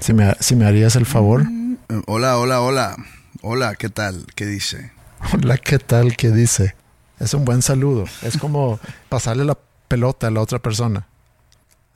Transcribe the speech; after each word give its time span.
Si 0.00 0.12
me, 0.12 0.34
si 0.40 0.56
me 0.56 0.64
harías 0.66 0.96
el 0.96 1.06
favor. 1.06 1.44
Hola, 2.06 2.38
hola, 2.38 2.60
hola. 2.60 2.96
Hola, 3.42 3.74
¿qué 3.74 3.88
tal? 3.88 4.26
¿Qué 4.34 4.46
dice? 4.46 4.92
Hola, 5.34 5.58
¿qué 5.58 5.78
tal? 5.78 6.16
¿Qué 6.16 6.30
dice? 6.30 6.74
Es 7.18 7.34
un 7.34 7.44
buen 7.44 7.62
saludo. 7.62 8.04
Es 8.22 8.38
como 8.38 8.80
pasarle 9.08 9.44
la 9.44 9.58
pelota 9.88 10.28
a 10.28 10.30
la 10.30 10.40
otra 10.40 10.58
persona. 10.58 11.06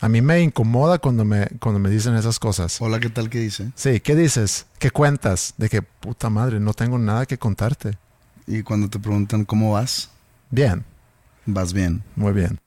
A 0.00 0.08
mí 0.08 0.20
me 0.20 0.40
incomoda 0.42 0.98
cuando 0.98 1.24
me, 1.24 1.46
cuando 1.60 1.78
me 1.78 1.88
dicen 1.88 2.14
esas 2.14 2.38
cosas. 2.38 2.80
Hola, 2.82 3.00
¿qué 3.00 3.08
tal? 3.08 3.30
¿Qué 3.30 3.38
dice? 3.38 3.70
Sí, 3.74 4.00
¿qué 4.00 4.14
dices? 4.14 4.66
¿Qué 4.78 4.90
cuentas? 4.90 5.54
De 5.56 5.70
que, 5.70 5.80
puta 5.80 6.28
madre, 6.28 6.60
no 6.60 6.74
tengo 6.74 6.98
nada 6.98 7.24
que 7.24 7.38
contarte. 7.38 7.96
Y 8.46 8.62
cuando 8.62 8.90
te 8.90 8.98
preguntan 8.98 9.44
cómo 9.44 9.72
vas, 9.72 10.10
Bien, 10.50 10.84
vas 11.46 11.72
bien. 11.72 12.02
muy 12.16 12.32
bien. 12.32 12.60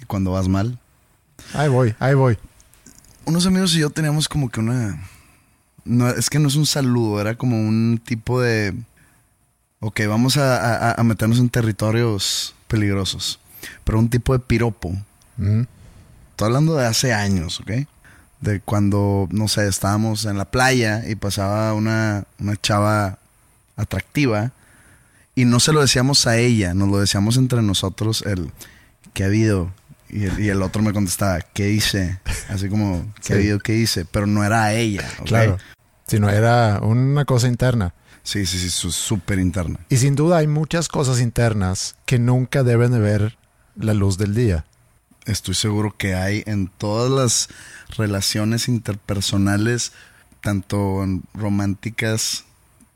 Y 0.00 0.06
cuando 0.06 0.32
vas 0.32 0.48
mal, 0.48 0.78
Ahí 1.54 1.68
voy, 1.68 1.94
ahí 1.98 2.14
voy. 2.14 2.38
Unos 3.24 3.46
amigos 3.46 3.74
y 3.74 3.80
yo 3.80 3.90
teníamos 3.90 4.28
como 4.28 4.48
que 4.50 4.60
una... 4.60 5.00
No, 5.84 6.08
es 6.08 6.30
que 6.30 6.38
no 6.38 6.48
es 6.48 6.54
un 6.56 6.66
saludo, 6.66 7.20
era 7.20 7.34
como 7.34 7.56
un 7.58 8.00
tipo 8.04 8.40
de... 8.40 8.74
Ok, 9.80 10.00
vamos 10.08 10.36
a, 10.36 10.90
a- 10.92 11.00
a 11.00 11.02
meternos 11.02 11.38
en 11.40 11.48
territorios 11.48 12.54
peligrosos. 12.68 13.40
Pero 13.84 13.98
un 13.98 14.08
tipo 14.08 14.32
de 14.32 14.38
piropo. 14.38 14.96
Estoy 15.38 16.46
hablando 16.46 16.76
de 16.76 16.86
hace 16.86 17.12
años, 17.12 17.60
¿ok? 17.60 17.70
De 18.40 18.60
cuando, 18.60 19.28
no 19.32 19.48
sé, 19.48 19.66
estábamos 19.68 20.24
en 20.24 20.38
la 20.38 20.44
playa 20.44 21.02
y 21.08 21.14
pasaba 21.16 21.74
una, 21.74 22.24
una 22.38 22.56
chava 22.56 23.18
atractiva 23.76 24.52
y 25.34 25.44
no 25.46 25.58
se 25.60 25.72
lo 25.72 25.80
decíamos 25.80 26.26
a 26.26 26.36
ella, 26.36 26.74
nos 26.74 26.88
lo 26.88 26.98
decíamos 26.98 27.36
entre 27.36 27.62
nosotros 27.62 28.22
el 28.26 28.50
¿qué 29.14 29.24
ha 29.24 29.26
habido? 29.26 29.72
Y 30.12 30.24
el, 30.26 30.40
y 30.40 30.48
el 30.50 30.62
otro 30.62 30.82
me 30.82 30.92
contestaba, 30.92 31.40
¿qué 31.40 31.70
hice? 31.70 32.20
Así 32.50 32.68
como, 32.68 33.12
¿qué 33.26 33.42
Sí. 33.52 33.58
¿Qué 33.64 33.74
hice? 33.76 34.04
Pero 34.04 34.26
no 34.26 34.44
era 34.44 34.72
ella. 34.74 35.08
Claro. 35.24 35.56
Si 36.06 36.20
no 36.20 36.28
era 36.28 36.80
una 36.82 37.24
cosa 37.24 37.48
interna. 37.48 37.94
Sí, 38.22 38.44
sí, 38.46 38.58
sí, 38.58 38.68
súper 38.70 39.38
interna. 39.38 39.80
Y 39.88 39.96
sin 39.96 40.14
duda 40.14 40.36
hay 40.36 40.46
muchas 40.46 40.88
cosas 40.88 41.20
internas 41.20 41.96
que 42.04 42.18
nunca 42.18 42.62
deben 42.62 42.92
de 42.92 43.00
ver 43.00 43.38
la 43.74 43.94
luz 43.94 44.18
del 44.18 44.34
día. 44.34 44.64
Estoy 45.24 45.54
seguro 45.54 45.96
que 45.96 46.14
hay 46.14 46.42
en 46.46 46.68
todas 46.68 47.10
las 47.10 47.48
relaciones 47.96 48.68
interpersonales, 48.68 49.92
tanto 50.40 51.04
románticas, 51.34 52.44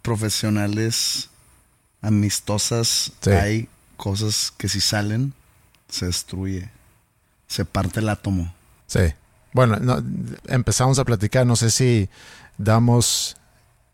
profesionales, 0.02 1.30
amistosas, 2.02 3.12
Sí. 3.20 3.30
hay 3.30 3.68
cosas 3.96 4.52
que 4.56 4.68
si 4.68 4.80
salen, 4.80 5.32
se 5.88 6.06
destruye. 6.06 6.70
Se 7.46 7.64
parte 7.64 8.00
el 8.00 8.08
átomo. 8.08 8.52
Sí. 8.86 9.00
Bueno, 9.52 9.76
no, 9.76 10.02
empezamos 10.46 10.98
a 10.98 11.04
platicar. 11.04 11.46
No 11.46 11.56
sé 11.56 11.70
si 11.70 12.08
damos 12.58 13.36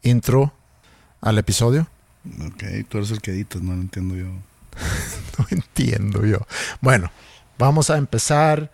intro 0.02 0.52
al 1.20 1.38
episodio. 1.38 1.86
Ok, 2.46 2.64
tú 2.88 2.98
eres 2.98 3.10
el 3.10 3.20
que 3.20 3.32
editas, 3.32 3.62
no 3.62 3.74
lo 3.74 3.80
entiendo 3.80 4.14
yo. 4.16 4.26
No 5.38 5.46
entiendo 5.50 6.26
yo. 6.26 6.46
Bueno, 6.82 7.10
vamos 7.58 7.88
a 7.88 7.96
empezar 7.96 8.70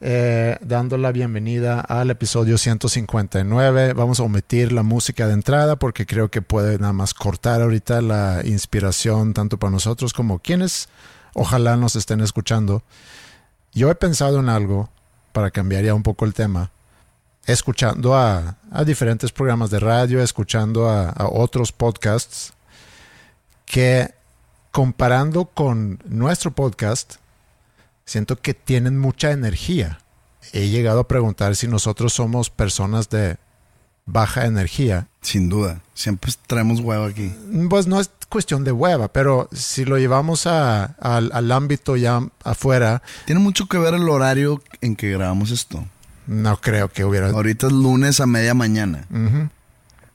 eh, 0.00 0.56
dando 0.60 0.96
la 0.96 1.10
bienvenida 1.12 1.80
al 1.80 2.10
episodio 2.10 2.56
159. 2.56 3.92
Vamos 3.92 4.20
a 4.20 4.22
omitir 4.22 4.72
la 4.72 4.82
música 4.82 5.26
de 5.26 5.34
entrada 5.34 5.76
porque 5.76 6.06
creo 6.06 6.30
que 6.30 6.40
puede 6.40 6.78
nada 6.78 6.92
más 6.92 7.14
cortar 7.14 7.60
ahorita 7.60 8.00
la 8.00 8.42
inspiración 8.44 9.34
tanto 9.34 9.58
para 9.58 9.72
nosotros 9.72 10.12
como 10.12 10.38
quienes 10.38 10.88
ojalá 11.34 11.76
nos 11.76 11.96
estén 11.96 12.20
escuchando. 12.20 12.82
Yo 13.78 13.92
he 13.92 13.94
pensado 13.94 14.40
en 14.40 14.48
algo 14.48 14.90
para 15.32 15.52
cambiar 15.52 15.84
ya 15.84 15.94
un 15.94 16.02
poco 16.02 16.24
el 16.24 16.34
tema. 16.34 16.72
Escuchando 17.46 18.16
a, 18.16 18.58
diferentes 18.84 19.30
programas 19.30 19.70
de 19.70 19.78
radio, 19.78 20.20
escuchando 20.20 20.90
a 20.90 21.14
otros 21.30 21.70
podcasts 21.70 22.54
que 23.64 24.12
comparando 24.72 25.44
con 25.44 26.00
nuestro 26.06 26.50
podcast, 26.50 27.18
siento 28.04 28.40
que 28.40 28.52
tienen 28.52 28.98
mucha 28.98 29.30
energía. 29.30 30.00
He 30.52 30.70
llegado 30.70 30.98
a 30.98 31.06
preguntar 31.06 31.54
si 31.54 31.68
nosotros 31.68 32.12
somos 32.12 32.50
personas 32.50 33.08
de 33.10 33.36
baja 34.10 34.46
energía. 34.46 35.06
Sin 35.22 35.48
duda. 35.48 35.80
Siempre 35.94 36.32
traemos 36.46 36.80
huevo 36.80 37.04
aquí. 37.04 37.32
Pues 37.68 37.86
no 37.86 38.00
es 38.00 38.10
cuestión 38.28 38.64
de 38.64 38.72
hueva, 38.72 39.08
pero 39.08 39.48
si 39.52 39.84
lo 39.84 39.98
llevamos 39.98 40.46
a- 40.46 40.84
al, 41.00 41.30
al 41.32 41.52
ámbito 41.52 41.96
ya 41.96 42.20
afuera, 42.44 43.02
Tiene 43.26 43.40
mucho 43.40 43.66
que 43.66 43.78
ver 43.78 43.94
el 43.94 44.08
horario 44.08 44.62
en 44.80 44.96
que 44.96 45.10
grabamos 45.10 45.50
esto. 45.50 45.84
no 46.26 46.60
creo 46.60 46.88
que 46.90 47.04
hubiera... 47.04 47.30
Ahorita 47.30 47.66
es 47.68 47.72
lunes 47.72 48.20
a 48.20 48.26
media 48.26 48.54
mañana. 48.54 49.06
Ujú. 49.10 49.48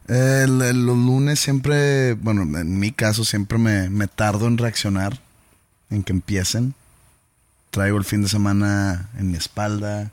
El- 0.07 0.61
el- 0.61 0.85
los 0.85 0.97
lunes 0.97 1.39
siempre, 1.39 2.13
bueno, 2.13 2.41
en 2.59 2.77
mi 2.79 2.91
caso 2.91 3.23
siempre 3.23 3.57
me, 3.57 3.89
me 3.89 4.07
tardo 4.07 4.47
en 4.47 4.57
reaccionar, 4.57 5.19
en 5.89 6.03
que 6.03 6.13
empiecen. 6.13 6.73
Traigo 7.71 7.97
el 7.97 8.03
fin 8.05 8.21
de 8.21 8.29
semana 8.29 9.09
en 9.17 9.31
mi 9.31 9.37
espalda. 9.37 10.11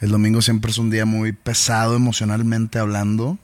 El 0.00 0.10
domingo 0.10 0.42
siempre 0.42 0.70
es 0.70 0.78
un 0.78 0.90
día 0.90 1.06
muy 1.06 1.32
pesado 1.32 1.96
emocionalmente 1.96 2.78
hablando. 2.78 3.38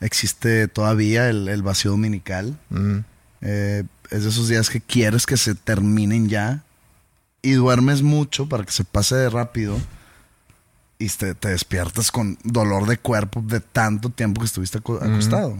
Existe 0.00 0.68
todavía 0.68 1.28
el, 1.28 1.48
el 1.48 1.62
vacío 1.62 1.90
dominical. 1.90 2.56
Mm. 2.70 2.98
Eh, 3.42 3.84
es 4.10 4.22
de 4.22 4.28
esos 4.28 4.48
días 4.48 4.70
que 4.70 4.80
quieres 4.80 5.26
que 5.26 5.36
se 5.36 5.54
terminen 5.54 6.28
ya. 6.28 6.62
Y 7.42 7.52
duermes 7.52 8.02
mucho 8.02 8.48
para 8.48 8.64
que 8.64 8.72
se 8.72 8.84
pase 8.84 9.16
de 9.16 9.30
rápido. 9.30 9.78
Y 10.98 11.08
te, 11.08 11.34
te 11.34 11.48
despiertas 11.48 12.10
con 12.10 12.38
dolor 12.44 12.86
de 12.86 12.98
cuerpo 12.98 13.42
de 13.46 13.60
tanto 13.60 14.10
tiempo 14.10 14.40
que 14.42 14.46
estuviste 14.46 14.78
aco- 14.78 15.02
acostado. 15.02 15.56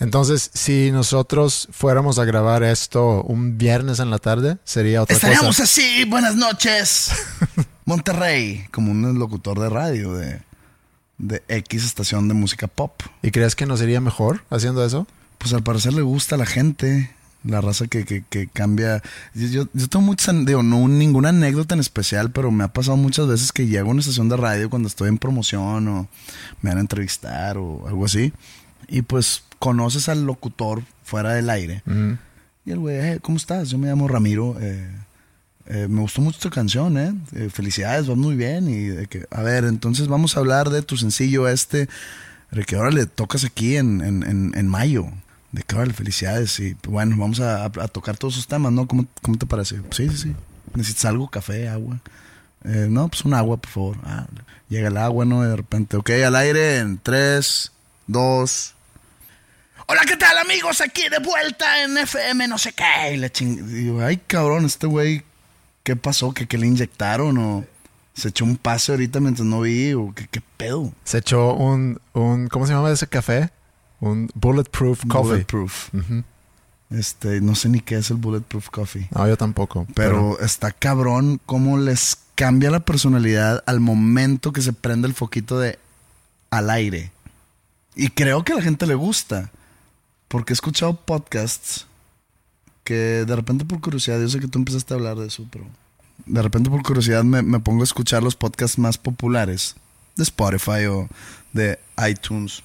Entonces, 0.00 0.50
si 0.54 0.92
nosotros 0.92 1.68
fuéramos 1.72 2.18
a 2.20 2.24
grabar 2.24 2.62
esto 2.62 3.22
un 3.22 3.58
viernes 3.58 3.98
en 3.98 4.10
la 4.10 4.18
tarde, 4.18 4.58
sería 4.64 5.02
otra 5.02 5.16
Estaríamos 5.16 5.56
cosa. 5.56 5.62
así, 5.64 6.04
buenas 6.04 6.36
noches. 6.36 7.10
Monterrey, 7.88 8.66
como 8.70 8.90
un 8.92 9.18
locutor 9.18 9.58
de 9.58 9.70
radio 9.70 10.12
de, 10.12 10.40
de 11.16 11.42
X 11.48 11.84
estación 11.86 12.28
de 12.28 12.34
música 12.34 12.66
pop. 12.66 12.92
¿Y 13.22 13.30
crees 13.30 13.54
que 13.56 13.64
nos 13.64 13.80
iría 13.80 14.00
mejor 14.02 14.42
haciendo 14.50 14.84
eso? 14.84 15.06
Pues 15.38 15.54
al 15.54 15.62
parecer 15.62 15.94
le 15.94 16.02
gusta 16.02 16.34
a 16.34 16.38
la 16.38 16.44
gente, 16.44 17.10
la 17.44 17.62
raza 17.62 17.86
que, 17.86 18.04
que, 18.04 18.24
que 18.28 18.46
cambia. 18.46 19.02
Yo, 19.34 19.66
yo, 19.72 19.88
tengo 19.88 20.04
muchas, 20.04 20.34
digo, 20.44 20.62
no 20.62 20.86
ninguna 20.86 21.30
anécdota 21.30 21.74
en 21.74 21.80
especial, 21.80 22.30
pero 22.30 22.50
me 22.50 22.64
ha 22.64 22.68
pasado 22.68 22.98
muchas 22.98 23.26
veces 23.26 23.52
que 23.52 23.66
llego 23.66 23.88
a 23.88 23.92
una 23.92 24.00
estación 24.00 24.28
de 24.28 24.36
radio 24.36 24.68
cuando 24.68 24.86
estoy 24.88 25.08
en 25.08 25.16
promoción 25.16 25.88
o 25.88 26.08
me 26.60 26.68
van 26.70 26.76
a 26.76 26.82
entrevistar 26.82 27.56
o 27.56 27.88
algo 27.88 28.04
así. 28.04 28.34
Y 28.86 29.00
pues 29.00 29.44
conoces 29.58 30.10
al 30.10 30.24
locutor 30.26 30.82
fuera 31.04 31.32
del 31.32 31.48
aire. 31.48 31.82
Y 32.66 32.70
el 32.70 32.80
güey, 32.80 32.96
"Eh, 32.98 33.18
¿cómo 33.22 33.38
estás? 33.38 33.70
Yo 33.70 33.78
me 33.78 33.88
llamo 33.88 34.08
Ramiro. 34.08 34.56
eh, 34.60 34.90
eh, 35.70 35.86
me 35.88 36.00
gustó 36.00 36.22
mucho 36.22 36.38
tu 36.38 36.48
canción, 36.48 36.96
¿eh? 36.96 37.14
Eh, 37.34 37.50
Felicidades, 37.50 38.06
vas 38.06 38.16
muy 38.16 38.36
bien. 38.36 38.68
Y 38.68 38.86
de 38.86 39.06
que, 39.06 39.26
a 39.30 39.42
ver, 39.42 39.64
entonces 39.64 40.08
vamos 40.08 40.36
a 40.36 40.40
hablar 40.40 40.70
de 40.70 40.80
tu 40.80 40.96
sencillo 40.96 41.46
este, 41.46 41.88
de 42.50 42.64
que 42.64 42.76
ahora 42.76 42.90
le 42.90 43.04
tocas 43.04 43.44
aquí 43.44 43.76
en, 43.76 44.00
en, 44.00 44.22
en, 44.22 44.52
en 44.56 44.66
mayo. 44.66 45.06
De 45.52 45.62
que, 45.62 45.76
vale, 45.76 45.92
felicidades. 45.92 46.58
Y 46.60 46.74
bueno, 46.88 47.16
vamos 47.18 47.40
a, 47.40 47.68
tocar 47.88 48.16
todos 48.16 48.34
esos 48.34 48.46
temas, 48.46 48.72
¿no? 48.72 48.86
¿Cómo, 48.86 49.06
¿Cómo, 49.20 49.36
te 49.36 49.44
parece? 49.44 49.76
Sí, 49.90 50.08
sí, 50.08 50.16
sí. 50.16 50.36
¿Necesitas 50.74 51.04
algo? 51.04 51.28
¿Café? 51.28 51.68
¿Agua? 51.68 52.00
Eh, 52.64 52.86
no, 52.88 53.08
pues 53.08 53.24
un 53.26 53.34
agua, 53.34 53.58
por 53.58 53.70
favor. 53.70 53.96
Ah, 54.04 54.26
llega 54.70 54.88
el 54.88 54.96
agua, 54.96 55.26
¿no? 55.26 55.42
De 55.42 55.54
repente, 55.54 55.98
ok, 55.98 56.10
al 56.26 56.36
aire 56.36 56.78
en 56.78 56.98
3, 56.98 57.72
2. 58.06 58.74
Hola, 59.86 60.00
¿qué 60.06 60.16
tal, 60.16 60.36
amigos? 60.38 60.80
Aquí 60.80 61.08
de 61.10 61.18
vuelta 61.18 61.82
en 61.82 61.96
FM, 61.96 62.48
no 62.48 62.56
sé 62.58 62.72
qué. 62.72 63.14
Y 63.14 63.16
la 63.18 63.30
ching... 63.30 64.00
Ay, 64.02 64.18
cabrón, 64.26 64.66
este 64.66 64.86
güey, 64.86 65.24
¿qué 65.88 65.96
pasó? 65.96 66.34
¿Que, 66.34 66.46
¿Que 66.46 66.58
le 66.58 66.66
inyectaron 66.66 67.38
o 67.38 67.64
se 68.12 68.28
echó 68.28 68.44
un 68.44 68.58
pase 68.58 68.92
ahorita 68.92 69.20
mientras 69.20 69.46
no 69.46 69.62
vi? 69.62 69.94
¿O 69.94 70.12
qué, 70.14 70.28
qué 70.30 70.42
pedo? 70.58 70.92
Se 71.02 71.16
echó 71.16 71.54
un, 71.54 71.98
un, 72.12 72.48
¿cómo 72.48 72.66
se 72.66 72.74
llama 72.74 72.90
ese 72.90 73.06
café? 73.06 73.48
Un 73.98 74.28
Bulletproof 74.34 75.06
Coffee. 75.08 75.30
Bulletproof. 75.30 75.88
Este, 76.90 77.40
no 77.40 77.54
sé 77.54 77.70
ni 77.70 77.80
qué 77.80 77.96
es 77.96 78.10
el 78.10 78.18
Bulletproof 78.18 78.68
Coffee. 78.68 79.08
No, 79.12 79.26
yo 79.26 79.38
tampoco. 79.38 79.86
Pero, 79.94 80.34
pero, 80.34 80.40
está 80.40 80.72
cabrón 80.72 81.40
cómo 81.46 81.78
les 81.78 82.18
cambia 82.34 82.70
la 82.70 82.80
personalidad 82.80 83.64
al 83.64 83.80
momento 83.80 84.52
que 84.52 84.60
se 84.60 84.74
prende 84.74 85.08
el 85.08 85.14
foquito 85.14 85.58
de 85.58 85.78
al 86.50 86.68
aire. 86.68 87.12
Y 87.96 88.10
creo 88.10 88.44
que 88.44 88.52
a 88.52 88.56
la 88.56 88.62
gente 88.62 88.86
le 88.86 88.94
gusta. 88.94 89.50
Porque 90.28 90.52
he 90.52 90.54
escuchado 90.54 91.00
podcasts 91.00 91.86
que 92.88 93.26
de 93.26 93.36
repente 93.36 93.66
por 93.66 93.82
curiosidad, 93.82 94.18
yo 94.18 94.30
sé 94.30 94.40
que 94.40 94.48
tú 94.48 94.58
empezaste 94.58 94.94
a 94.94 94.96
hablar 94.96 95.18
de 95.18 95.26
eso, 95.26 95.46
pero 95.50 95.66
de 96.24 96.40
repente 96.40 96.70
por 96.70 96.82
curiosidad 96.82 97.22
me, 97.22 97.42
me 97.42 97.60
pongo 97.60 97.82
a 97.82 97.84
escuchar 97.84 98.22
los 98.22 98.34
podcasts 98.34 98.78
más 98.78 98.96
populares 98.96 99.76
de 100.16 100.22
Spotify 100.22 100.86
o 100.86 101.06
de 101.52 101.78
iTunes. 102.08 102.62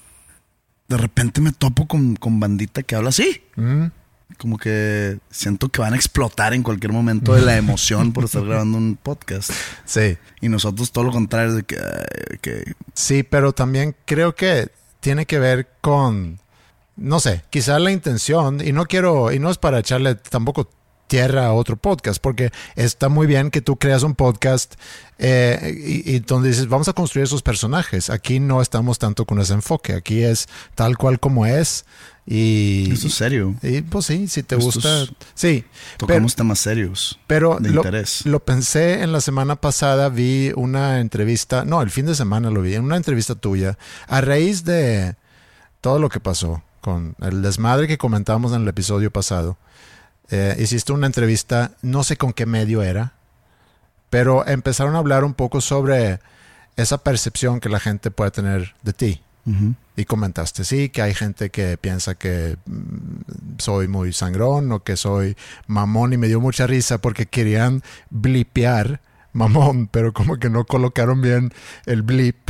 De 0.88 0.96
repente 0.96 1.42
me 1.42 1.52
topo 1.52 1.86
con, 1.86 2.16
con 2.16 2.40
bandita 2.40 2.82
que 2.82 2.96
habla 2.96 3.10
así. 3.10 3.42
Mm. 3.56 3.88
Como 4.38 4.56
que 4.56 5.18
siento 5.30 5.68
que 5.68 5.82
van 5.82 5.92
a 5.92 5.96
explotar 5.96 6.54
en 6.54 6.62
cualquier 6.62 6.92
momento 6.92 7.34
de 7.34 7.42
la 7.42 7.56
emoción 7.58 8.14
por 8.14 8.24
estar 8.24 8.46
grabando 8.46 8.78
un 8.78 8.96
podcast. 8.96 9.50
Sí. 9.84 10.16
Y 10.40 10.48
nosotros 10.48 10.90
todo 10.90 11.04
lo 11.04 11.12
contrario 11.12 11.52
de 11.52 11.64
que. 11.64 12.72
Sí, 12.94 13.24
pero 13.24 13.52
también 13.52 13.94
creo 14.06 14.34
que 14.34 14.70
tiene 15.00 15.26
que 15.26 15.38
ver 15.38 15.68
con, 15.82 16.40
no 16.96 17.20
sé, 17.20 17.44
quizá 17.50 17.78
la 17.78 17.90
intención, 17.90 18.60
y 18.64 18.72
no 18.72 18.86
quiero, 18.86 19.32
y 19.32 19.38
no 19.38 19.50
es 19.50 19.58
para 19.58 19.78
echarle 19.80 20.14
tampoco 20.14 20.70
tierra 21.06 21.46
a 21.46 21.52
otro 21.52 21.76
podcast, 21.76 22.20
porque 22.20 22.50
está 22.76 23.08
muy 23.08 23.26
bien 23.26 23.50
que 23.50 23.60
tú 23.60 23.76
creas 23.76 24.02
un 24.02 24.14
podcast 24.14 24.74
eh, 25.18 25.74
y, 25.76 26.14
y, 26.14 26.20
donde 26.20 26.48
dices, 26.48 26.68
vamos 26.68 26.88
a 26.88 26.92
construir 26.92 27.24
esos 27.24 27.42
personajes. 27.42 28.10
Aquí 28.10 28.40
no 28.40 28.62
estamos 28.62 28.98
tanto 28.98 29.26
con 29.26 29.38
ese 29.38 29.52
enfoque, 29.52 29.92
aquí 29.92 30.22
es 30.22 30.48
tal 30.74 30.96
cual 30.96 31.20
como 31.20 31.46
es. 31.46 31.84
Y, 32.26 32.90
Eso 32.90 33.08
es 33.08 33.14
serio. 33.14 33.54
Y 33.62 33.82
pues 33.82 34.06
sí, 34.06 34.28
si 34.28 34.42
te 34.42 34.56
gusta. 34.56 35.04
Sí. 35.34 35.64
Tocamos 35.98 36.34
pero- 36.34 36.44
temas 36.44 36.58
serios. 36.58 37.18
pero 37.26 37.58
de 37.60 37.70
lo, 37.70 37.82
interés. 37.82 38.24
lo 38.24 38.40
pensé 38.40 39.02
en 39.02 39.12
la 39.12 39.20
semana 39.20 39.56
pasada, 39.56 40.08
vi 40.08 40.52
una 40.56 41.00
entrevista, 41.00 41.64
no, 41.64 41.82
el 41.82 41.90
fin 41.90 42.06
de 42.06 42.14
semana 42.14 42.50
lo 42.50 42.62
vi, 42.62 42.74
en 42.74 42.84
una 42.84 42.96
entrevista 42.96 43.34
tuya, 43.34 43.76
a 44.08 44.22
raíz 44.22 44.64
de 44.64 45.16
todo 45.82 45.98
lo 45.98 46.08
que 46.08 46.18
pasó 46.18 46.62
con 46.84 47.16
el 47.22 47.40
desmadre 47.40 47.88
que 47.88 47.96
comentábamos 47.96 48.52
en 48.52 48.60
el 48.60 48.68
episodio 48.68 49.10
pasado. 49.10 49.56
Eh, 50.28 50.54
hiciste 50.58 50.92
una 50.92 51.06
entrevista, 51.06 51.70
no 51.80 52.04
sé 52.04 52.18
con 52.18 52.34
qué 52.34 52.44
medio 52.44 52.82
era, 52.82 53.14
pero 54.10 54.46
empezaron 54.46 54.94
a 54.94 54.98
hablar 54.98 55.24
un 55.24 55.32
poco 55.32 55.62
sobre 55.62 56.20
esa 56.76 56.98
percepción 56.98 57.58
que 57.58 57.70
la 57.70 57.80
gente 57.80 58.10
puede 58.10 58.32
tener 58.32 58.74
de 58.82 58.92
ti. 58.92 59.22
Y 59.96 60.04
comentaste, 60.04 60.64
sí, 60.64 60.90
que 60.90 61.00
hay 61.00 61.14
gente 61.14 61.48
que 61.48 61.78
piensa 61.78 62.14
que 62.16 62.58
mm, 62.66 63.56
soy 63.58 63.88
muy 63.88 64.12
sangrón 64.12 64.70
o 64.72 64.82
que 64.82 64.96
soy 64.96 65.36
mamón 65.66 66.12
y 66.12 66.18
me 66.18 66.28
dio 66.28 66.40
mucha 66.40 66.66
risa 66.66 66.98
porque 66.98 67.24
querían 67.26 67.82
blipear 68.10 69.00
mamón, 69.32 69.86
pero 69.90 70.12
como 70.12 70.36
que 70.36 70.50
no 70.50 70.66
colocaron 70.66 71.22
bien 71.22 71.50
el 71.86 72.02
blip. 72.02 72.43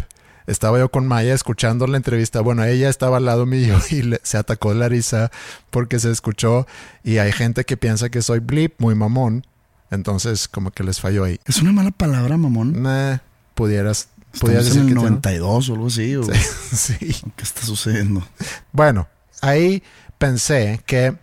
Estaba 0.47 0.79
yo 0.79 0.91
con 0.91 1.07
Maya 1.07 1.33
escuchando 1.35 1.87
la 1.87 1.97
entrevista. 1.97 2.41
Bueno, 2.41 2.65
ella 2.65 2.89
estaba 2.89 3.17
al 3.17 3.25
lado 3.25 3.47
mío 3.47 3.79
y 3.91 4.03
le- 4.03 4.21
se 4.23 4.37
atacó 4.37 4.71
de 4.73 4.79
la 4.79 4.89
risa 4.89 5.31
porque 5.71 5.99
se 5.99 6.11
escuchó. 6.11 6.67
Y 7.03 7.19
hay 7.19 7.33
gente 7.33 7.65
que 7.65 7.77
piensa 7.77 8.11
que 8.11 8.23
soy 8.23 8.41
blip, 8.41 8.75
muy 8.79 8.95
mamón. 8.95 9.47
Entonces, 9.91 10.49
como 10.49 10.71
que 10.71 10.83
les 10.85 11.01
falló 11.01 11.25
ahí. 11.25 11.39
Es 11.47 11.63
una 11.63 11.73
mala 11.73 11.91
palabra, 11.93 12.37
mamón. 12.37 12.83
Nah, 12.83 13.19
pudieras, 13.55 14.09
pudieras 14.41 14.67
Estamos 14.67 14.67
en 14.67 14.67
decir 14.67 14.81
el 14.81 14.87
que 14.89 14.95
tiene- 14.95 15.11
92 15.11 15.69
o 15.69 15.73
algo 15.75 15.87
así. 15.87 16.17
o- 16.17 16.25
Sí. 16.25 16.97
¿Qué 17.37 17.43
está 17.43 17.63
sucediendo? 17.63 18.27
Bueno, 18.73 19.09
ahí 19.41 19.83
pensé 20.19 20.81
que 20.87 21.17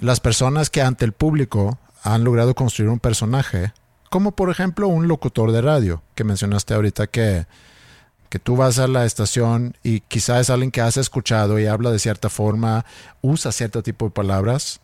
las 0.00 0.20
personas 0.20 0.68
que 0.70 0.82
ante 0.82 1.04
el 1.04 1.12
público 1.12 1.78
han 2.02 2.24
logrado 2.24 2.54
construir 2.54 2.90
un 2.90 2.98
personaje, 2.98 3.72
como 4.10 4.32
por 4.32 4.50
ejemplo 4.50 4.88
un 4.88 5.08
locutor 5.08 5.52
de 5.52 5.60
radio, 5.62 6.02
que 6.14 6.24
mencionaste 6.24 6.74
ahorita 6.74 7.06
que, 7.06 7.46
que 8.28 8.38
tú 8.38 8.56
vas 8.56 8.78
a 8.78 8.86
la 8.88 9.04
estación 9.04 9.76
y 9.82 10.00
quizás 10.00 10.42
es 10.42 10.50
alguien 10.50 10.70
que 10.70 10.80
has 10.80 10.96
escuchado 10.96 11.58
y 11.58 11.66
habla 11.66 11.90
de 11.90 11.98
cierta 11.98 12.28
forma, 12.28 12.84
usa 13.22 13.52
cierto 13.52 13.82
tipo 13.82 14.06
de 14.06 14.10
palabras, 14.10 14.80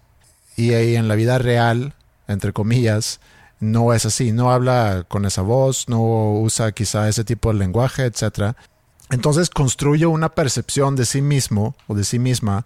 y 0.56 0.74
ahí 0.74 0.96
en 0.96 1.08
la 1.08 1.14
vida 1.14 1.38
real, 1.38 1.94
entre 2.28 2.52
comillas, 2.52 3.20
no 3.60 3.92
es 3.94 4.04
así, 4.06 4.32
no 4.32 4.50
habla 4.52 5.04
con 5.08 5.24
esa 5.24 5.42
voz, 5.42 5.88
no 5.88 6.32
usa 6.40 6.72
quizá 6.72 7.08
ese 7.08 7.24
tipo 7.24 7.52
de 7.52 7.58
lenguaje, 7.58 8.04
etcétera. 8.04 8.56
Entonces 9.10 9.50
construye 9.50 10.06
una 10.06 10.30
percepción 10.30 10.96
de 10.96 11.06
sí 11.06 11.22
mismo 11.22 11.74
o 11.86 11.94
de 11.94 12.04
sí 12.04 12.18
misma 12.18 12.64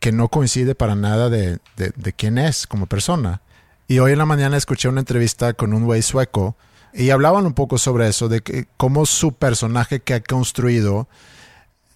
que 0.00 0.12
no 0.12 0.28
coincide 0.28 0.74
para 0.74 0.94
nada 0.94 1.28
de, 1.28 1.58
de- 1.76 1.92
de 1.94 2.12
quién 2.12 2.38
es 2.38 2.66
como 2.66 2.86
persona. 2.86 3.42
Y 3.86 4.00
hoy 4.00 4.12
en 4.12 4.18
la 4.18 4.26
mañana 4.26 4.56
escuché 4.56 4.88
una 4.88 5.00
entrevista 5.00 5.52
con 5.54 5.72
un 5.72 5.84
güey 5.84 6.02
sueco 6.02 6.56
y 6.92 7.10
hablaban 7.10 7.46
un 7.46 7.54
poco 7.54 7.78
sobre 7.78 8.08
eso, 8.08 8.28
de 8.28 8.40
que 8.40 8.66
cómo 8.76 9.06
su 9.06 9.32
personaje 9.32 10.00
que 10.00 10.14
ha 10.14 10.22
construido 10.22 11.08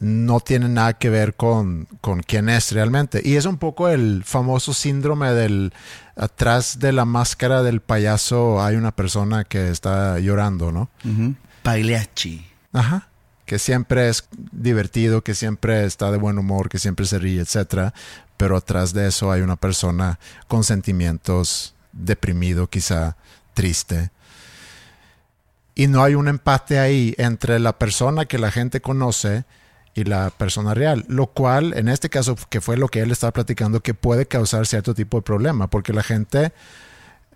no 0.03 0.41
tiene 0.41 0.69
nada 0.69 0.95
que 0.95 1.11
ver 1.11 1.35
con, 1.35 1.87
con 2.01 2.23
quién 2.23 2.49
es 2.49 2.73
realmente. 2.73 3.23
Y 3.25 3.37
es 3.37 3.47
un 3.47 3.57
poco 3.57 3.89
el 3.89 4.25
famoso 4.25 4.75
síndrome 4.75 5.33
del 5.33 5.73
atrás 6.17 6.81
de 6.81 6.93
la 6.93 7.05
máscara 7.05 7.63
del 7.63 7.81
payaso 7.81 8.63
hay 8.63 8.75
una 8.75 8.91
persona 8.91 9.45
que 9.45 9.71
está 9.71 10.19
llorando, 10.19 10.73
¿no? 10.73 10.91
Pagliacci. 11.63 12.45
Ajá. 12.73 13.09
Que 13.47 13.61
siempre 13.61 14.09
es 14.09 14.29
divertido, 14.33 15.23
que 15.23 15.35
siempre 15.35 15.85
está 15.85 16.11
de 16.11 16.19
buen 16.19 16.37
humor, 16.37 16.69
que 16.69 16.81
siempre 16.81 17.07
se 17.07 17.21
ríe, 17.21 17.41
etcétera. 17.41 17.95
Pero 18.37 18.57
atrás 18.57 18.93
de 18.93 19.07
eso 19.07 19.31
hay 19.31 19.41
una 19.41 19.57
persona 19.57 20.19
con 20.49 20.65
sentimientos 20.65 21.75
deprimido, 21.93 22.69
quizá 22.69 23.17
triste. 23.55 24.11
Y 25.75 25.87
no 25.87 26.03
hay 26.03 26.15
un 26.15 26.29
empate 26.29 26.79
ahí 26.79 27.15
entre 27.19 27.59
la 27.59 27.79
persona 27.79 28.27
que 28.27 28.39
la 28.39 28.51
gente 28.51 28.81
conoce 28.81 29.45
y 29.95 30.05
la 30.05 30.31
persona 30.31 30.75
real, 30.75 31.05
lo 31.09 31.27
cual 31.27 31.75
en 31.77 31.89
este 31.89 32.09
caso 32.09 32.37
que 32.49 32.61
fue 32.61 32.77
lo 32.77 32.89
que 32.89 33.01
él 33.01 33.11
estaba 33.11 33.33
platicando 33.33 33.81
que 33.81 33.95
puede 33.95 34.27
causar 34.27 34.67
cierto 34.67 34.95
tipo 34.95 35.19
de 35.19 35.23
problema 35.23 35.69
porque 35.69 35.93
la 35.93 36.03
gente 36.03 36.53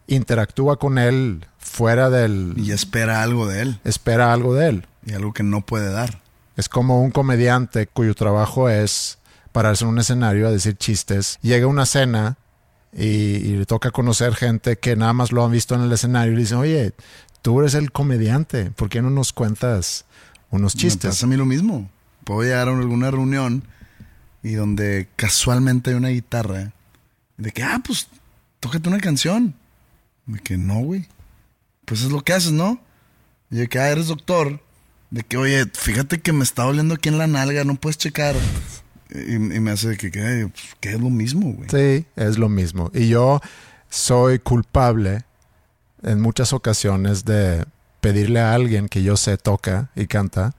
interactúa 0.06 0.78
con 0.78 0.98
él 0.98 1.46
fuera 1.58 2.10
del 2.10 2.54
Y 2.56 2.70
espera 2.72 3.22
algo 3.22 3.46
de 3.46 3.62
él. 3.62 3.80
espera 3.84 4.32
algo 4.32 4.54
de 4.54 4.68
él. 4.68 4.86
Y 5.04 5.12
algo 5.12 5.32
que 5.32 5.42
no 5.42 5.60
puede 5.64 5.90
dar. 5.90 6.22
Es 6.56 6.68
como 6.68 7.02
un 7.02 7.10
comediante 7.10 7.86
cuyo 7.86 8.14
trabajo 8.14 8.68
es 8.68 9.18
pararse 9.52 9.84
en 9.84 9.90
un 9.90 9.98
escenario 9.98 10.48
a 10.48 10.50
decir 10.50 10.76
chistes. 10.76 11.38
Llega 11.42 11.66
a 11.66 11.68
una 11.68 11.86
cena 11.86 12.38
y, 12.92 13.04
y 13.04 13.56
le 13.56 13.66
toca 13.66 13.90
conocer 13.90 14.34
gente 14.34 14.78
que 14.78 14.96
nada 14.96 15.12
más 15.12 15.32
lo 15.32 15.44
han 15.44 15.50
visto 15.50 15.74
en 15.74 15.82
el 15.82 15.92
escenario 15.92 16.32
y 16.32 16.36
le 16.36 16.42
dicen, 16.42 16.58
oye, 16.58 16.94
tú 17.46 17.60
eres 17.60 17.74
el 17.74 17.92
comediante, 17.92 18.72
¿por 18.72 18.88
qué 18.88 19.00
no 19.00 19.08
nos 19.08 19.32
cuentas 19.32 20.04
unos 20.50 20.74
Me 20.74 20.80
chistes? 20.80 21.10
pasa 21.10 21.26
a 21.26 21.28
mí 21.28 21.36
lo 21.36 21.46
mismo. 21.46 21.88
Puedo 22.24 22.42
llegar 22.42 22.66
a 22.66 22.76
alguna 22.76 23.12
reunión 23.12 23.62
y 24.42 24.54
donde 24.54 25.06
casualmente 25.14 25.90
hay 25.90 25.96
una 25.96 26.08
guitarra. 26.08 26.72
De 27.36 27.52
que, 27.52 27.62
ah, 27.62 27.80
pues, 27.86 28.08
tócate 28.58 28.88
una 28.88 28.98
canción. 28.98 29.54
De 30.26 30.40
que 30.40 30.56
no, 30.56 30.80
güey. 30.80 31.06
Pues 31.84 32.02
es 32.02 32.10
lo 32.10 32.24
que 32.24 32.32
haces, 32.32 32.50
¿no? 32.50 32.80
Y 33.48 33.58
de 33.58 33.68
que, 33.68 33.78
ah, 33.78 33.90
eres 33.90 34.08
doctor. 34.08 34.60
De 35.12 35.22
que, 35.22 35.36
oye, 35.36 35.66
fíjate 35.72 36.20
que 36.20 36.32
me 36.32 36.42
está 36.42 36.64
doliendo 36.64 36.94
aquí 36.94 37.10
en 37.10 37.18
la 37.18 37.28
nalga, 37.28 37.62
no 37.62 37.76
puedes 37.76 37.96
checar. 37.96 38.34
Y, 39.08 39.34
y 39.34 39.38
me 39.38 39.70
hace 39.70 39.90
de 39.90 39.96
que, 39.96 40.10
que, 40.10 40.50
pues, 40.52 40.74
que 40.80 40.94
es 40.94 41.00
lo 41.00 41.10
mismo, 41.10 41.52
güey. 41.52 41.68
Sí, 41.70 42.06
es 42.16 42.38
lo 42.38 42.48
mismo. 42.48 42.90
Y 42.92 43.06
yo 43.06 43.40
soy 43.88 44.40
culpable 44.40 45.26
en 46.06 46.20
muchas 46.20 46.52
ocasiones 46.54 47.24
de 47.24 47.66
pedirle 48.00 48.40
a 48.40 48.54
alguien 48.54 48.88
que 48.88 49.02
yo 49.02 49.16
sé 49.16 49.36
toca 49.36 49.90
y 49.94 50.06
canta 50.06 50.54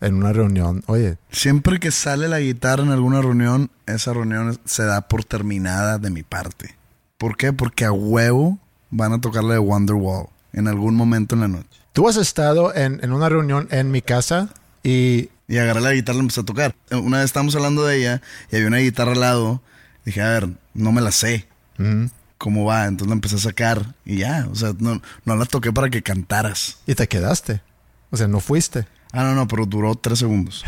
en 0.00 0.14
una 0.14 0.32
reunión, 0.32 0.82
oye, 0.86 1.18
Siempre 1.30 1.78
que 1.78 1.90
sale 1.90 2.28
la 2.28 2.40
guitarra 2.40 2.82
en 2.82 2.90
alguna 2.90 3.20
reunión, 3.20 3.70
esa 3.86 4.12
reunión 4.12 4.58
se 4.64 4.84
da 4.84 5.02
por 5.02 5.24
terminada 5.24 5.98
de 5.98 6.10
mi 6.10 6.22
parte. 6.22 6.74
¿Por 7.18 7.36
qué? 7.36 7.52
Porque 7.52 7.84
a 7.84 7.92
huevo 7.92 8.58
van 8.90 9.12
a 9.12 9.20
tocar 9.20 9.44
la 9.44 9.54
de 9.54 9.60
Wonderwall 9.60 10.28
en 10.52 10.68
algún 10.68 10.94
momento 10.94 11.34
en 11.34 11.40
la 11.42 11.48
noche. 11.48 11.80
tú 11.92 12.08
has 12.08 12.16
estado 12.16 12.74
en, 12.74 13.00
en 13.02 13.12
una 13.12 13.28
reunión 13.28 13.68
en 13.70 13.90
mi 13.90 14.02
casa 14.02 14.48
y 14.82 15.30
Y 15.48 15.58
agarré 15.58 15.80
la 15.80 15.92
guitarra 15.92 16.18
y 16.18 16.20
empecé 16.20 16.40
a 16.40 16.44
tocar. 16.44 16.74
Una 16.90 17.18
vez 17.18 17.26
estábamos 17.26 17.54
hablando 17.56 17.84
de 17.84 17.98
ella 17.98 18.22
y 18.50 18.56
había 18.56 18.68
una 18.68 18.78
guitarra 18.78 19.12
al 19.12 19.20
lado 19.20 19.62
Dije, 20.04 20.20
a 20.20 20.28
ver, 20.28 20.48
no 20.74 20.92
me 20.92 21.00
la 21.00 21.10
sé. 21.10 21.46
Ujú. 21.78 22.10
¿Cómo 22.38 22.64
va? 22.64 22.84
Entonces 22.86 23.08
la 23.08 23.14
empecé 23.14 23.36
a 23.36 23.38
sacar 23.38 23.94
y 24.04 24.16
ya, 24.18 24.46
o 24.50 24.54
sea, 24.54 24.72
no, 24.78 25.00
no 25.24 25.36
la 25.36 25.44
toqué 25.46 25.72
para 25.72 25.88
que 25.90 26.02
cantaras. 26.02 26.78
Y 26.86 26.94
te 26.94 27.06
quedaste. 27.08 27.62
O 28.10 28.16
sea, 28.16 28.28
no 28.28 28.40
fuiste. 28.40 28.86
Ah, 29.12 29.22
no, 29.22 29.34
no, 29.34 29.46
pero 29.48 29.64
duró 29.66 29.94
tres 29.94 30.18
segundos. 30.18 30.64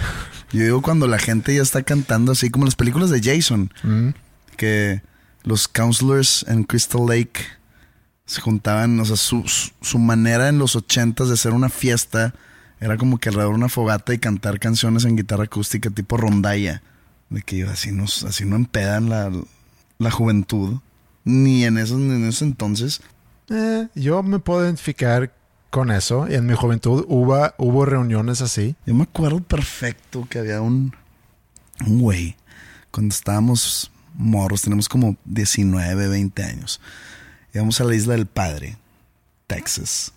Yo 0.52 0.62
digo 0.62 0.80
cuando 0.82 1.06
la 1.08 1.18
gente 1.18 1.54
ya 1.54 1.62
está 1.62 1.82
cantando 1.82 2.32
así 2.32 2.48
como 2.50 2.64
las 2.64 2.76
películas 2.76 3.10
de 3.10 3.20
Jason, 3.22 3.72
Ujú. 3.82 4.14
que 4.56 5.02
los 5.42 5.66
counselors 5.68 6.44
en 6.48 6.64
Crystal 6.64 7.02
Lake 7.06 7.40
se 8.24 8.40
juntaban, 8.40 8.98
o 9.00 9.04
sea, 9.04 9.16
su, 9.16 9.46
su, 9.46 9.70
su 9.82 9.98
manera 9.98 10.48
en 10.48 10.58
los 10.58 10.74
ochentas 10.76 11.28
de 11.28 11.34
hacer 11.34 11.52
una 11.52 11.68
fiesta 11.68 12.34
era 12.80 12.96
como 12.96 13.18
que 13.18 13.28
alrededor 13.28 13.52
de 13.54 13.58
una 13.58 13.68
fogata 13.68 14.12
y 14.14 14.18
cantar 14.18 14.58
canciones 14.60 15.04
en 15.04 15.16
guitarra 15.16 15.44
acústica 15.44 15.90
tipo 15.90 16.16
rondalla. 16.16 16.82
De 17.30 17.42
que 17.42 17.64
así, 17.64 17.90
nos, 17.90 18.22
así 18.24 18.44
no 18.44 18.54
empedan 18.56 19.08
la, 19.08 19.32
la 19.98 20.10
juventud. 20.12 20.78
Ni 21.26 21.64
en 21.64 21.76
esos, 21.76 21.98
ni 21.98 22.14
en 22.14 22.28
ese 22.28 22.44
entonces. 22.44 23.02
Eh, 23.50 23.88
yo 23.96 24.22
me 24.22 24.38
puedo 24.38 24.64
identificar 24.64 25.34
con 25.70 25.90
eso. 25.90 26.28
En 26.28 26.46
mi 26.46 26.54
juventud 26.54 27.04
hubo, 27.08 27.52
hubo 27.58 27.84
reuniones 27.84 28.40
así. 28.42 28.76
Yo 28.86 28.94
me 28.94 29.02
acuerdo 29.02 29.40
perfecto 29.40 30.26
que 30.30 30.38
había 30.38 30.60
un, 30.62 30.94
un 31.84 32.00
güey, 32.00 32.36
cuando 32.92 33.12
estábamos 33.12 33.90
morros, 34.14 34.62
tenemos 34.62 34.88
como 34.88 35.16
19, 35.24 36.08
20 36.08 36.42
años. 36.44 36.80
Íbamos 37.52 37.80
a 37.80 37.84
la 37.84 37.96
isla 37.96 38.14
del 38.14 38.26
Padre, 38.26 38.76
Texas. 39.48 40.12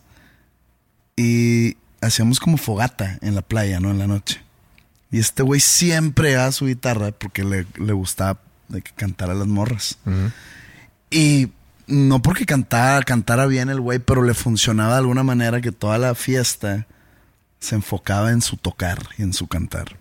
Y 1.16 1.76
hacíamos 2.02 2.40
como 2.40 2.58
fogata 2.58 3.18
en 3.22 3.34
la 3.34 3.42
playa, 3.42 3.80
¿no? 3.80 3.90
En 3.90 3.98
la 3.98 4.08
noche. 4.08 4.42
Y 5.12 5.18
este 5.18 5.42
güey 5.42 5.60
siempre 5.60 6.36
a 6.36 6.52
su 6.52 6.68
guitarra 6.68 7.12
porque 7.12 7.44
le, 7.44 7.66
le 7.78 7.94
gustaba 7.94 8.40
de 8.68 8.84
que 8.84 8.92
cantara 8.92 9.34
las 9.34 9.48
morras. 9.48 9.98
Ujú. 10.06 10.32
Y 11.10 11.50
no 11.88 12.22
porque 12.22 12.46
cantara, 12.46 13.04
cantara 13.04 13.46
bien 13.48 13.70
el 13.70 13.80
güey, 13.82 14.00
pero 14.00 14.22
le 14.24 14.34
funcionaba 14.34 14.94
de 14.94 15.00
alguna 15.00 15.24
manera 15.24 15.60
que 15.62 15.72
toda 15.72 15.98
la 15.98 16.14
fiesta 16.16 16.86
se 17.60 17.76
enfocaba 17.76 18.32
en 18.32 18.42
su 18.42 18.58
tocar 18.58 19.00
y 19.18 19.24
en 19.24 19.34
su 19.34 19.48
cantar. 19.48 19.98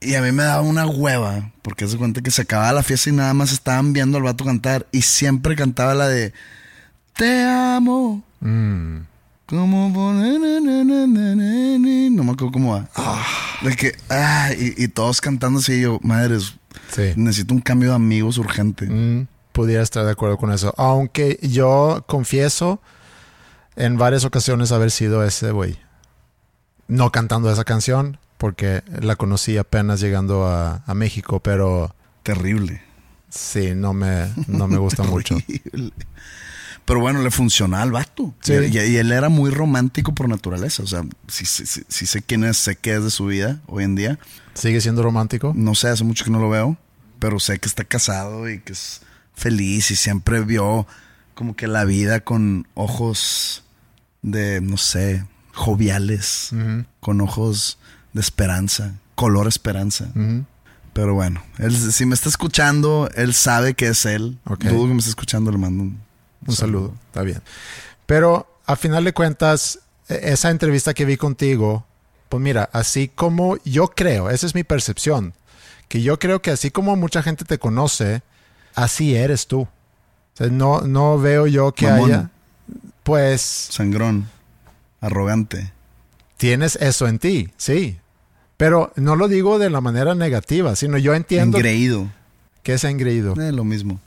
Y 0.00 0.14
a 0.14 0.22
mí 0.22 0.30
me 0.30 0.44
daba 0.44 0.62
una 0.62 0.86
hueva, 0.86 1.50
porque 1.62 1.88
se 1.88 1.96
cuenta 1.96 2.20
que 2.22 2.30
se 2.30 2.42
acababa 2.42 2.72
la 2.72 2.84
fiesta 2.84 3.10
y 3.10 3.12
nada 3.14 3.34
más 3.34 3.50
estaban 3.52 3.92
viendo 3.92 4.16
al 4.16 4.22
vato 4.22 4.44
cantar. 4.44 4.86
Y 4.92 5.02
siempre 5.02 5.56
cantaba 5.56 5.92
la 5.94 6.06
de 6.08 6.32
Te 7.16 7.42
amo. 7.44 8.22
Mm. 8.40 8.98
Como. 9.46 10.12
No 12.12 12.24
me 12.24 12.32
acuerdo 12.32 12.52
cómo 12.52 12.74
va. 12.74 12.88
De 13.62 13.74
que, 13.74 13.92
ah, 14.08 14.50
y, 14.56 14.84
y 14.84 14.88
todos 14.88 15.20
cantando 15.20 15.58
así. 15.58 15.80
Yo, 15.80 15.98
madres, 16.02 16.54
Sí. 16.92 17.12
necesito 17.16 17.52
un 17.54 17.60
cambio 17.60 17.88
de 17.90 17.96
amigos 17.96 18.38
urgente. 18.38 18.86
Mm, 18.86 19.26
pudiera 19.62 19.82
estar 19.82 20.04
de 20.04 20.12
acuerdo 20.12 20.36
con 20.36 20.52
eso. 20.52 20.72
Aunque 20.76 21.38
yo 21.42 22.04
confieso 22.06 22.80
en 23.76 23.96
varias 23.98 24.24
ocasiones 24.24 24.72
haber 24.72 24.90
sido 24.90 25.24
ese 25.24 25.50
güey. 25.50 25.78
No 26.86 27.10
cantando 27.12 27.50
esa 27.52 27.64
canción, 27.64 28.18
porque 28.38 28.82
la 29.00 29.16
conocí 29.16 29.56
apenas 29.58 30.00
llegando 30.00 30.46
a, 30.46 30.82
a 30.86 30.94
México, 30.94 31.40
pero 31.40 31.94
Terrible. 32.22 32.82
sí, 33.28 33.72
no 33.74 33.92
me, 33.92 34.28
no 34.46 34.66
me 34.68 34.78
gusta 34.78 35.02
mucho. 35.04 35.36
Pero 36.84 37.00
bueno, 37.00 37.20
le 37.22 37.30
funcionaba 37.30 37.82
al 37.82 37.92
vato. 37.92 38.34
Sí. 38.40 38.54
Y, 38.54 38.78
y 38.78 38.96
él 38.96 39.12
era 39.12 39.28
muy 39.28 39.50
romántico 39.50 40.14
por 40.14 40.28
naturaleza. 40.28 40.82
O 40.82 40.86
sea, 40.86 41.02
sí- 41.26 41.44
sí 41.46 42.06
sé 42.06 42.22
quién 42.22 42.44
es, 42.44 42.56
sé 42.56 42.76
qué 42.76 42.94
es 42.96 43.04
de 43.04 43.10
su 43.10 43.26
vida 43.26 43.60
hoy 43.66 43.84
en 43.84 43.94
día. 43.94 44.18
¿Sigue 44.54 44.80
siendo 44.80 45.02
romántico? 45.02 45.52
No 45.54 45.74
sé, 45.74 45.88
hace 45.88 46.04
mucho 46.04 46.24
que 46.24 46.30
no 46.30 46.38
lo 46.40 46.48
veo. 46.48 46.78
Pero 47.18 47.38
sé 47.40 47.58
que 47.58 47.68
está 47.68 47.84
casado 47.84 48.48
y 48.48 48.60
que 48.60 48.72
es 48.72 49.02
feliz 49.38 49.90
y 49.90 49.96
siempre 49.96 50.40
vio 50.40 50.86
como 51.34 51.54
que 51.56 51.66
la 51.68 51.84
vida 51.84 52.20
con 52.20 52.66
ojos 52.74 53.62
de, 54.22 54.60
no 54.60 54.76
sé, 54.76 55.24
joviales. 55.54 56.50
Con 57.00 57.20
ojos 57.20 57.78
de 58.12 58.20
esperanza. 58.20 58.94
Color 59.14 59.46
esperanza. 59.46 60.08
Pero 60.92 61.14
bueno, 61.14 61.42
él, 61.58 61.74
si 61.76 62.06
me 62.06 62.14
está 62.14 62.28
escuchando, 62.28 63.08
él 63.14 63.32
sabe 63.34 63.74
que 63.74 63.88
es 63.88 64.04
él. 64.04 64.38
Ok. 64.46 64.64
Dudo 64.64 64.88
que 64.88 64.94
me 64.94 64.98
está 64.98 65.10
escuchando, 65.10 65.50
le 65.52 65.58
mando 65.58 65.84
un, 65.84 66.00
Un 66.46 66.56
saludo, 66.56 66.94
está 67.06 67.22
bien. 67.22 67.40
Pero 68.06 68.48
a 68.66 68.74
final 68.74 69.04
de 69.04 69.12
cuentas, 69.12 69.78
e- 70.08 70.32
esa 70.32 70.50
entrevista 70.50 70.94
que 70.94 71.04
vi 71.04 71.16
contigo, 71.16 71.86
pues 72.28 72.42
mira, 72.42 72.68
así 72.72 73.08
como 73.14 73.56
yo 73.64 73.88
creo, 73.88 74.28
esa 74.30 74.46
es 74.46 74.54
mi 74.56 74.64
percepción, 74.64 75.34
que 75.88 76.02
yo 76.02 76.18
creo 76.18 76.42
que 76.42 76.50
así 76.50 76.70
como 76.70 76.96
mucha 76.96 77.22
gente 77.22 77.44
te 77.44 77.58
conoce, 77.58 78.22
así 78.82 79.14
eres 79.14 79.46
tú. 79.46 79.62
O 79.62 79.68
sea, 80.34 80.48
no, 80.48 80.80
no 80.82 81.18
veo 81.18 81.46
yo 81.46 81.72
que 81.72 81.86
Mamón. 81.86 82.10
haya, 82.10 82.30
pues 83.02 83.40
Sangrón, 83.42 84.28
arrogante. 85.00 85.72
tienes 86.36 86.76
eso 86.76 87.08
en 87.08 87.18
ti, 87.18 87.50
sí. 87.56 87.98
Pero 88.56 88.92
no 88.96 89.14
lo 89.16 89.28
digo 89.28 89.58
de 89.58 89.70
la 89.70 89.80
manera 89.80 90.14
negativa, 90.14 90.74
sino 90.76 90.98
yo 90.98 91.14
entiendo 91.14 91.58
Engreído. 91.58 92.08
que 92.62 92.74
es 92.74 92.84
engreído. 92.84 93.34
Eh, 93.40 93.52
lo 93.52 93.64
mismo. 93.64 94.00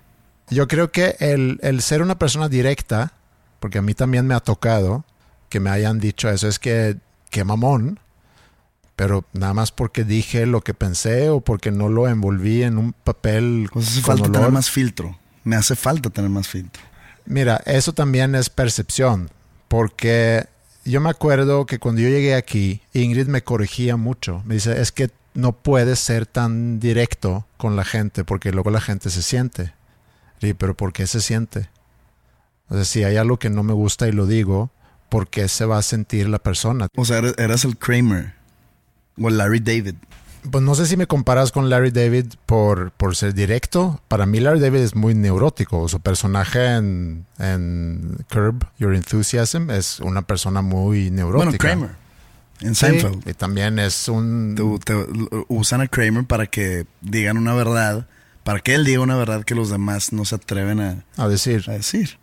Yo 0.50 0.68
creo 0.68 0.92
que 0.92 1.16
el, 1.20 1.58
el 1.64 1.82
ser 1.82 2.02
una 2.02 2.20
persona 2.20 2.50
directa, 2.50 3.14
porque 3.62 3.78
a 3.78 3.82
mí 3.82 3.94
también 3.94 4.28
me 4.28 4.34
ha 4.36 4.42
tocado 4.42 5.06
que 5.48 5.62
me 5.62 5.70
hayan 5.70 6.00
dicho 6.02 6.30
eso, 6.30 6.48
es 6.50 6.60
que, 6.60 6.98
que 7.30 7.44
mamón, 7.46 8.00
pero 8.96 9.26
nada 9.34 9.54
más 9.54 9.72
porque 9.72 10.04
dije 10.04 10.46
lo 10.46 10.62
que 10.62 10.74
pensé 10.74 11.30
o 11.30 11.42
porque 11.42 11.72
no 11.72 11.90
lo 11.90 12.08
envolví 12.08 12.64
en 12.64 12.78
un 12.78 12.94
papel 12.94 13.70
Pues 13.72 13.88
hace 13.88 14.02
con 14.02 14.08
falta 14.08 14.24
olor. 14.24 14.36
tener 14.36 14.52
más 14.52 14.70
filtro. 14.70 15.18
Me 15.44 15.56
hace 15.56 15.76
falta 15.76 16.10
tener 16.10 16.30
más 16.30 16.48
filtro. 16.48 16.82
Mira, 17.26 17.62
eso 17.66 17.94
también 17.94 18.36
es 18.36 18.50
percepción, 18.50 19.30
porque 19.68 20.46
yo 20.86 21.00
me 21.02 21.10
acuerdo 21.10 21.66
que 21.66 21.80
cuando 21.80 22.02
yo 22.02 22.10
llegué 22.10 22.36
aquí, 22.36 22.82
Ingrid 22.94 23.28
me 23.28 23.44
corregía 23.44 23.96
mucho. 23.98 24.42
Me 24.46 24.56
dice, 24.56 24.82
es 24.82 24.92
que 24.92 25.10
no 25.34 25.54
puedes 25.54 26.00
ser 26.00 26.26
tan 26.26 26.80
directo 26.80 27.46
con 27.58 27.76
la 27.76 27.86
gente 27.86 28.24
porque 28.24 28.52
luego 28.52 28.70
la 28.72 28.82
gente 28.82 29.10
se 29.10 29.22
siente. 29.22 29.74
Dije, 30.42 30.56
pero 30.56 30.76
¿por 30.76 30.92
qué 30.94 31.08
se 31.08 31.22
siente? 31.22 31.70
O 32.68 32.76
sea, 32.76 32.86
si 32.86 33.04
hay 33.04 33.18
algo 33.18 33.38
que 33.38 33.50
no 33.50 33.64
me 33.64 33.74
gusta 33.74 34.08
y 34.08 34.12
lo 34.12 34.26
digo, 34.26 34.72
¿por 35.10 35.28
qué 35.28 35.48
se 35.48 35.66
va 35.66 35.78
a 35.78 35.82
sentir 35.84 36.28
la 36.28 36.40
persona? 36.40 36.88
O 36.96 37.06
sea, 37.06 37.20
eras 37.38 37.64
el 37.66 37.78
Kramer. 37.78 38.34
O 39.20 39.30
Larry 39.30 39.60
David. 39.60 39.96
Pues 40.50 40.64
no 40.64 40.74
sé 40.74 40.88
si 40.88 40.98
me 40.98 41.06
comparas 41.06 41.52
con 41.52 41.70
Larry 41.70 41.92
David 41.92 42.26
por, 42.48 42.92
por 42.92 43.16
ser 43.16 43.34
directo. 43.36 44.02
Para 44.08 44.26
mí 44.26 44.40
Larry 44.40 44.60
David 44.60 44.80
es 44.80 44.96
muy 44.96 45.14
neurótico. 45.14 45.88
Su 45.88 46.00
personaje 46.00 46.76
en, 46.78 47.26
en 47.38 48.18
Curb 48.32 48.66
Your 48.80 48.96
Enthusiasm 48.96 49.70
es 49.70 50.00
una 50.00 50.24
persona 50.24 50.62
muy 50.64 51.12
neurótica. 51.12 51.46
Bueno, 51.46 51.58
Kramer. 51.60 52.02
En 52.62 52.74
Sí, 52.76 52.86
Seinfeld. 52.88 53.28
y 53.28 53.34
también 53.34 53.78
es 53.80 54.08
un... 54.08 54.56
Te- 54.84 54.94
te- 54.94 55.46
usan 55.48 55.82
a 55.82 55.88
Kramer 55.88 56.26
para 56.26 56.48
que 56.48 56.86
digan 57.02 57.38
una 57.38 57.54
verdad. 57.54 58.08
Para 58.44 58.60
que 58.62 58.74
él 58.74 58.84
diga 58.86 59.02
una 59.02 59.18
verdad 59.18 59.44
que 59.44 59.54
los 59.54 59.70
demás 59.70 60.12
no 60.14 60.26
se 60.26 60.34
atreven 60.36 60.80
a, 60.80 61.04
A 61.18 61.28
decir, 61.28 61.66
a 61.68 61.74
decir. 61.74 62.18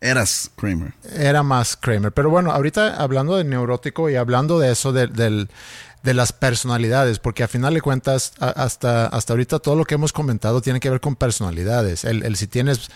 Eras 0.00 0.50
Kramer. 0.56 0.92
era 1.16 1.42
más 1.42 1.76
Kramer. 1.76 2.12
Pero 2.12 2.28
bueno, 2.30 2.50
ahorita 2.52 2.96
hablando 2.96 3.36
de 3.36 3.44
neurótico 3.44 4.10
y 4.10 4.16
hablando 4.16 4.58
de 4.58 4.70
eso, 4.72 4.92
de, 4.92 5.06
del- 5.06 5.48
de 6.06 6.14
las 6.14 6.32
personalidades, 6.32 7.18
porque 7.18 7.42
a 7.42 7.48
final 7.48 7.74
de 7.74 7.80
cuentas, 7.82 8.32
hasta, 8.38 9.06
hasta 9.06 9.32
ahorita 9.32 9.58
todo 9.58 9.74
lo 9.74 9.84
que 9.84 9.96
hemos 9.96 10.12
comentado 10.12 10.62
tiene 10.62 10.78
que 10.80 10.88
ver 10.88 11.00
con 11.00 11.16
personalidades. 11.16 12.04
El, 12.04 12.22
el 12.22 12.36
si 12.36 12.46
tienes 12.46 12.88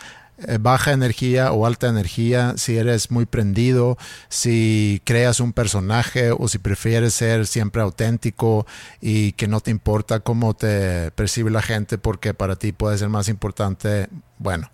eh, 0.46 0.58
baja 0.60 0.92
energía 0.92 1.50
o 1.52 1.66
alta 1.66 1.88
energía, 1.88 2.54
si 2.56 2.78
eres 2.78 3.10
muy 3.10 3.26
prendido, 3.26 3.98
si 4.28 5.02
creas 5.04 5.40
un 5.40 5.52
personaje 5.52 6.30
o 6.30 6.46
si 6.46 6.58
prefieres 6.58 7.12
ser 7.12 7.48
siempre 7.48 7.82
auténtico 7.82 8.64
y 9.00 9.32
que 9.32 9.48
no 9.48 9.60
te 9.60 9.72
importa 9.72 10.20
cómo 10.20 10.54
te 10.54 11.10
percibe 11.10 11.50
la 11.50 11.62
gente 11.62 11.98
porque 11.98 12.32
para 12.32 12.54
ti 12.54 12.70
puede 12.70 12.96
ser 12.96 13.08
más 13.08 13.28
importante, 13.28 14.08
bueno, 14.38 14.70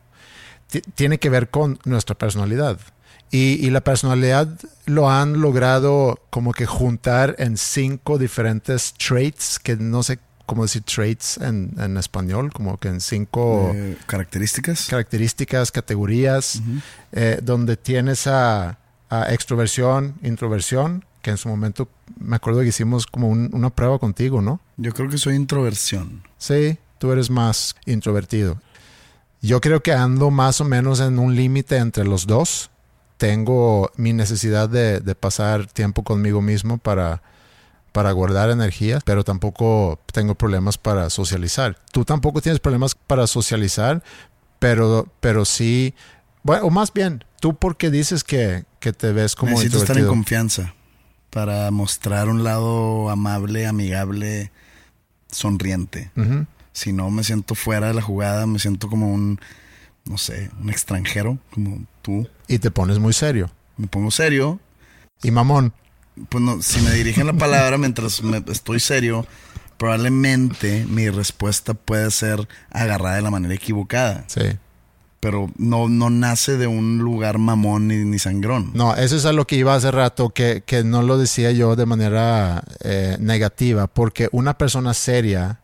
ti- 0.69 0.83
tiene 0.95 1.19
que 1.19 1.31
ver 1.31 1.49
con 1.49 1.78
nuestra 1.85 2.14
personalidad. 2.14 2.78
Y, 3.30 3.64
y 3.66 3.71
la 3.71 3.80
personalidad 3.80 4.49
lo 4.87 5.11
han 5.11 5.40
logrado 5.40 6.18
como 6.30 6.52
que 6.52 6.64
juntar 6.66 7.35
en 7.38 7.56
cinco 7.56 8.18
diferentes 8.18 8.95
traits, 8.95 9.59
que 9.59 9.76
no 9.76 10.02
sé 10.02 10.18
cómo 10.47 10.62
decir 10.62 10.83
traits 10.83 11.38
en, 11.38 11.75
en 11.78 11.97
español, 11.97 12.52
como 12.52 12.78
que 12.78 12.87
en 12.88 13.00
cinco 13.00 13.73
Eh, 13.75 13.97
características. 14.06 14.87
características, 14.88 15.73
categorías, 15.73 16.62
eh, 17.12 17.40
donde 17.42 17.76
tienes 17.76 18.28
a, 18.28 18.78
a 19.11 19.33
extroversión, 19.35 20.14
introversión, 20.23 21.04
que 21.21 21.30
en 21.30 21.37
su 21.37 21.49
momento 21.49 21.88
me 22.21 22.37
acuerdo 22.37 22.61
que 22.61 22.68
hicimos 22.68 23.06
como 23.09 23.28
un- 23.28 23.50
una 23.52 23.71
prueba 23.71 23.99
contigo, 23.99 24.40
¿no? 24.40 24.61
Yo 24.76 24.92
creo 24.92 25.11
que 25.11 25.18
soy 25.18 25.35
introversión. 25.35 26.23
Sí, 26.38 26.78
tú 26.99 27.11
eres 27.11 27.28
más 27.28 27.75
introvertido. 27.87 28.61
Yo 29.42 29.61
creo 29.61 29.83
que 29.83 29.92
ando 29.92 30.30
más 30.30 30.61
o 30.61 30.64
menos 30.64 31.00
en 31.00 31.18
un 31.18 31.35
límite 31.35 31.76
entre 31.78 32.04
los 32.04 32.26
dos. 32.28 32.71
Tengo 33.16 33.90
mi 33.96 34.12
necesidad 34.12 34.68
de, 34.68 35.00
de 35.00 35.14
pasar 35.14 35.66
tiempo 35.66 36.02
conmigo 36.04 36.42
mismo 36.42 36.78
para, 36.78 37.23
para 37.96 38.12
guardar 38.12 38.50
energía, 38.50 38.99
pero 39.06 39.25
tampoco 39.25 39.99
tengo 40.12 40.35
problemas 40.35 40.76
para 40.76 41.08
socializar. 41.08 41.78
Tú 41.92 42.04
tampoco 42.04 42.42
tienes 42.42 42.61
problemas 42.61 42.94
para 42.94 43.26
socializar, 43.26 44.02
pero, 44.58 45.06
pero 45.20 45.46
sí, 45.46 45.94
bueno, 46.42 46.66
o 46.66 46.70
más 46.70 46.92
bien, 46.92 47.25
tú 47.40 47.56
porque 47.56 47.90
dices 47.90 48.23
que, 48.23 48.64
que 48.80 48.92
te 48.92 49.12
ves 49.12 49.35
como 49.35 49.52
Necesito 49.52 49.78
estar 49.78 49.96
en 49.96 50.08
confianza 50.08 50.75
para 51.30 51.70
mostrar 51.70 52.28
un 52.28 52.44
lado 52.44 53.08
amable, 53.11 53.66
amigable, 53.66 54.52
sonriente. 55.30 56.11
Si 56.73 56.92
no 56.92 57.11
me 57.11 57.25
siento 57.25 57.54
fuera 57.54 57.88
de 57.88 57.94
la 57.94 58.02
jugada, 58.02 58.46
me 58.46 58.58
siento 58.58 58.88
como 58.88 59.11
un, 59.12 59.40
no 60.04 60.18
sé, 60.18 60.50
un 60.61 60.68
extranjero, 60.68 61.38
como 61.50 61.85
tú. 62.06 62.28
Y 62.46 62.58
te 62.60 62.70
pones 62.70 62.98
muy 63.00 63.12
serio. 63.12 63.50
Me 63.76 63.88
pongo 63.88 64.10
serio. 64.12 64.60
Y 65.22 65.30
mamón, 65.32 65.72
Pues 66.30 66.42
no, 66.42 66.62
si 66.62 66.80
me 66.80 66.92
dirigen 66.92 67.26
la 67.26 67.32
palabra 67.34 67.76
mientras 67.78 68.22
me- 68.22 68.42
estoy 68.50 68.78
serio, 68.80 69.26
probablemente 69.76 70.86
mi 70.88 71.08
respuesta 71.10 71.75
puede 71.75 72.10
ser 72.10 72.48
agarrada 72.70 73.16
de 73.16 73.22
la 73.22 73.30
manera 73.30 73.54
equivocada. 73.54 74.25
sí. 74.28 74.42
Pero 75.18 75.50
no, 75.56 75.88
no 75.88 76.08
nace 76.10 76.56
de 76.56 76.66
un 76.68 76.98
lugar 76.98 77.38
mamón 77.38 77.88
ni, 77.88 77.96
ni 78.04 78.18
sangrón. 78.18 78.70
No, 78.75 78.94
eso 78.94 79.16
es 79.16 79.25
a 79.25 79.32
lo 79.32 79.46
que 79.46 79.56
iba 79.56 79.75
hace 79.75 79.90
rato, 79.90 80.28
que, 80.28 80.62
que 80.64 80.84
no 80.84 81.02
lo 81.02 81.18
decía 81.18 81.50
yo 81.50 81.75
de 81.75 81.86
manera 81.86 82.62
eh, 82.84 83.16
negativa, 83.18 83.86
porque 83.88 84.28
una 84.30 84.56
persona 84.58 84.94
seria 84.94 85.58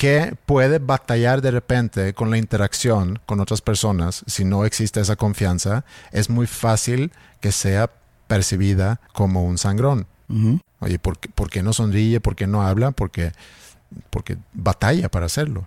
que 0.00 0.34
puede 0.46 0.78
batallar 0.78 1.42
de 1.42 1.50
repente 1.50 2.14
con 2.14 2.30
la 2.30 2.38
interacción 2.38 3.20
con 3.26 3.38
otras 3.38 3.60
personas, 3.60 4.24
si 4.26 4.46
no 4.46 4.64
existe 4.64 4.98
esa 4.98 5.14
confianza, 5.14 5.84
es 6.10 6.30
muy 6.30 6.46
fácil 6.46 7.12
que 7.42 7.52
sea 7.52 7.90
percibida 8.26 8.98
como 9.12 9.44
un 9.44 9.58
sangrón. 9.58 10.06
Oye, 10.78 10.98
¿por 10.98 11.18
qué, 11.18 11.28
por 11.28 11.50
qué 11.50 11.62
no 11.62 11.74
sonríe? 11.74 12.18
¿Por 12.18 12.34
qué 12.34 12.46
no 12.46 12.62
habla? 12.62 12.92
Porque, 12.92 13.32
porque 14.08 14.38
batalla 14.54 15.10
para 15.10 15.26
hacerlo. 15.26 15.66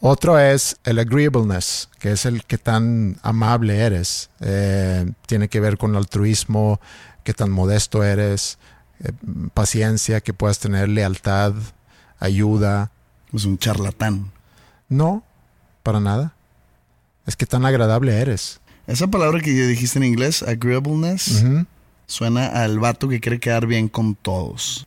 Otro 0.00 0.38
es 0.38 0.76
el 0.84 0.98
agreeableness, 0.98 1.88
que 2.00 2.12
es 2.12 2.26
el 2.26 2.44
que 2.44 2.58
tan 2.58 3.16
amable 3.22 3.78
eres. 3.78 4.28
Eh, 4.40 5.10
tiene 5.24 5.48
que 5.48 5.60
ver 5.60 5.78
con 5.78 5.92
el 5.92 5.96
altruismo, 5.96 6.82
qué 7.24 7.32
tan 7.32 7.50
modesto 7.50 8.04
eres, 8.04 8.58
eh, 9.00 9.12
paciencia, 9.54 10.20
que 10.20 10.34
puedas 10.34 10.58
tener 10.58 10.90
lealtad, 10.90 11.54
ayuda. 12.18 12.90
Es 13.32 13.44
un 13.44 13.58
charlatán. 13.58 14.30
No, 14.88 15.24
para 15.82 16.00
nada. 16.00 16.34
Es 17.26 17.36
que 17.36 17.46
tan 17.46 17.64
agradable 17.64 18.14
eres. 18.20 18.60
Esa 18.86 19.06
palabra 19.06 19.40
que 19.40 19.54
ya 19.56 19.66
dijiste 19.66 19.98
en 19.98 20.04
inglés, 20.04 20.42
agreeableness, 20.42 21.44
suena 22.06 22.46
al 22.48 22.78
vato 22.78 23.08
que 23.08 23.20
quiere 23.20 23.38
quedar 23.40 23.66
bien 23.66 23.88
con 23.88 24.14
todos. 24.14 24.86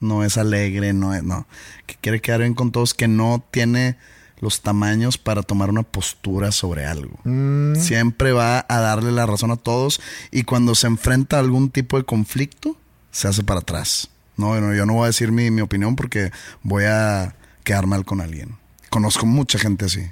No 0.00 0.22
es 0.24 0.36
alegre, 0.38 0.92
no 0.92 1.14
es, 1.14 1.24
no. 1.24 1.46
Que 1.86 1.96
quiere 2.00 2.20
quedar 2.20 2.40
bien 2.40 2.54
con 2.54 2.70
todos, 2.70 2.94
que 2.94 3.08
no 3.08 3.42
tiene 3.50 3.96
los 4.40 4.60
tamaños 4.60 5.18
para 5.18 5.42
tomar 5.42 5.70
una 5.70 5.82
postura 5.82 6.52
sobre 6.52 6.86
algo. 6.86 7.18
Mm, 7.24 7.74
Siempre 7.74 8.32
va 8.32 8.64
a 8.68 8.80
darle 8.80 9.10
la 9.10 9.26
razón 9.26 9.50
a 9.50 9.56
todos 9.56 10.00
y 10.30 10.44
cuando 10.44 10.76
se 10.76 10.86
enfrenta 10.86 11.36
a 11.36 11.40
algún 11.40 11.70
tipo 11.70 11.96
de 11.96 12.04
conflicto, 12.04 12.76
se 13.10 13.26
hace 13.26 13.42
para 13.42 13.60
atrás. 13.60 14.08
No, 14.36 14.60
no, 14.60 14.72
yo 14.74 14.86
no 14.86 14.92
voy 14.94 15.04
a 15.04 15.06
decir 15.08 15.32
mi, 15.32 15.50
mi 15.50 15.60
opinión 15.62 15.96
porque 15.96 16.30
voy 16.62 16.84
a 16.84 17.34
quedar 17.68 17.86
mal 17.86 18.04
con 18.04 18.20
alguien. 18.22 18.56
Conozco 18.88 19.26
mucha 19.26 19.58
gente 19.58 19.84
así. 19.84 20.10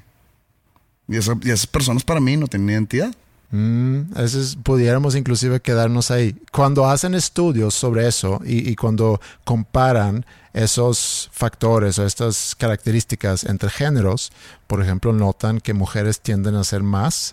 Y, 1.09 1.17
esa- 1.17 1.39
y 1.43 1.51
esas 1.51 1.67
personas 1.67 2.05
para 2.05 2.21
mí 2.21 2.37
no 2.37 2.47
tienen 2.49 2.69
identidad. 2.69 3.15
Mm, 3.51 4.13
ese 4.19 4.41
es- 4.43 4.57
pudiéramos 4.57 5.15
inclusive 5.15 5.61
quedarnos 5.61 6.11
ahí. 6.11 6.37
Cuando 6.53 6.85
hacen 6.91 7.15
estudios 7.15 7.75
sobre 7.75 8.07
eso 8.09 8.41
y, 8.45 8.69
y 8.71 8.77
cuando 8.77 9.21
comparan 9.45 10.27
esos 10.53 11.31
factores 11.33 11.99
o 11.99 12.05
estas 12.05 12.55
características 12.57 13.45
entre 13.45 13.71
géneros, 13.71 14.33
por 14.67 14.83
ejemplo, 14.83 15.13
notan 15.13 15.61
que 15.61 15.73
mujeres 15.75 16.21
tienden 16.21 16.57
a 16.57 16.65
ser 16.65 16.83
más 16.83 17.33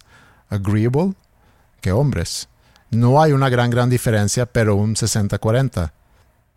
agreeable 0.49 1.13
que 1.81 1.91
hombres. 1.91 2.47
No 2.91 3.21
hay 3.21 3.31
una 3.33 3.49
gran, 3.49 3.69
gran 3.71 3.89
diferencia, 3.89 4.45
pero 4.45 4.75
un 4.75 4.95
60-40. 4.95 5.91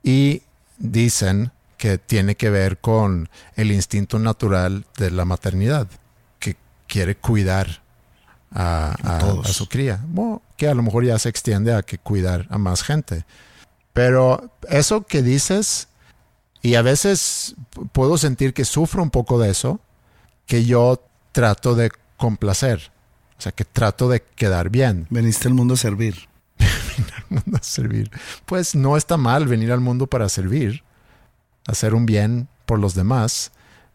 Y 0.05 0.43
dicen 0.79 1.51
que 1.77 1.99
tiene 1.99 2.37
que 2.37 2.51
ver 2.51 2.79
con 2.79 3.29
el 3.55 3.73
instinto 3.73 4.19
natural 4.19 4.87
de 4.97 5.11
la 5.11 5.25
maternidad, 5.25 5.89
que 6.39 6.57
quiere 6.87 7.17
cuidar 7.17 7.83
a, 8.53 9.43
su 9.45 9.69
cría. 9.69 10.01
Bueno, 10.09 10.43
que 10.57 10.69
a 10.69 10.75
lo 10.75 10.83
mejor 10.83 11.05
ya 11.05 11.19
se 11.19 11.29
extiende 11.29 11.75
a 11.75 11.83
que 11.83 11.99
cuidar 11.99 12.47
a 12.51 12.59
más 12.59 12.83
gente. 12.83 13.25
Pero 13.93 14.51
eso 14.69 15.07
que 15.07 15.23
dices, 15.23 15.89
y 16.63 16.75
a 16.75 16.83
veces 16.83 17.55
puedo 17.93 18.19
sentir 18.19 18.55
que 18.55 18.65
sufro 18.65 19.03
un 19.03 19.11
poco 19.11 19.39
de 19.39 19.51
eso, 19.51 19.81
que 20.47 20.65
yo 20.65 21.03
trato 21.33 21.75
de 21.75 21.91
complacer. 22.17 22.91
O 23.39 23.41
sea, 23.41 23.53
que 23.53 23.65
trato 23.65 24.09
de 24.09 24.23
quedar 24.23 24.71
bien, 24.71 25.07
Veniste 25.11 25.49
al 25.49 25.55
mundo 25.55 25.75
a 25.75 25.77
servir. 25.77 26.29
a 27.55 27.63
servir. 27.63 28.11
Pues 28.47 28.75
no 28.75 28.97
está 28.97 29.19
mal 29.19 29.47
venir 29.47 29.73
al 29.73 29.81
mundo 29.81 30.07
para 30.07 30.29
servir, 30.31 30.83
hacer 31.67 31.95
un 31.95 32.07
bien 32.07 32.49
por 32.65 32.79
los 32.79 32.95
demás, 32.95 33.53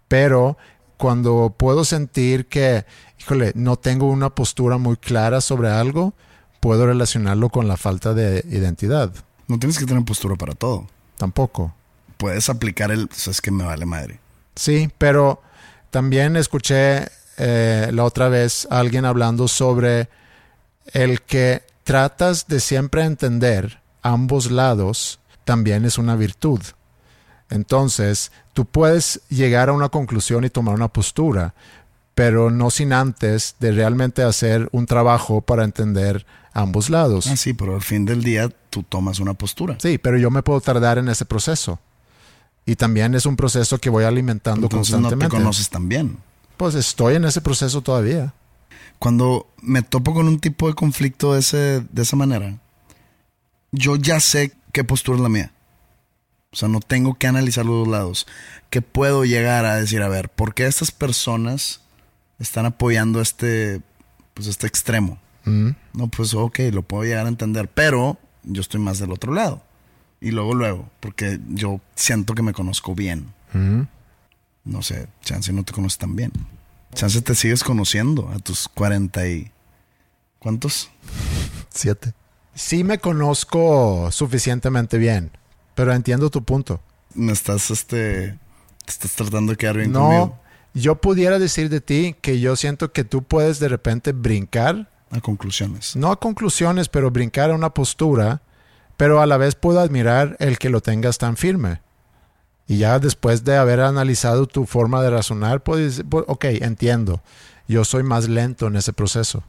pero 0.08 0.58
cuando 0.98 1.56
puedo 1.58 1.84
sentir 1.84 2.46
que, 2.48 2.86
híjole, 3.20 3.54
no 3.56 3.78
tengo 3.78 4.08
una 4.08 4.30
postura 4.30 4.78
muy 4.78 4.98
clara 4.98 5.42
sobre 5.42 5.70
algo, 5.70 6.14
puedo 6.60 6.86
relacionarlo 6.86 7.50
con 7.50 7.68
la 7.68 7.76
falta 7.76 8.14
de 8.14 8.46
identidad. 8.50 9.12
No 9.48 9.60
tienes 9.60 9.78
que 9.78 9.86
tener 9.86 10.06
postura 10.06 10.36
para 10.36 10.54
todo. 10.54 10.88
Tampoco. 11.18 11.74
Puedes 12.18 12.50
aplicar 12.50 12.92
el, 12.92 13.08
pues 13.08 13.28
es 13.28 13.42
que 13.42 13.52
me 13.52 13.64
vale 13.64 13.86
madre. 13.86 14.20
Sí, 14.56 14.90
pero 14.98 15.42
también 15.90 16.36
escuché 16.36 17.08
eh, 17.38 17.90
la 17.92 18.04
otra 18.04 18.30
vez 18.30 18.68
a 18.70 18.80
alguien 18.80 19.06
hablando 19.06 19.48
sobre 19.48 20.08
el 20.94 21.22
que 21.22 21.64
tratas 21.84 22.48
de 22.48 22.60
siempre 22.60 23.04
entender 23.04 23.82
ambos 24.04 24.52
lados 24.52 25.20
también 25.46 25.86
es 25.86 25.98
una 25.98 26.16
virtud. 26.16 26.62
Entonces, 27.52 28.32
tú 28.54 28.66
puedes 28.66 29.22
llegar 29.30 29.70
a 29.70 29.74
una 29.74 29.90
conclusión 29.90 30.44
y 30.46 30.50
tomar 30.50 30.74
una 30.74 30.88
postura, 30.88 31.54
pero 32.16 32.50
no 32.50 32.72
sin 32.72 32.94
antes 32.94 33.56
de 33.60 33.72
realmente 33.74 34.24
hacer 34.24 34.70
un 34.72 34.86
trabajo 34.86 35.42
para 35.42 35.64
entender 35.64 36.26
ambos 36.54 36.90
lados. 36.90 37.28
Ah, 37.28 37.36
sí, 37.36 37.54
pero 37.54 37.76
al 37.76 37.82
fin 37.82 38.06
del 38.06 38.24
día 38.24 38.50
tú 38.70 38.84
tomas 38.84 39.20
una 39.20 39.34
postura. 39.34 39.76
Sí, 39.80 39.98
pero 39.98 40.18
yo 40.18 40.32
me 40.32 40.42
puedo 40.44 40.62
tardar 40.62 40.98
en 40.98 41.10
ese 41.10 41.26
proceso. 41.26 41.80
Y 42.66 42.76
también 42.76 43.16
es 43.16 43.26
un 43.26 43.36
proceso 43.36 43.78
que 43.80 43.90
voy 43.90 44.06
alimentando 44.06 44.68
Entonces 44.68 44.92
no 44.94 44.98
te 45.00 45.02
constantemente. 45.02 45.38
conoces 45.38 45.70
tan 45.70 45.90
bien. 45.90 46.18
Pues 46.58 46.76
estoy 46.76 47.16
en 47.16 47.26
ese 47.26 47.42
proceso 47.42 47.82
todavía. 47.82 48.34
Cuando 48.98 49.48
me 49.62 49.82
topo 49.82 50.14
con 50.14 50.28
un 50.28 50.40
tipo 50.40 50.68
de 50.68 50.74
conflicto 50.76 51.34
de, 51.34 51.40
ese, 51.40 51.82
de 51.92 52.02
esa 52.02 52.16
manera, 52.16 52.60
yo 53.72 53.96
ya 53.98 54.20
sé 54.20 54.54
qué 54.72 54.84
postura 54.84 55.18
es 55.18 55.24
la 55.24 55.30
mía. 55.30 55.52
O 56.52 56.56
sea, 56.56 56.68
no 56.68 56.80
tengo 56.82 57.14
que 57.16 57.28
analizar 57.28 57.66
los 57.66 57.80
dos 57.80 57.88
lados. 57.88 58.28
Que 58.70 58.82
puedo 58.82 59.24
llegar 59.26 59.66
a 59.66 59.76
decir, 59.76 60.02
a 60.02 60.10
ver, 60.10 60.30
¿por 60.30 60.54
qué 60.54 60.66
estas 60.66 60.92
personas 60.92 61.82
están 62.40 62.66
apoyando 62.66 63.22
este, 63.22 63.82
pues 64.34 64.48
este 64.48 64.68
extremo? 64.68 65.18
Mm, 65.46 65.70
No, 65.94 66.08
pues 66.08 66.34
ok, 66.34 66.60
lo 66.72 66.82
puedo 66.84 67.04
llegar 67.04 67.26
a 67.26 67.30
entender, 67.30 67.68
pero 67.70 68.18
yo 68.44 68.62
estoy 68.62 68.80
más 68.82 69.00
del 69.00 69.12
otro 69.12 69.34
lado. 69.34 69.64
Y 70.20 70.32
luego, 70.32 70.54
luego, 70.54 70.90
porque 71.00 71.40
yo 71.50 71.80
siento 71.96 72.36
que 72.36 72.44
me 72.44 72.54
conozco 72.54 72.94
bien. 72.96 73.34
mm. 73.54 73.82
No 74.64 74.84
sé, 74.84 75.08
chance 75.24 75.52
no 75.52 75.64
te 75.64 75.74
conoces 75.74 75.98
tan 75.98 76.16
bien. 76.16 76.32
Chance 76.94 77.22
te 77.24 77.34
sigues 77.34 77.64
conociendo 77.64 78.30
a 78.30 78.38
tus 78.38 78.68
40 78.68 79.28
y... 79.28 79.52
¿Cuántos? 80.38 80.92
Siete. 81.70 82.14
Sí 82.54 82.84
me 82.84 83.00
conozco 83.00 84.12
suficientemente 84.12 85.00
bien, 85.00 85.32
pero 85.82 85.94
entiendo 85.96 86.30
tu 86.30 86.44
punto. 86.44 86.80
Me 87.16 87.32
estás, 87.32 87.72
este... 87.72 88.38
Te 88.86 88.92
estás 88.92 89.14
tratando 89.14 89.52
de 89.54 89.58
quedar 89.58 89.78
bien 89.78 89.92
No, 89.92 90.00
conmigo. 90.02 90.40
yo 90.76 91.02
pudiera 91.02 91.40
decir 91.40 91.70
de 91.70 91.82
ti 91.82 92.16
que 92.22 92.40
yo 92.40 92.56
siento 92.56 92.92
que 92.94 93.04
tú 93.04 93.24
puedes 93.24 93.60
de 93.60 93.68
repente 93.68 94.12
brincar, 94.12 94.92
A 95.10 95.22
conclusiones. 95.22 95.96
no 95.96 96.12
a 96.12 96.20
conclusiones, 96.20 96.88
pero 96.88 97.10
brincar 97.10 97.50
a 97.50 97.56
una 97.56 97.74
postura, 97.74 98.42
pero 98.98 99.22
a 99.22 99.26
la 99.26 99.38
vez 99.38 99.56
puedo 99.56 99.80
admirar 99.80 100.36
el 100.40 100.60
que 100.60 100.70
lo 100.70 100.82
tengas 100.82 101.18
tan 101.18 101.36
firme. 101.36 101.82
Y 102.68 102.78
ya 102.78 103.00
después 103.00 103.44
de 103.44 103.58
haber 103.58 103.80
analizado 103.82 104.46
tu 104.46 104.68
forma 104.68 105.02
de 105.02 105.10
razonar, 105.10 105.64
puedes 105.64 105.98
decir, 105.98 106.06
"Pues, 106.08 106.26
ok, 106.28 106.46
entiendo. 106.62 107.22
Yo 107.68 107.84
soy 107.86 108.04
más 108.04 108.30
lento 108.30 108.68
en 108.68 108.76
ese 108.76 108.94
proceso. 108.94 109.44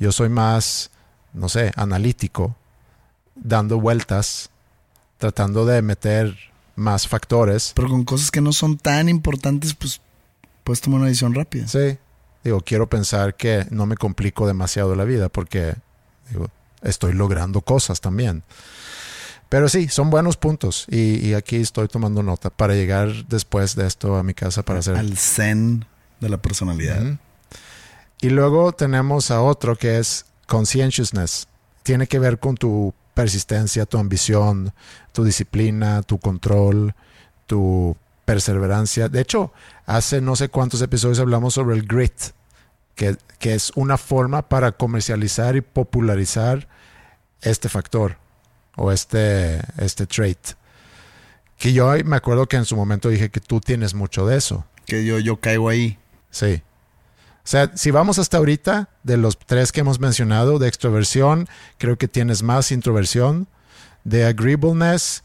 Yo 0.00 0.10
soy 0.10 0.28
más, 0.28 0.90
no 1.32 1.48
sé, 1.48 1.70
analítico, 1.76 2.56
dando 3.36 3.80
vueltas, 3.80 4.50
tratando 5.20 5.64
de 5.64 5.82
meter 5.82 6.36
más 6.74 7.06
factores. 7.06 7.72
Pero 7.76 7.88
con 7.88 8.04
cosas 8.04 8.32
que 8.32 8.40
no 8.40 8.52
son 8.52 8.76
tan 8.76 9.08
importantes, 9.08 9.74
pues 9.74 10.00
puedes 10.64 10.80
tomar 10.80 10.98
una 11.00 11.08
decisión 11.08 11.34
rápida. 11.34 11.68
Sí. 11.68 11.98
Digo, 12.42 12.62
quiero 12.62 12.88
pensar 12.88 13.36
que 13.36 13.66
no 13.70 13.86
me 13.86 13.96
complico 13.96 14.46
demasiado 14.46 14.96
la 14.96 15.04
vida 15.04 15.28
porque 15.28 15.74
digo, 16.30 16.48
estoy 16.82 17.12
logrando 17.12 17.60
cosas 17.60 18.00
también. 18.00 18.42
Pero 19.50 19.68
sí, 19.68 19.88
son 19.88 20.10
buenos 20.10 20.36
puntos. 20.36 20.86
Y, 20.88 21.26
y 21.26 21.34
aquí 21.34 21.56
estoy 21.56 21.88
tomando 21.88 22.22
nota 22.22 22.50
para 22.50 22.74
llegar 22.74 23.26
después 23.28 23.76
de 23.76 23.86
esto 23.86 24.16
a 24.16 24.22
mi 24.22 24.32
casa 24.32 24.62
para 24.62 24.78
hacer. 24.78 24.96
Al 24.96 25.18
zen 25.18 25.84
de 26.20 26.28
la 26.28 26.38
personalidad. 26.38 27.18
Y 28.22 28.30
luego 28.30 28.72
tenemos 28.72 29.30
a 29.30 29.42
otro 29.42 29.76
que 29.76 29.98
es 29.98 30.24
conscientiousness. 30.46 31.46
Tiene 31.82 32.06
que 32.06 32.18
ver 32.18 32.38
con 32.38 32.56
tu 32.56 32.94
persistencia, 33.14 33.86
tu 33.86 33.98
ambición, 33.98 34.72
tu 35.12 35.24
disciplina, 35.24 36.02
tu 36.02 36.18
control, 36.18 36.94
tu 37.46 37.96
perseverancia. 38.24 39.08
De 39.08 39.20
hecho, 39.20 39.52
hace 39.86 40.20
no 40.20 40.36
sé 40.36 40.48
cuántos 40.48 40.82
episodios 40.82 41.18
hablamos 41.18 41.54
sobre 41.54 41.76
el 41.76 41.86
grit, 41.86 42.12
que, 42.94 43.16
que 43.38 43.54
es 43.54 43.72
una 43.74 43.96
forma 43.96 44.48
para 44.48 44.72
comercializar 44.72 45.56
y 45.56 45.60
popularizar 45.60 46.68
este 47.42 47.68
factor 47.68 48.16
o 48.76 48.92
este, 48.92 49.60
este 49.78 50.06
trait. 50.06 50.38
Que 51.58 51.72
yo 51.72 51.92
me 52.04 52.16
acuerdo 52.16 52.46
que 52.46 52.56
en 52.56 52.64
su 52.64 52.76
momento 52.76 53.08
dije 53.08 53.30
que 53.30 53.40
tú 53.40 53.60
tienes 53.60 53.94
mucho 53.94 54.26
de 54.26 54.36
eso. 54.36 54.64
Que 54.86 55.04
yo, 55.04 55.18
yo 55.18 55.40
caigo 55.40 55.68
ahí. 55.68 55.98
Sí. 56.30 56.62
O 57.42 57.48
sea, 57.50 57.72
si 57.74 57.90
vamos 57.90 58.18
hasta 58.18 58.36
ahorita, 58.36 58.90
de 59.02 59.16
los 59.16 59.38
tres 59.38 59.72
que 59.72 59.80
hemos 59.80 59.98
mencionado, 59.98 60.58
de 60.58 60.68
extroversión, 60.68 61.48
creo 61.78 61.96
que 61.96 62.06
tienes 62.08 62.42
más 62.42 62.70
introversión. 62.70 63.48
De 64.04 64.24
agreeableness, 64.24 65.22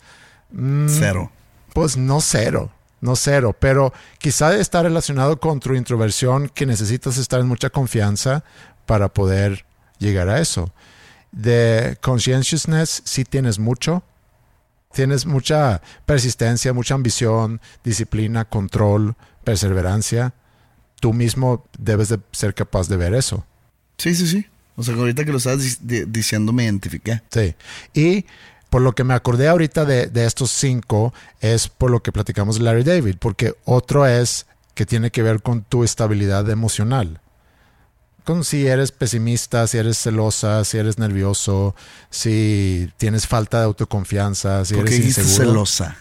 mm, 0.51 0.87
Cero. 0.89 1.31
pues 1.73 1.97
no 1.97 2.19
cero, 2.21 2.71
no 3.01 3.15
cero, 3.15 3.55
pero 3.59 3.93
quizá 4.17 4.55
está 4.55 4.81
relacionado 4.83 5.39
con 5.39 5.59
tu 5.59 5.73
introversión 5.75 6.49
que 6.49 6.65
necesitas 6.65 7.17
estar 7.17 7.39
en 7.39 7.47
mucha 7.47 7.69
confianza 7.69 8.43
para 8.85 9.09
poder 9.09 9.65
llegar 9.99 10.29
a 10.29 10.39
eso. 10.39 10.71
De 11.31 11.97
conscientiousness 12.01 13.01
sí 13.05 13.25
tienes 13.25 13.59
mucho, 13.59 14.03
tienes 14.93 15.25
mucha 15.25 15.81
persistencia, 16.05 16.73
mucha 16.73 16.95
ambición, 16.95 17.59
disciplina, 17.83 18.45
control, 18.45 19.15
perseverancia. 19.43 20.33
Tú 20.99 21.13
mismo 21.13 21.65
debes 21.77 22.09
de 22.09 22.19
ser 22.31 22.53
capaz 22.53 22.87
de 22.87 22.97
ver 22.97 23.13
eso. 23.13 23.45
Sí, 23.97 24.15
sí, 24.15 24.27
sí. 24.27 24.45
O 24.75 24.83
sea, 24.83 24.95
ahorita 24.95 25.23
que 25.25 25.31
lo 25.31 25.37
estabas 25.37 25.61
di- 25.61 25.77
di- 25.99 26.05
diciendo 26.05 26.51
me 26.51 26.63
identifiqué. 26.65 27.21
Sí. 27.31 27.55
Y 27.93 28.25
por 28.69 28.81
lo 28.81 28.93
que 28.93 29.03
me 29.03 29.13
acordé 29.13 29.47
ahorita 29.47 29.85
de, 29.85 30.07
de 30.07 30.25
estos 30.25 30.51
cinco 30.51 31.13
es 31.39 31.67
por 31.69 31.91
lo 31.91 32.01
que 32.03 32.11
platicamos 32.11 32.57
de 32.57 32.63
Larry 32.63 32.83
David, 32.83 33.15
porque 33.19 33.53
otro 33.65 34.05
es 34.05 34.45
que 34.73 34.85
tiene 34.85 35.11
que 35.11 35.23
ver 35.23 35.41
con 35.41 35.63
tu 35.63 35.83
estabilidad 35.85 36.49
emocional. 36.49 37.21
Con 38.25 38.43
si 38.43 38.65
eres 38.67 38.91
pesimista, 38.91 39.67
si 39.67 39.77
eres 39.77 39.97
celosa, 39.99 40.65
si 40.65 40.77
eres 40.77 40.97
nervioso, 40.97 41.75
si 42.09 42.91
tienes 42.97 43.27
falta 43.27 43.59
de 43.59 43.65
autoconfianza, 43.65 44.65
si 44.65 44.73
¿Por 44.73 44.85
qué 44.85 44.95
eres 44.95 45.17
inseguro. 45.19 45.35
celosa? 45.51 45.97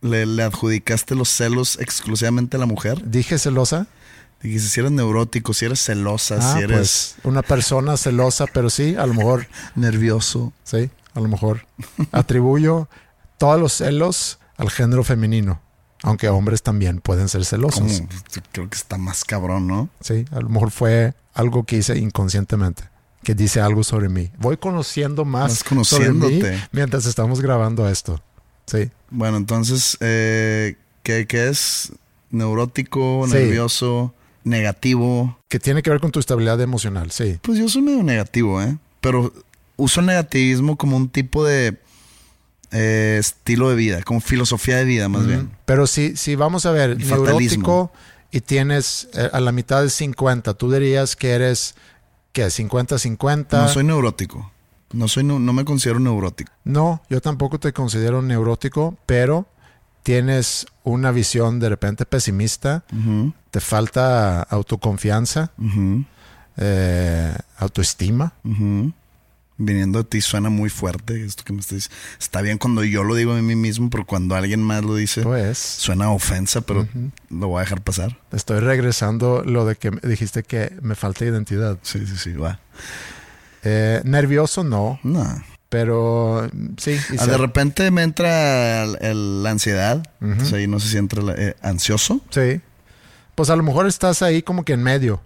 ¿Le, 0.00 0.26
le 0.26 0.42
adjudicaste 0.44 1.14
los 1.14 1.28
celos 1.28 1.78
exclusivamente 1.80 2.56
a 2.56 2.60
la 2.60 2.66
mujer? 2.66 3.02
¿Dije 3.10 3.38
celosa? 3.38 3.86
Dijiste 4.42 4.68
si 4.68 4.80
eres 4.80 4.92
neurótico, 4.92 5.52
si 5.52 5.64
eres 5.64 5.80
celosa, 5.82 6.36
Ah, 6.40 6.54
si 6.56 6.62
eres 6.62 7.14
pues 7.16 7.16
una 7.24 7.42
persona 7.42 7.96
celosa, 7.96 8.46
pero 8.46 8.70
sí, 8.70 8.94
a 8.96 9.04
lo 9.06 9.14
mejor 9.14 9.48
nervioso. 9.74 10.52
Sí, 10.62 10.90
a 11.14 11.20
lo 11.20 11.28
mejor. 11.28 11.66
Atribuyo 12.12 12.88
todos 13.38 13.60
los 13.60 13.72
celos 13.72 14.38
al 14.56 14.70
género 14.70 15.02
femenino, 15.02 15.60
aunque 16.04 16.28
hombres 16.28 16.62
también 16.62 17.00
pueden 17.00 17.28
ser 17.28 17.44
celosos. 17.44 17.80
Como, 17.80 18.08
creo 18.52 18.68
que 18.70 18.76
está 18.76 18.98
más 18.98 19.24
cabrón, 19.24 19.66
¿no? 19.66 19.88
Sí, 20.00 20.24
a 20.30 20.40
lo 20.40 20.48
mejor 20.48 20.70
fue 20.70 21.14
algo 21.34 21.64
que 21.64 21.78
hice 21.78 21.98
inconscientemente, 21.98 22.84
que 23.24 23.34
dice 23.34 23.60
algo 23.60 23.82
sobre 23.82 24.08
mí. 24.08 24.30
Voy 24.38 24.56
conociendo 24.56 25.24
más 25.24 25.64
Vas 25.68 25.86
sobre 25.88 26.10
mí 26.12 26.18
conociéndote. 26.20 26.68
mientras 26.70 27.06
estamos 27.06 27.40
grabando 27.40 27.88
esto. 27.88 28.22
Sí, 28.70 28.90
Bueno, 29.10 29.36
entonces, 29.38 29.96
eh, 30.00 30.76
¿qué, 31.02 31.26
qué 31.26 31.48
es? 31.48 31.92
Neurótico, 32.30 33.24
Sí. 33.26 33.34
nervioso, 33.34 34.14
negativo. 34.44 35.38
que 35.48 35.58
tiene 35.58 35.82
que 35.82 35.90
ver 35.90 36.00
con 36.00 36.10
tu 36.10 36.20
estabilidad 36.20 36.60
emocional, 36.60 37.10
sí. 37.10 37.38
Pues 37.42 37.58
yo 37.58 37.68
soy 37.68 37.82
medio 37.82 38.02
negativo, 38.02 38.60
¿eh? 38.62 38.76
Pero 39.00 39.32
uso 39.76 40.00
el 40.00 40.06
negativismo 40.06 40.76
como 40.76 40.96
un 40.96 41.08
tipo 41.08 41.44
de 41.44 41.78
eh, 42.70 43.16
estilo 43.18 43.70
de 43.70 43.76
vida, 43.76 44.02
como 44.02 44.20
filosofía 44.20 44.76
de 44.76 44.84
vida, 44.84 45.08
más 45.08 45.26
bien. 45.26 45.50
Pero 45.64 45.86
si, 45.86 46.16
si 46.16 46.34
vamos 46.34 46.66
a 46.66 46.70
ver, 46.72 46.90
El 46.90 46.98
neurótico 47.08 47.90
y 48.30 48.40
tienes 48.42 49.08
eh, 49.14 49.30
a 49.32 49.40
la 49.40 49.52
mitad 49.52 49.82
de 49.82 49.88
50, 49.88 50.52
tú 50.54 50.70
dirías 50.70 51.16
que 51.16 51.30
eres, 51.30 51.74
¿qué? 52.32 52.44
50-50. 52.46 53.46
No 53.52 53.68
soy 53.68 53.84
neurótico. 53.84 54.52
No, 54.92 55.06
soy, 55.08 55.24
no, 55.24 55.38
no 55.38 55.52
me 55.52 55.64
considero 55.64 56.00
neurótico. 56.00 56.50
No, 56.64 57.02
yo 57.10 57.20
tampoco 57.20 57.58
te 57.60 57.72
considero 57.72 58.22
neurótico, 58.22 58.96
pero 59.06 59.46
tienes 60.02 60.66
una 60.84 61.10
visión 61.10 61.60
de 61.60 61.68
repente 61.68 62.06
pesimista, 62.06 62.84
te 63.50 63.60
falta 63.60 64.42
autoconfianza, 64.42 65.52
eh, 66.56 67.34
autoestima. 67.58 68.32
Viniendo 69.60 69.98
de 69.98 70.04
ti 70.04 70.20
suena 70.20 70.50
muy 70.50 70.70
fuerte 70.70 71.24
esto 71.24 71.42
que 71.42 71.52
me 71.52 71.58
estás 71.60 71.76
diciendo. 71.78 71.96
Está 72.20 72.42
bien 72.42 72.58
cuando 72.58 72.84
yo 72.84 73.02
lo 73.02 73.16
digo 73.16 73.32
a 73.32 73.42
mí 73.42 73.56
mismo, 73.56 73.90
pero 73.90 74.06
cuando 74.06 74.36
alguien 74.36 74.62
más 74.62 74.84
lo 74.84 74.94
dice, 74.94 75.22
Pues 75.22 75.58
suena 75.58 76.10
ofensa, 76.12 76.60
pero 76.60 76.86
lo 77.28 77.48
voy 77.48 77.58
a 77.58 77.60
dejar 77.62 77.80
pasar. 77.82 78.18
estoy 78.32 78.60
regresando 78.60 79.42
lo 79.44 79.66
de 79.66 79.74
que 79.74 79.90
dijiste 80.04 80.44
que 80.44 80.76
me 80.80 80.94
falta 80.94 81.24
identidad. 81.24 81.76
Sí, 81.82 82.06
sí, 82.06 82.16
sí, 82.16 82.32
va. 82.34 82.60
Eh, 83.64 84.00
nervioso 84.04 84.62
no, 84.64 84.98
No. 85.02 85.26
pero 85.68 86.48
sí. 86.76 86.98
y 87.12 87.16
Ah, 87.18 87.26
de 87.26 87.36
repente 87.38 87.90
me 87.90 88.02
entra 88.02 88.86
la 88.86 89.50
ansiedad. 89.50 90.02
Entonces 90.20 90.52
ahí 90.54 90.66
no 90.66 90.78
sé 90.80 90.88
si 90.88 90.96
entra 90.96 91.22
la- 91.22 91.34
eh, 91.34 91.56
ansioso. 91.62 92.20
Sí. 92.30 92.60
Pues 93.34 93.50
a 93.50 93.56
lo 93.56 93.62
mejor 93.62 93.86
estás 93.86 94.22
ahí 94.22 94.42
como 94.42 94.64
que 94.64 94.72
en 94.72 94.82
medio. 94.82 95.20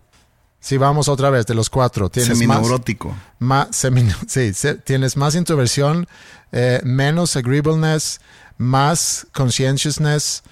Si 0.60 0.76
vamos 0.76 1.08
otra 1.08 1.28
vez 1.30 1.44
de 1.46 1.54
los 1.54 1.68
cuatro, 1.70 2.08
tienes 2.08 2.30
más, 2.30 2.38
Semineurótico. 2.38 3.16
más 3.40 3.68
semi- 3.72 4.14
sí, 4.28 4.52
se- 4.54 4.76
tienes 4.76 5.16
más 5.16 5.34
introversión, 5.34 6.06
eh, 6.52 6.80
menos 6.84 7.34
agreeableness, 7.36 8.20
más 8.58 9.26
conscientiousness, 9.32 10.42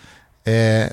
eh, 0.44 0.90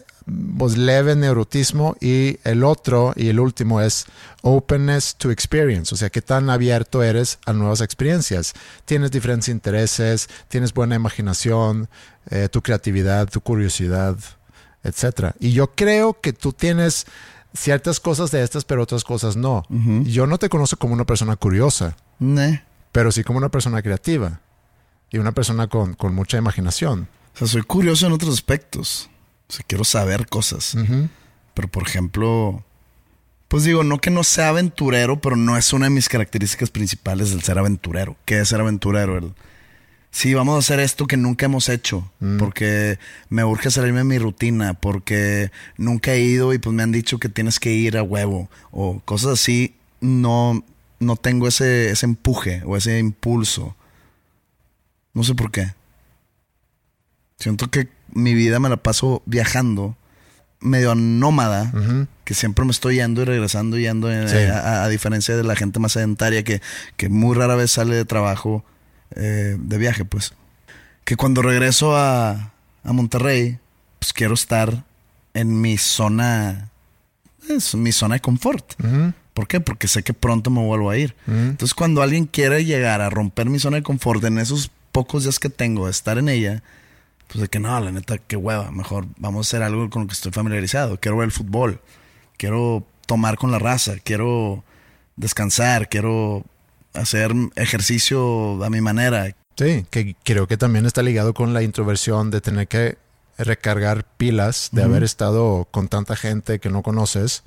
pues 0.58 0.78
leve 0.78 1.16
neurotismo 1.16 1.96
y 2.02 2.38
el 2.44 2.64
otro 2.64 3.14
y 3.16 3.30
el 3.30 3.40
último 3.40 3.80
es 3.82 4.06
openness 4.42 5.16
to 5.16 5.32
experience, 5.32 5.94
o 5.94 5.98
sea, 5.98 6.10
qué 6.10 6.22
tan 6.22 6.50
abierto 6.50 7.02
eres 7.04 7.40
a 7.46 7.54
nuevas 7.54 7.82
experiencias. 7.82 8.54
Tienes 8.86 9.12
diferentes 9.12 9.48
intereses, 9.50 10.28
tienes 10.50 10.74
buena 10.74 10.96
imaginación, 10.96 11.88
eh, 12.30 12.50
tu 12.50 12.62
creatividad, 12.62 13.30
tu 13.30 13.40
curiosidad, 13.42 14.18
etcétera. 14.84 15.34
Y 15.40 15.54
yo 15.54 15.74
creo 15.76 16.20
que 16.20 16.34
tú 16.34 16.52
tienes 16.54 17.06
ciertas 17.54 18.00
cosas 18.00 18.30
de 18.32 18.44
estas, 18.44 18.66
pero 18.66 18.84
otras 18.84 19.04
cosas 19.04 19.36
no. 19.38 19.64
Yo 20.04 20.28
no 20.28 20.38
te 20.38 20.50
conozco 20.50 20.78
como 20.78 20.94
una 20.94 21.06
persona 21.06 21.36
curiosa, 21.38 21.96
Ne. 22.20 22.64
pero 22.92 23.12
sí 23.12 23.24
como 23.24 23.38
una 23.38 23.50
persona 23.50 23.82
creativa 23.82 24.42
y 25.10 25.18
una 25.20 25.32
persona 25.32 25.68
con, 25.68 25.94
con 25.94 26.14
mucha 26.14 26.38
imaginación. 26.38 27.08
O 27.34 27.38
sea, 27.38 27.48
soy 27.48 27.62
curioso 27.64 28.08
en 28.08 28.14
otros 28.14 28.34
aspectos. 28.34 29.10
O 29.50 29.54
sea, 29.54 29.66
quiero 29.68 29.84
saber 29.84 30.28
cosas. 30.28 30.76
Pero, 31.54 31.68
por 31.70 31.88
ejemplo, 31.88 32.64
pues 33.48 33.64
digo, 33.64 33.84
no 33.84 34.00
que 34.00 34.10
no 34.10 34.24
sea 34.24 34.50
aventurero, 34.50 35.22
pero 35.22 35.36
no 35.36 35.58
es 35.58 35.72
una 35.72 35.86
de 35.86 35.92
mis 35.92 36.10
características 36.10 36.70
principales 36.70 37.30
del 37.30 37.44
ser 37.44 37.58
aventurero. 37.58 38.18
¿Qué 38.26 38.40
es 38.40 38.50
ser 38.50 38.60
aventurero? 38.60 39.18
El, 39.18 39.34
sí, 40.12 40.34
vamos 40.34 40.56
a 40.56 40.60
hacer 40.60 40.82
esto 40.82 41.08
que 41.08 41.16
nunca 41.16 41.46
hemos 41.46 41.70
hecho, 41.70 42.12
porque 42.40 43.00
me 43.30 43.46
urge 43.46 43.72
salirme 43.72 44.00
de 44.00 44.04
mi 44.04 44.20
rutina, 44.20 44.74
porque 44.74 45.52
nunca 45.78 46.14
he 46.14 46.20
ido 46.20 46.54
y 46.54 46.58
pues 46.58 46.76
me 46.76 46.84
han 46.84 46.92
dicho 46.92 47.20
que 47.20 47.30
tienes 47.30 47.60
que 47.60 47.72
ir 47.72 47.98
a 47.98 48.04
huevo, 48.04 48.50
o 48.72 49.00
cosas 49.06 49.34
así. 49.34 49.76
No, 50.02 50.64
no 51.00 51.16
tengo 51.16 51.48
ese, 51.48 51.90
ese 51.90 52.06
empuje 52.06 52.62
o 52.66 52.76
ese 52.76 53.00
impulso. 53.00 53.76
No 55.14 55.24
sé 55.24 55.34
por 55.36 55.52
qué. 55.52 55.74
Siento 57.38 57.72
que 57.72 57.88
mi 58.14 58.34
vida 58.34 58.60
me 58.60 58.70
la 58.70 58.78
paso 58.78 59.22
viajando, 59.26 59.96
medio 60.60 60.96
nómada, 60.96 61.72
que 62.24 62.34
siempre 62.34 62.66
me 62.66 62.72
estoy 62.72 62.96
yendo 62.96 63.22
y 63.22 63.26
regresando 63.26 63.78
y 63.78 63.84
yendo, 63.84 64.12
eh, 64.12 64.28
Sí. 64.28 64.38
a, 64.38 64.84
a 64.84 64.90
diferencia 64.90 65.36
de 65.38 65.44
la 65.44 65.56
gente 65.56 65.80
más 65.80 65.94
sedentaria 65.94 66.44
que, 66.44 66.62
que 66.98 67.10
muy 67.10 67.36
rara 67.36 67.56
vez 67.56 67.72
sale 67.72 67.96
de 67.96 68.06
trabajo, 68.06 68.66
eh, 69.16 69.56
de 69.60 69.78
viaje, 69.78 70.04
pues. 70.06 70.34
Que 71.06 71.16
cuando 71.16 71.42
regreso 71.42 71.96
a, 71.96 72.52
a 72.84 72.94
Monterrey, 72.94 73.60
pues 74.00 74.14
quiero 74.14 74.34
estar 74.34 74.84
en 75.34 75.62
mi 75.62 75.78
zona, 75.78 76.70
es 77.50 77.76
mi 77.76 77.92
zona 77.92 78.16
de 78.16 78.22
confort. 78.22 78.74
¿Por 79.34 79.48
qué? 79.48 79.60
Porque 79.60 79.88
sé 79.88 80.02
que 80.04 80.14
pronto 80.14 80.50
me 80.50 80.66
vuelvo 80.66 80.90
a 80.90 80.98
ir. 80.98 81.16
Entonces, 81.28 81.76
cuando 81.76 82.02
alguien 82.02 82.26
quiere 82.26 82.66
llegar 82.66 83.02
a 83.02 83.10
romper 83.12 83.48
mi 83.50 83.60
zona 83.60 83.78
de 83.78 83.84
confort 83.84 84.24
en 84.24 84.40
esos 84.40 84.72
pocos 84.92 85.24
días 85.24 85.38
que 85.40 85.50
tengo 85.50 85.86
de 85.86 85.92
estar 85.92 86.18
en 86.18 86.28
ella, 86.28 86.64
pues 87.28 87.42
de 87.42 87.48
que 87.50 87.60
no, 87.60 87.80
la 87.80 87.92
neta, 87.92 88.18
qué 88.18 88.36
hueva. 88.36 88.72
Mejor 88.72 89.08
vamos 89.18 89.46
a 89.46 89.50
hacer 89.50 89.64
algo 89.64 89.90
con 89.90 90.04
lo 90.04 90.08
que 90.08 90.14
estoy 90.14 90.32
familiarizado. 90.32 91.00
Quiero 91.00 91.18
ver 91.18 91.26
el 91.26 91.32
fútbol. 91.32 91.82
Quiero 92.38 92.86
tomar 93.06 93.38
con 93.38 93.52
la 93.52 93.60
raza. 93.60 93.96
Quiero 94.04 94.64
descansar. 95.16 95.90
Quiero 95.90 96.46
hacer 96.94 97.34
ejercicio 97.56 98.64
a 98.64 98.70
mi 98.70 98.82
manera. 98.82 99.36
Sí, 99.58 99.86
que 99.90 100.16
creo 100.24 100.48
que 100.48 100.58
también 100.58 100.86
está 100.86 101.04
ligado 101.04 101.34
con 101.34 101.54
la 101.54 101.64
introversión 101.64 102.32
de 102.32 102.42
tener 102.42 102.68
que 102.68 102.98
recargar 103.38 104.06
pilas, 104.18 104.70
de 104.72 104.84
haber 104.84 105.04
estado 105.04 105.68
con 105.70 105.88
tanta 105.88 106.16
gente 106.16 106.60
que 106.60 106.70
no 106.70 106.82
conoces. 106.82 107.44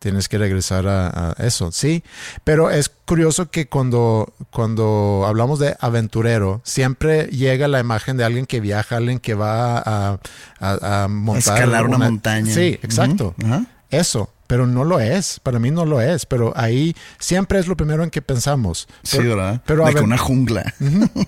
Tienes 0.00 0.30
que 0.30 0.38
regresar 0.38 0.86
a, 0.88 1.34
eso, 1.38 1.70
sí. 1.72 2.02
Pero 2.42 2.70
es 2.70 2.88
curioso 2.88 3.50
que 3.50 3.68
cuando, 3.68 4.32
cuando 4.50 5.24
hablamos 5.26 5.58
de 5.58 5.76
aventurero, 5.78 6.62
siempre 6.64 7.26
llega 7.26 7.68
la 7.68 7.80
imagen 7.80 8.16
de 8.16 8.24
alguien 8.24 8.46
que 8.46 8.60
viaja, 8.60 8.96
alguien 8.96 9.18
que 9.18 9.34
va 9.34 9.78
a, 9.78 10.18
a, 10.58 11.06
montar. 11.08 11.54
Escalar 11.54 11.86
una, 11.86 11.98
montaña. 11.98 12.52
Sí, 12.52 12.78
exacto. 12.82 13.34
Eso 13.90 14.30
pero 14.50 14.66
no 14.66 14.82
lo 14.82 14.98
es. 14.98 15.38
Para 15.38 15.60
mí 15.60 15.70
no 15.70 15.84
lo 15.84 16.00
es, 16.00 16.26
pero 16.26 16.52
ahí 16.56 16.96
siempre 17.20 17.60
es 17.60 17.68
lo 17.68 17.76
primero 17.76 18.02
en 18.02 18.10
que 18.10 18.20
pensamos. 18.20 18.88
sí, 19.04 19.18
¿verdad? 19.18 19.62
Pero 19.64 19.86
de 19.86 19.94
que 19.94 20.00
una 20.00 20.18
jungla. 20.18 20.74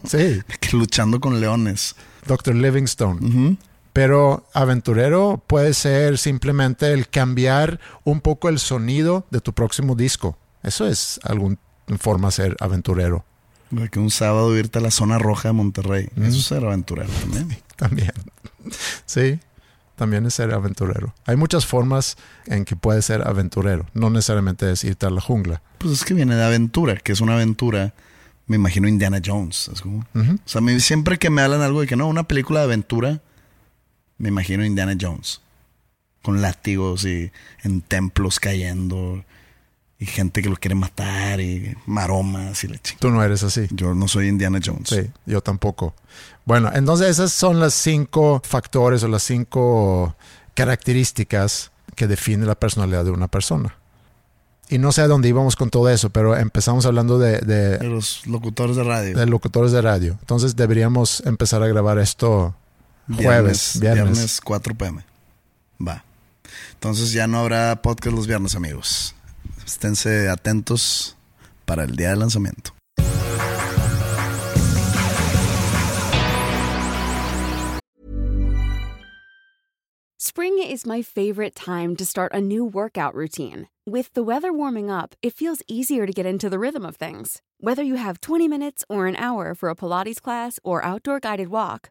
sí. 0.04 0.42
que 0.61 0.76
luchando 0.76 1.20
con 1.20 1.40
leones. 1.40 1.94
Doctor 2.26 2.56
Livingstone. 2.56 3.58
Pero 3.92 4.46
aventurero 4.55 5.42
puede 5.46 5.74
ser 5.74 6.18
simplemente 6.18 6.92
el 6.92 7.09
cambiar 7.09 7.81
un 8.05 8.20
poco 8.20 8.48
el 8.48 8.59
sonido 8.59 9.26
de 9.31 9.40
tu 9.40 9.52
próximo 9.52 9.94
disco. 9.94 10.38
Eso 10.62 10.87
es 10.87 11.20
alguna 11.24 11.59
forma 11.98 12.28
de 12.28 12.33
ser 12.33 12.57
aventurero. 12.61 13.24
Que 13.90 13.98
un 13.98 14.11
sábado 14.11 14.57
irte 14.57 14.78
a 14.78 14.83
la 14.83 14.90
zona 14.90 15.18
roja 15.18 15.48
de 15.48 15.55
Monterrey. 15.55 16.09
Eso 16.16 16.38
es 16.38 16.44
ser 16.44 16.64
aventurero 16.64 17.11
también. 17.20 17.59
también. 17.76 18.12
Sí 19.07 19.40
también 20.02 20.26
es 20.26 20.35
ser 20.35 20.52
aventurero. 20.52 21.14
Hay 21.26 21.37
muchas 21.37 21.64
formas 21.64 22.16
en 22.46 22.64
que 22.64 22.74
puedes 22.74 23.05
ser 23.05 23.26
aventurero. 23.26 23.87
No 23.94 24.11
necesariamente 24.11 24.68
es 24.72 24.83
irte 24.83 25.07
a 25.07 25.11
la 25.11 25.20
jungla. 25.20 25.62
Pues 25.78 25.92
es 25.92 26.05
que 26.05 26.12
viene 26.12 26.35
de 26.35 26.42
aventura, 26.42 26.96
que 26.96 27.12
es 27.12 27.20
una 27.20 27.35
aventura. 27.35 27.94
Me 28.48 28.57
imagino 28.57 28.88
Indiana 28.88 29.20
Jones. 29.24 29.68
O 29.68 29.76
sea, 30.44 30.61
siempre 30.81 31.20
que 31.20 31.31
me 31.31 31.42
hablan 31.42 31.62
algo 31.62 31.83
de 31.83 31.87
que 31.87 31.94
no, 31.94 32.09
una 32.09 32.24
película 32.24 32.59
de 32.59 32.64
aventura, 32.64 33.20
me 34.22 34.28
imagino 34.28 34.64
Indiana 34.64 34.96
Jones. 34.98 35.40
Con 36.22 36.40
látigos 36.40 37.04
y 37.04 37.32
en 37.64 37.80
templos 37.80 38.38
cayendo. 38.38 39.24
Y 39.98 40.06
gente 40.06 40.42
que 40.42 40.48
lo 40.48 40.56
quiere 40.56 40.76
matar 40.76 41.40
y 41.40 41.76
maromas 41.87 42.62
y 42.62 42.68
la 42.68 42.78
Tú 43.00 43.11
no 43.11 43.22
eres 43.22 43.42
así. 43.42 43.66
Yo 43.70 43.94
no 43.94 44.06
soy 44.06 44.28
Indiana 44.28 44.61
Jones. 44.64 44.90
Sí, 44.90 45.11
yo 45.26 45.40
tampoco. 45.40 45.94
Bueno, 46.44 46.70
entonces 46.72 47.08
esas 47.08 47.32
son 47.32 47.58
las 47.58 47.74
cinco 47.74 48.40
factores 48.44 49.02
o 49.02 49.08
las 49.08 49.24
cinco 49.24 50.14
características 50.54 51.72
que 51.96 52.06
definen 52.06 52.46
la 52.46 52.54
personalidad 52.54 53.04
de 53.04 53.11
una 53.11 53.26
persona. 53.26 53.76
Y 54.68 54.78
no 54.78 54.92
sé 54.92 55.02
a 55.02 55.08
dónde 55.08 55.28
íbamos 55.28 55.56
con 55.56 55.68
todo 55.68 55.88
eso, 55.88 56.11
pero 56.11 56.37
empezamos 56.37 56.87
hablando 56.87 57.18
de... 57.18 57.38
De, 57.40 57.82
los 57.88 58.24
locutores 58.28 58.76
de 58.76 58.85
radio. 58.85 59.18
De 59.18 59.26
locutores 59.26 59.72
de 59.72 59.82
radio. 59.82 60.16
Entonces 60.20 60.54
deberíamos 60.54 61.22
empezar 61.26 61.62
a 61.62 61.66
grabar 61.66 61.98
esto 61.98 62.54
jueves, 63.16 63.81
viernes. 63.81 64.05
Viernes 64.05 64.40
4 64.40 64.75
pm. 64.75 65.05
Va. 65.81 66.05
Entonces 66.75 67.12
ya 67.12 67.27
no 67.27 67.38
habrá 67.38 67.81
podcast 67.83 68.16
los 68.16 68.27
viernes, 68.27 68.55
amigos. 68.55 69.14
Esténse 69.64 70.29
atentos 70.29 71.16
para 71.64 71.85
el 71.85 71.96
día 71.96 72.11
de 72.11 72.16
lanzamiento. 72.16 72.72
Spring 80.18 80.59
is 80.59 80.87
my 80.87 81.03
favorite 81.03 81.55
time 81.55 81.94
to 81.96 82.07
start 82.07 82.33
a 82.33 82.40
new 82.40 82.64
workout 82.64 83.14
routine. 83.14 83.68
With 83.87 84.14
the 84.14 84.22
weather 84.22 84.53
warming 84.53 84.90
up, 84.90 85.14
it 85.22 85.35
feels 85.35 85.62
easier 85.68 86.07
to 86.07 86.12
get 86.12 86.25
into 86.25 86.48
the 86.48 86.59
rhythm 86.59 86.87
of 86.87 86.96
things. 86.96 87.42
Whether 87.61 87.83
you 87.83 87.96
have 87.96 88.20
20 88.20 88.48
minutes 88.48 88.85
or 88.88 89.07
an 89.07 89.16
hour 89.16 89.55
for 89.55 89.68
a 89.68 89.75
Pilates 89.75 90.22
class 90.22 90.59
or 90.64 90.85
outdoor 90.85 91.20
guided 91.20 91.48
walk, 91.48 91.90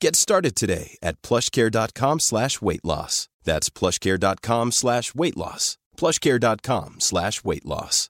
Get 0.00 0.14
started 0.14 0.54
today 0.54 0.96
at 1.02 1.20
plushcare.com 1.22 2.20
slash 2.20 2.62
weight 2.62 2.84
loss. 2.84 3.28
That's 3.44 3.68
plushcare.com 3.68 4.72
slash 4.72 5.12
weight 5.14 5.36
loss. 5.36 5.76
plushcare.com 5.96 7.00
slash 7.00 7.42
weight 7.44 7.64
loss. 7.64 8.08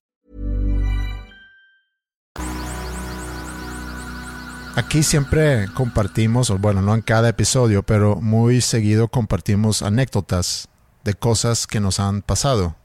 Aquí 4.77 5.03
siempre 5.03 5.67
compartimos, 5.75 6.51
o 6.51 6.59
bueno, 6.59 6.83
no 6.83 6.95
en 6.95 7.01
cada 7.01 7.31
episodio, 7.31 7.83
pero 7.83 8.17
muy 8.17 8.61
seguido 8.61 9.09
compartimos 9.09 9.83
anécdotas 9.83 10.69
de 11.05 11.15
cosas 11.15 11.67
que 11.67 11.81
nos 11.81 11.99
han 11.99 12.23
pasado. 12.23 12.77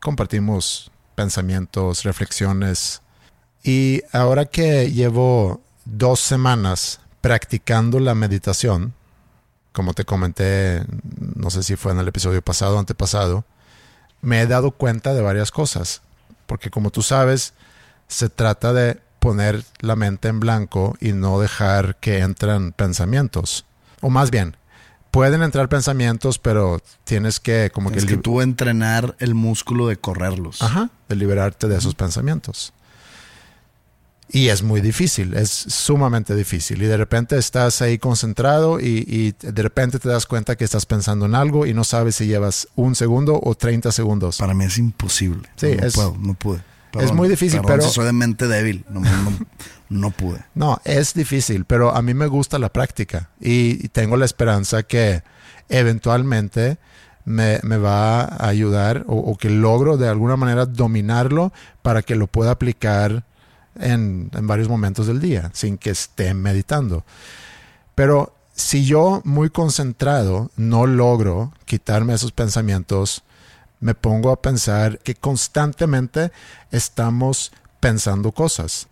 Compartimos 0.00 0.90
pensamientos, 1.16 2.04
reflexiones. 2.04 3.02
Y 3.64 4.02
ahora 4.12 4.46
que 4.46 4.92
llevo 4.92 5.60
dos 5.84 6.20
semanas 6.20 7.00
practicando 7.26 7.98
la 7.98 8.14
meditación, 8.14 8.94
como 9.72 9.94
te 9.94 10.04
comenté, 10.04 10.84
no 11.34 11.50
sé 11.50 11.64
si 11.64 11.74
fue 11.74 11.90
en 11.90 11.98
el 11.98 12.06
episodio 12.06 12.40
pasado 12.40 12.76
o 12.76 12.78
antepasado, 12.78 13.44
me 14.22 14.40
he 14.40 14.46
dado 14.46 14.70
cuenta 14.70 15.12
de 15.12 15.22
varias 15.22 15.50
cosas. 15.50 16.02
Porque 16.46 16.70
como 16.70 16.90
tú 16.90 17.02
sabes, 17.02 17.52
se 18.06 18.28
trata 18.28 18.72
de 18.72 19.00
poner 19.18 19.64
la 19.80 19.96
mente 19.96 20.28
en 20.28 20.38
blanco 20.38 20.96
y 21.00 21.14
no 21.14 21.40
dejar 21.40 21.96
que 21.96 22.20
entren 22.20 22.70
pensamientos. 22.70 23.64
O 24.02 24.08
más 24.08 24.30
bien, 24.30 24.56
pueden 25.10 25.42
entrar 25.42 25.68
pensamientos, 25.68 26.38
pero 26.38 26.80
tienes 27.02 27.40
que 27.40 27.72
como 27.74 27.90
que... 27.90 28.06
que 28.06 28.18
tú 28.18 28.40
entrenar 28.40 29.16
el 29.18 29.34
músculo 29.34 29.88
de 29.88 29.96
correrlos. 29.96 30.62
Ajá, 30.62 30.90
de 31.08 31.16
liberarte 31.16 31.66
de 31.66 31.76
esos 31.76 31.96
pensamientos. 31.96 32.72
Y 34.28 34.48
es 34.48 34.62
muy 34.62 34.80
difícil, 34.80 35.34
es 35.34 35.50
sumamente 35.50 36.34
difícil. 36.34 36.82
Y 36.82 36.86
de 36.86 36.96
repente 36.96 37.38
estás 37.38 37.80
ahí 37.80 37.98
concentrado 37.98 38.80
y, 38.80 39.34
de 39.40 39.62
repente 39.62 39.98
te 39.98 40.08
das 40.08 40.26
cuenta 40.26 40.56
que 40.56 40.64
estás 40.64 40.84
pensando 40.84 41.26
en 41.26 41.34
algo 41.34 41.64
y 41.64 41.74
no 41.74 41.84
sabes 41.84 42.16
si 42.16 42.26
llevas 42.26 42.68
un 42.74 42.96
segundo 42.96 43.40
o 43.42 43.54
30 43.54 43.92
segundos. 43.92 44.38
Para 44.38 44.54
mí 44.54 44.64
es 44.64 44.78
imposible. 44.78 45.48
Sí, 45.56 45.76
no, 45.78 45.86
es, 45.86 45.94
puedo, 45.94 46.16
no 46.18 46.34
pude. 46.34 46.60
es 47.00 47.12
muy 47.12 47.28
difícil, 47.28 47.60
pero... 47.64 47.82
soy 47.82 48.06
de 48.06 48.12
mente 48.12 48.48
débil, 48.48 48.84
no, 49.88 50.10
pude. 50.10 50.40
No, 50.54 50.80
es 50.84 51.14
difícil, 51.14 51.64
pero 51.64 51.94
a 51.94 52.02
mí 52.02 52.12
me 52.12 52.26
gusta 52.26 52.58
la 52.58 52.72
práctica 52.72 53.30
y, 53.40 53.88
tengo 53.88 54.16
la 54.16 54.24
esperanza 54.24 54.82
que 54.82 55.22
eventualmente 55.68 56.78
me, 57.24 57.60
va 57.60 58.22
a 58.22 58.48
ayudar 58.48 59.04
o, 59.06 59.18
o 59.18 59.36
que 59.36 59.50
logro 59.50 59.96
de 59.96 60.08
alguna 60.08 60.36
manera 60.36 60.66
dominarlo 60.66 61.52
para 61.82 62.02
que 62.02 62.16
lo 62.16 62.26
pueda 62.26 62.50
aplicar 62.50 63.24
en, 63.80 64.30
varios 64.42 64.68
momentos 64.68 65.06
del 65.06 65.20
día, 65.20 65.50
sin 65.54 65.78
que 65.78 65.90
esté 65.90 66.34
meditando. 66.34 67.04
Pero 67.94 68.34
si 68.54 68.84
yo 68.84 69.20
muy 69.24 69.50
concentrado 69.50 70.50
no 70.56 70.86
logro 70.86 71.52
quitarme 71.64 72.14
esos 72.14 72.32
pensamientos, 72.32 73.22
me 73.80 73.94
pongo 73.94 74.30
a 74.30 74.40
pensar 74.40 74.98
que 75.00 75.14
constantemente 75.14 76.32
estamos 76.70 77.52
pensando 77.80 78.32
cosas. 78.32 78.88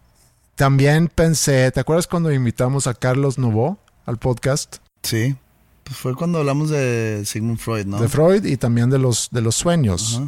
También 0.55 1.09
pensé, 1.09 1.71
¿te 1.73 1.81
acuerdas 1.81 2.07
cuando 2.07 2.33
invitamos 2.33 2.87
a 2.87 2.95
Carlos 2.95 3.39
Nouveau 3.39 3.79
al 4.07 4.19
podcast? 4.19 4.77
Sí, 5.03 5.37
pues 5.85 5.99
fue 5.99 6.15
cuando 6.15 6.39
hablamos 6.39 6.71
de 6.71 7.23
Sigmund 7.27 7.59
Freud, 7.59 7.87
¿no? 7.87 8.01
De 8.01 8.09
Freud 8.09 8.45
y 8.45 8.57
también 8.57 8.89
de 8.89 8.99
los, 8.99 9.29
de 9.31 9.43
los 9.43 9.55
sueños. 9.55 10.21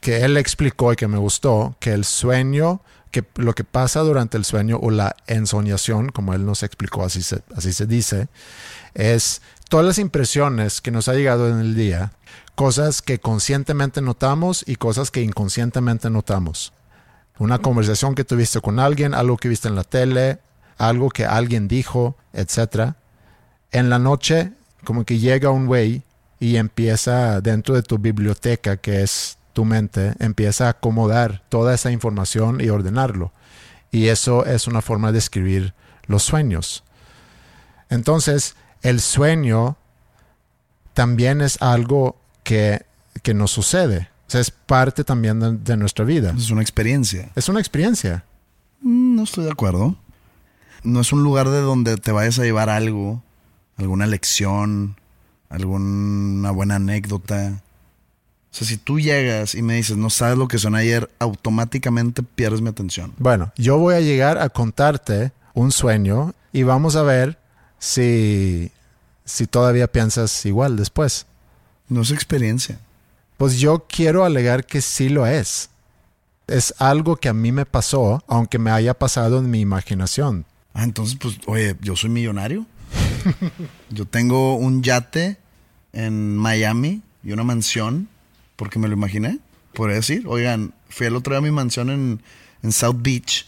Que 0.00 0.24
él 0.24 0.36
explicó 0.36 0.92
y 0.92 0.96
que 0.96 1.08
me 1.08 1.18
gustó 1.18 1.74
que 1.80 1.92
el 1.92 2.04
sueño 2.04 2.82
que 3.10 3.24
lo 3.36 3.54
que 3.54 3.64
pasa 3.64 4.00
durante 4.00 4.36
el 4.36 4.44
sueño 4.44 4.78
o 4.80 4.90
la 4.90 5.16
ensoñación, 5.26 6.10
como 6.10 6.34
él 6.34 6.44
nos 6.44 6.62
explicó, 6.62 7.04
así 7.04 7.22
se, 7.22 7.42
así 7.54 7.72
se 7.72 7.86
dice, 7.86 8.28
es 8.94 9.42
todas 9.68 9.86
las 9.86 9.98
impresiones 9.98 10.80
que 10.80 10.90
nos 10.90 11.08
ha 11.08 11.14
llegado 11.14 11.48
en 11.48 11.58
el 11.58 11.74
día, 11.74 12.12
cosas 12.54 13.02
que 13.02 13.18
conscientemente 13.18 14.00
notamos 14.00 14.64
y 14.66 14.76
cosas 14.76 15.10
que 15.10 15.22
inconscientemente 15.22 16.10
notamos. 16.10 16.72
Una 17.38 17.58
conversación 17.58 18.14
que 18.14 18.24
tuviste 18.24 18.60
con 18.60 18.80
alguien, 18.80 19.14
algo 19.14 19.36
que 19.36 19.48
viste 19.48 19.68
en 19.68 19.76
la 19.76 19.84
tele, 19.84 20.40
algo 20.76 21.08
que 21.08 21.24
alguien 21.24 21.68
dijo, 21.68 22.16
etc. 22.32 22.94
En 23.70 23.90
la 23.90 23.98
noche, 23.98 24.52
como 24.84 25.04
que 25.04 25.18
llega 25.18 25.50
un 25.50 25.66
güey 25.66 26.02
y 26.40 26.56
empieza 26.56 27.40
dentro 27.40 27.74
de 27.74 27.82
tu 27.82 27.98
biblioteca, 27.98 28.76
que 28.76 29.02
es 29.02 29.38
tu 29.58 29.64
mente 29.64 30.14
empieza 30.20 30.66
a 30.66 30.70
acomodar 30.70 31.42
toda 31.48 31.74
esa 31.74 31.90
información 31.90 32.60
y 32.60 32.68
ordenarlo. 32.68 33.32
Y 33.90 34.06
eso 34.06 34.46
es 34.46 34.68
una 34.68 34.82
forma 34.82 35.10
de 35.10 35.18
escribir 35.18 35.74
los 36.06 36.22
sueños. 36.22 36.84
Entonces, 37.90 38.54
el 38.82 39.00
sueño 39.00 39.76
también 40.94 41.40
es 41.40 41.60
algo 41.60 42.20
que, 42.44 42.86
que 43.24 43.34
nos 43.34 43.50
sucede. 43.50 44.10
O 44.28 44.30
sea, 44.30 44.40
es 44.40 44.52
parte 44.52 45.02
también 45.02 45.40
de, 45.40 45.56
de 45.56 45.76
nuestra 45.76 46.04
vida. 46.04 46.32
Es 46.38 46.52
una 46.52 46.62
experiencia. 46.62 47.32
Es 47.34 47.48
una 47.48 47.58
experiencia. 47.58 48.24
Mm, 48.80 49.16
No 49.16 49.24
estoy 49.24 49.44
de 49.44 49.50
acuerdo. 49.50 49.96
No 50.84 51.00
es 51.00 51.12
un 51.12 51.24
lugar 51.24 51.48
de 51.48 51.60
donde 51.62 51.96
te 51.96 52.12
vayas 52.12 52.38
a 52.38 52.44
llevar 52.44 52.70
algo, 52.70 53.24
alguna 53.76 54.06
lección, 54.06 55.00
alguna 55.48 56.52
buena 56.52 56.76
anécdota. 56.76 57.60
O 58.50 58.54
sea, 58.54 58.66
si 58.66 58.76
tú 58.76 58.98
llegas 58.98 59.54
y 59.54 59.62
me 59.62 59.74
dices, 59.74 59.96
no 59.96 60.10
sabes 60.10 60.38
lo 60.38 60.48
que 60.48 60.58
son 60.58 60.74
ayer, 60.74 61.10
automáticamente 61.18 62.22
pierdes 62.22 62.60
mi 62.60 62.68
atención. 62.68 63.12
Bueno, 63.18 63.52
yo 63.56 63.78
voy 63.78 63.94
a 63.94 64.00
llegar 64.00 64.38
a 64.38 64.48
contarte 64.48 65.32
un 65.54 65.70
sueño 65.70 66.34
y 66.52 66.62
vamos 66.62 66.96
a 66.96 67.02
ver 67.02 67.38
si, 67.78 68.72
si 69.24 69.46
todavía 69.46 69.86
piensas 69.86 70.46
igual 70.46 70.76
después. 70.76 71.26
No 71.88 72.02
es 72.02 72.10
experiencia. 72.10 72.78
Pues 73.36 73.58
yo 73.58 73.86
quiero 73.88 74.24
alegar 74.24 74.66
que 74.66 74.80
sí 74.80 75.08
lo 75.08 75.26
es. 75.26 75.70
Es 76.46 76.74
algo 76.78 77.16
que 77.16 77.28
a 77.28 77.34
mí 77.34 77.52
me 77.52 77.66
pasó, 77.66 78.24
aunque 78.26 78.58
me 78.58 78.70
haya 78.70 78.94
pasado 78.94 79.38
en 79.38 79.50
mi 79.50 79.60
imaginación. 79.60 80.44
Ah, 80.74 80.84
entonces, 80.84 81.18
pues, 81.20 81.38
oye, 81.46 81.76
yo 81.80 81.94
soy 81.96 82.10
millonario. 82.10 82.66
yo 83.90 84.06
tengo 84.06 84.56
un 84.56 84.82
yate 84.82 85.36
en 85.92 86.36
Miami 86.36 87.02
y 87.22 87.32
una 87.32 87.44
mansión, 87.44 88.08
porque 88.58 88.78
me 88.78 88.88
lo 88.88 88.94
imaginé. 88.94 89.38
Podría 89.72 89.96
decir, 89.96 90.24
oigan, 90.26 90.74
fui 90.90 91.06
el 91.06 91.16
otro 91.16 91.32
día 91.32 91.38
a 91.38 91.42
mi 91.42 91.50
mansión 91.50 91.88
en, 91.88 92.20
en 92.62 92.72
South 92.72 92.96
Beach 92.98 93.46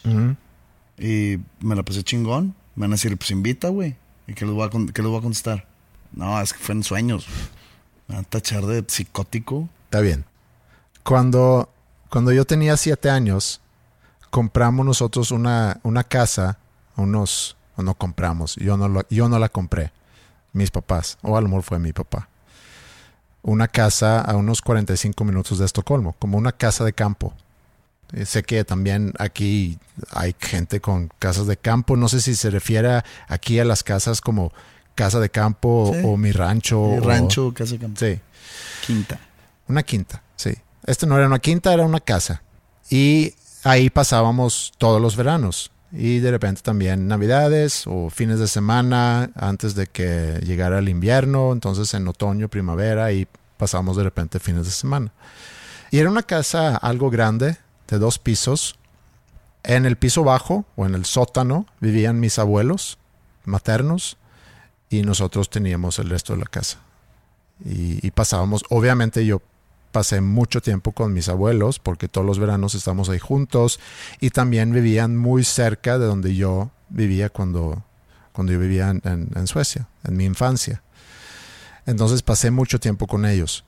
y 0.99 1.39
me 1.61 1.75
la 1.75 1.83
pasé 1.83 2.03
chingón. 2.05 2.55
Me 2.77 2.83
van 2.85 2.93
a 2.93 2.95
decir, 2.95 3.17
pues 3.19 3.31
invita, 3.33 3.69
güey. 3.69 3.97
¿Y 4.27 4.35
qué 4.35 4.47
les, 4.47 4.55
voy 4.55 4.67
a, 4.67 4.71
qué 4.71 5.03
les 5.03 5.11
voy 5.11 5.19
a 5.19 5.23
contestar? 5.23 5.67
No, 6.13 6.41
es 6.41 6.53
que 6.53 6.59
fue 6.61 6.75
en 6.77 6.85
sueños. 6.85 7.27
Me 8.07 8.15
van 8.15 8.25
a 8.25 8.29
tachar 8.29 8.65
de 8.67 8.85
psicótico. 8.87 9.69
Está 9.85 10.01
bien. 10.01 10.25
Cuando, 11.03 11.73
cuando 12.09 12.33
yo 12.33 12.45
tenía 12.45 12.77
siete 12.77 13.11
años, 13.11 13.61
compramos 14.31 14.87
nosotros 14.87 15.31
una, 15.33 15.81
una 15.83 16.05
casa, 16.05 16.59
unos, 16.97 17.57
o 17.77 17.83
no 17.83 17.95
compramos, 17.95 18.57
yo 18.57 18.77
no, 18.77 18.89
lo- 18.89 19.07
yo 19.11 19.29
no 19.29 19.39
la 19.39 19.49
compré, 19.49 19.91
mis 20.53 20.71
papás, 20.71 21.19
o 21.23 21.37
a 21.37 21.41
lo 21.41 21.49
mejor 21.49 21.63
fue 21.65 21.79
mi 21.79 21.93
papá. 21.93 22.29
Una 23.43 23.69
casa 23.69 24.21
a 24.21 24.37
unos 24.37 24.61
45 24.61 25.25
minutos 25.25 25.59
de 25.59 25.65
Estocolmo, 25.65 26.15
como 26.19 26.37
una 26.39 26.53
casa 26.53 26.85
de 26.85 26.93
campo. 26.93 27.33
Eh, 28.13 28.27
Sé 28.27 28.43
que 28.43 28.65
también 28.65 29.13
aquí 29.19 29.79
hay 30.11 30.35
gente 30.39 30.81
con 30.81 31.11
casas 31.19 31.47
de 31.47 31.57
campo. 31.57 31.97
No 31.97 32.09
sé 32.09 32.21
si 32.21 32.35
se 32.35 32.51
refiere 32.51 33.03
aquí 33.29 33.59
a 33.59 33.65
las 33.65 33.83
casas 33.83 34.21
como 34.21 34.53
casa 34.95 35.21
de 35.21 35.31
campo 35.31 35.91
Sí. 35.95 36.01
o 36.05 36.17
mi 36.17 36.33
rancho. 36.33 36.81
O- 36.83 37.01
rancho, 37.01 37.55
casa 37.55 37.73
de 37.73 37.79
campo. 37.79 37.99
Sí. 38.01 38.21
Quinta. 38.87 39.19
Una 39.69 39.83
quinta, 39.85 40.23
sí. 40.37 40.53
Este 40.85 41.07
no 41.07 41.17
era 41.17 41.27
una 41.27 41.39
quinta, 41.39 41.73
era 41.73 41.85
una 41.85 42.01
casa. 42.01 42.43
Y 42.91 43.35
ahí 43.65 43.89
pasábamos 43.89 44.73
todos 44.79 45.01
los 45.01 45.17
veranos. 45.17 45.71
Y 45.93 46.21
de 46.21 46.31
repente 46.31 46.63
también 46.63 47.09
navidades 47.09 47.85
o 47.87 48.11
fines 48.11 48.39
de 48.39 48.47
semana 48.47 49.31
antes 49.35 49.75
de 49.75 49.87
que 49.87 50.41
llegara 50.45 50.79
el 50.79 50.89
invierno. 50.89 51.53
Entonces 51.53 51.93
en 51.95 52.07
otoño, 52.07 52.49
primavera 52.49 53.13
y 53.13 53.27
pasamos 53.57 53.97
de 53.97 54.05
repente 54.05 54.39
fines 54.39 54.67
de 54.67 54.71
semana. 54.71 55.13
Y 55.91 55.99
era 55.99 56.11
una 56.11 56.23
casa 56.23 56.77
algo 56.77 57.11
grande, 57.11 57.57
de 57.89 57.99
dos 57.99 58.19
pisos. 58.19 58.79
En 59.63 59.85
el 59.85 59.97
piso 59.97 60.25
bajo 60.25 60.65
o 60.77 60.87
en 60.87 60.95
el 60.95 61.05
sótano 61.05 61.67
vivían 61.81 62.21
mis 62.21 62.39
abuelos 62.39 62.99
maternos 63.45 64.17
y 64.89 65.03
nosotros 65.03 65.51
teníamos 65.51 65.99
el 65.99 66.09
resto 66.09 66.33
de 66.33 66.39
la 66.39 66.47
casa 66.47 66.79
y, 67.65 68.07
y 68.07 68.11
pasábamos, 68.11 68.65
obviamente 68.71 69.25
yo 69.27 69.43
pasé 69.91 70.21
mucho 70.21 70.61
tiempo 70.61 70.93
con 70.93 71.13
mis 71.13 71.29
abuelos 71.29 71.79
porque 71.79 72.09
todos 72.09 72.27
los 72.27 72.39
veranos 72.39 72.75
estamos 72.75 73.09
ahí 73.09 73.19
juntos 73.19 73.81
y 74.21 74.31
también 74.31 74.73
vivían 74.73 75.17
muy 75.17 75.45
cerca 75.45 75.99
de 75.99 76.07
donde 76.07 76.35
yo 76.35 76.71
vivía 76.89 77.29
cuando, 77.29 77.85
cuando 78.33 78.53
yo 78.53 78.59
vivía 78.59 78.91
en, 78.91 79.47
Suecia, 79.47 79.89
en 80.05 80.17
mi 80.17 80.25
infancia. 80.25 80.83
Entonces 81.87 82.23
pasé 82.23 82.51
mucho 82.51 82.79
tiempo 82.79 83.07
con 83.07 83.25
ellos. 83.25 83.65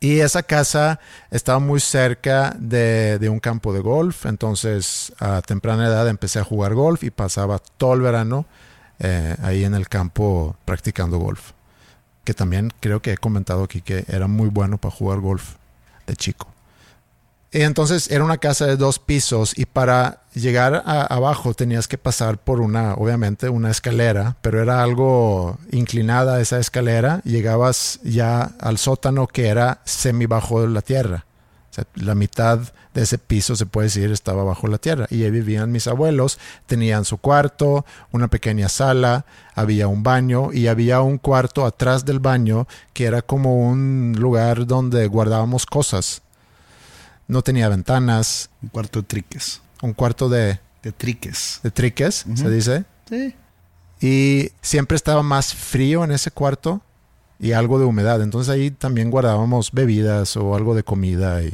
Y 0.00 0.20
esa 0.20 0.42
casa 0.42 0.98
estaba 1.30 1.58
muy 1.58 1.78
cerca 1.78 2.56
de, 2.58 3.18
de 3.18 3.28
un 3.28 3.38
campo 3.38 3.74
de 3.74 3.80
golf, 3.80 4.24
entonces 4.24 5.12
a 5.18 5.42
temprana 5.42 5.88
edad 5.88 6.08
empecé 6.08 6.38
a 6.38 6.44
jugar 6.44 6.74
golf 6.74 7.04
y 7.04 7.10
pasaba 7.10 7.58
todo 7.58 7.92
el 7.92 8.00
verano 8.00 8.46
eh, 8.98 9.36
ahí 9.42 9.64
en 9.64 9.74
el 9.74 9.88
campo 9.88 10.56
practicando 10.64 11.18
golf 11.18 11.52
que 12.30 12.34
también 12.34 12.72
creo 12.78 13.02
que 13.02 13.12
he 13.12 13.16
comentado 13.16 13.64
aquí 13.64 13.80
que 13.80 14.04
era 14.06 14.28
muy 14.28 14.48
bueno 14.50 14.78
para 14.78 14.94
jugar 14.94 15.18
golf 15.18 15.54
de 16.06 16.14
chico. 16.14 16.46
Y 17.50 17.62
entonces 17.62 18.08
era 18.12 18.22
una 18.22 18.38
casa 18.38 18.66
de 18.66 18.76
dos 18.76 19.00
pisos 19.00 19.58
y 19.58 19.64
para 19.64 20.20
llegar 20.34 20.84
a- 20.86 21.02
abajo 21.12 21.54
tenías 21.54 21.88
que 21.88 21.98
pasar 21.98 22.38
por 22.38 22.60
una, 22.60 22.94
obviamente, 22.94 23.48
una 23.48 23.72
escalera, 23.72 24.36
pero 24.42 24.62
era 24.62 24.80
algo 24.84 25.58
inclinada 25.72 26.40
esa 26.40 26.60
escalera. 26.60 27.20
Llegabas 27.24 27.98
ya 28.04 28.52
al 28.60 28.78
sótano 28.78 29.26
que 29.26 29.48
era 29.48 29.80
semi 29.84 30.26
bajo 30.26 30.64
la 30.68 30.82
tierra. 30.82 31.24
O 31.70 31.72
sea, 31.72 31.84
la 31.94 32.16
mitad 32.16 32.58
de 32.94 33.02
ese 33.02 33.16
piso, 33.16 33.54
se 33.54 33.64
puede 33.64 33.86
decir, 33.86 34.10
estaba 34.10 34.42
bajo 34.42 34.66
la 34.66 34.78
tierra. 34.78 35.06
Y 35.08 35.22
ahí 35.22 35.30
vivían 35.30 35.70
mis 35.70 35.86
abuelos, 35.86 36.38
tenían 36.66 37.04
su 37.04 37.18
cuarto, 37.18 37.86
una 38.10 38.26
pequeña 38.26 38.68
sala, 38.68 39.24
había 39.54 39.86
un 39.86 40.02
baño 40.02 40.52
y 40.52 40.66
había 40.66 41.00
un 41.00 41.18
cuarto 41.18 41.64
atrás 41.64 42.04
del 42.04 42.18
baño 42.18 42.66
que 42.92 43.04
era 43.04 43.22
como 43.22 43.56
un 43.70 44.16
lugar 44.18 44.66
donde 44.66 45.06
guardábamos 45.06 45.64
cosas. 45.64 46.22
No 47.28 47.42
tenía 47.42 47.68
ventanas, 47.68 48.50
Un 48.62 48.70
cuarto 48.70 49.00
de 49.02 49.06
triques. 49.06 49.60
un 49.82 49.92
cuarto 49.92 50.28
de, 50.28 50.58
De 50.82 50.90
triques. 50.90 51.60
de 51.62 51.70
triques, 51.70 52.24
se 52.34 52.50
dice. 52.50 52.84
Sí. 53.08 53.36
Y 54.00 54.50
siempre 54.60 54.96
estaba 54.96 55.22
más 55.22 55.54
frío 55.54 56.02
en 56.02 56.10
ese 56.10 56.32
cuarto 56.32 56.80
y 57.40 57.52
algo 57.52 57.78
de 57.78 57.86
humedad. 57.86 58.20
Entonces 58.22 58.52
ahí 58.52 58.70
también 58.70 59.10
guardábamos 59.10 59.72
bebidas 59.72 60.36
o 60.36 60.54
algo 60.54 60.74
de 60.74 60.84
comida. 60.84 61.42
Y... 61.42 61.52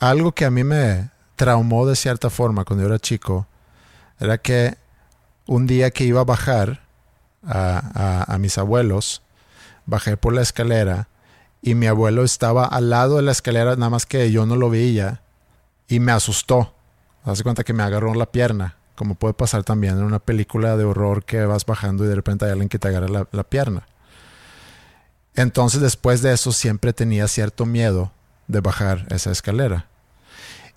Algo 0.00 0.32
que 0.32 0.44
a 0.44 0.50
mí 0.50 0.64
me 0.64 1.10
traumó 1.36 1.86
de 1.86 1.96
cierta 1.96 2.28
forma 2.30 2.64
cuando 2.64 2.82
yo 2.82 2.88
era 2.88 2.98
chico 2.98 3.46
era 4.18 4.38
que 4.38 4.76
un 5.46 5.66
día 5.68 5.90
que 5.92 6.04
iba 6.04 6.20
a 6.20 6.24
bajar 6.24 6.80
a, 7.46 8.24
a- 8.34 8.38
mis 8.38 8.58
abuelos, 8.58 9.22
bajé 9.86 10.16
por 10.16 10.32
la 10.34 10.42
escalera 10.42 11.08
y 11.62 11.74
mi 11.74 11.86
abuelo 11.86 12.24
estaba 12.24 12.64
al 12.64 12.90
lado 12.90 13.16
de 13.16 13.22
la 13.22 13.32
escalera, 13.32 13.76
nada 13.76 13.90
más 13.90 14.04
que 14.06 14.30
yo 14.32 14.44
no 14.46 14.56
lo 14.56 14.68
veía 14.68 15.22
y 15.86 16.00
me 16.00 16.12
asustó. 16.12 16.74
Hace 17.24 17.42
cuenta 17.44 17.62
que 17.64 17.72
me 17.72 17.82
agarró 17.84 18.14
la 18.14 18.26
pierna, 18.26 18.76
como 18.96 19.14
puede 19.14 19.34
pasar 19.34 19.62
también 19.62 19.96
en 19.98 20.02
una 20.04 20.18
película 20.18 20.76
de 20.76 20.84
horror 20.84 21.24
que 21.24 21.44
vas 21.46 21.64
bajando 21.64 22.04
y 22.04 22.08
de 22.08 22.14
repente 22.16 22.44
hay 22.44 22.50
alguien 22.50 22.68
que 22.68 22.78
te 22.78 22.88
agarra 22.88 23.08
la, 23.08 23.26
la 23.30 23.44
pierna. 23.44 23.86
Entonces 25.38 25.80
después 25.80 26.20
de 26.20 26.32
eso 26.32 26.50
siempre 26.50 26.92
tenía 26.92 27.28
cierto 27.28 27.64
miedo 27.64 28.10
de 28.48 28.60
bajar 28.60 29.06
esa 29.10 29.30
escalera. 29.30 29.86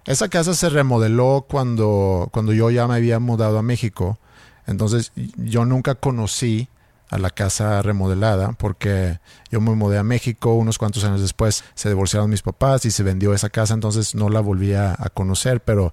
Esa 0.05 0.29
casa 0.29 0.53
se 0.53 0.69
remodeló 0.69 1.47
cuando, 1.49 2.29
cuando 2.31 2.53
yo 2.53 2.69
ya 2.69 2.87
me 2.87 2.93
había 2.93 3.17
mudado 3.17 3.57
a 3.57 3.63
México. 3.63 4.19
Entonces 4.67 5.13
yo 5.35 5.65
nunca 5.65 5.95
conocí 5.95 6.69
a 7.09 7.17
la 7.17 7.31
casa 7.31 7.81
remodelada 7.81 8.51
porque 8.51 9.19
yo 9.49 9.61
me 9.61 9.73
mudé 9.73 9.97
a 9.97 10.03
México 10.03 10.53
unos 10.53 10.77
cuantos 10.77 11.03
años 11.05 11.21
después 11.21 11.63
se 11.73 11.89
divorciaron 11.89 12.29
mis 12.29 12.43
papás 12.43 12.85
y 12.85 12.91
se 12.91 13.01
vendió 13.01 13.33
esa 13.33 13.49
casa 13.49 13.73
entonces 13.73 14.15
no 14.15 14.29
la 14.29 14.39
volví 14.39 14.75
a, 14.75 14.95
a 14.97 15.09
conocer 15.09 15.61
pero 15.61 15.91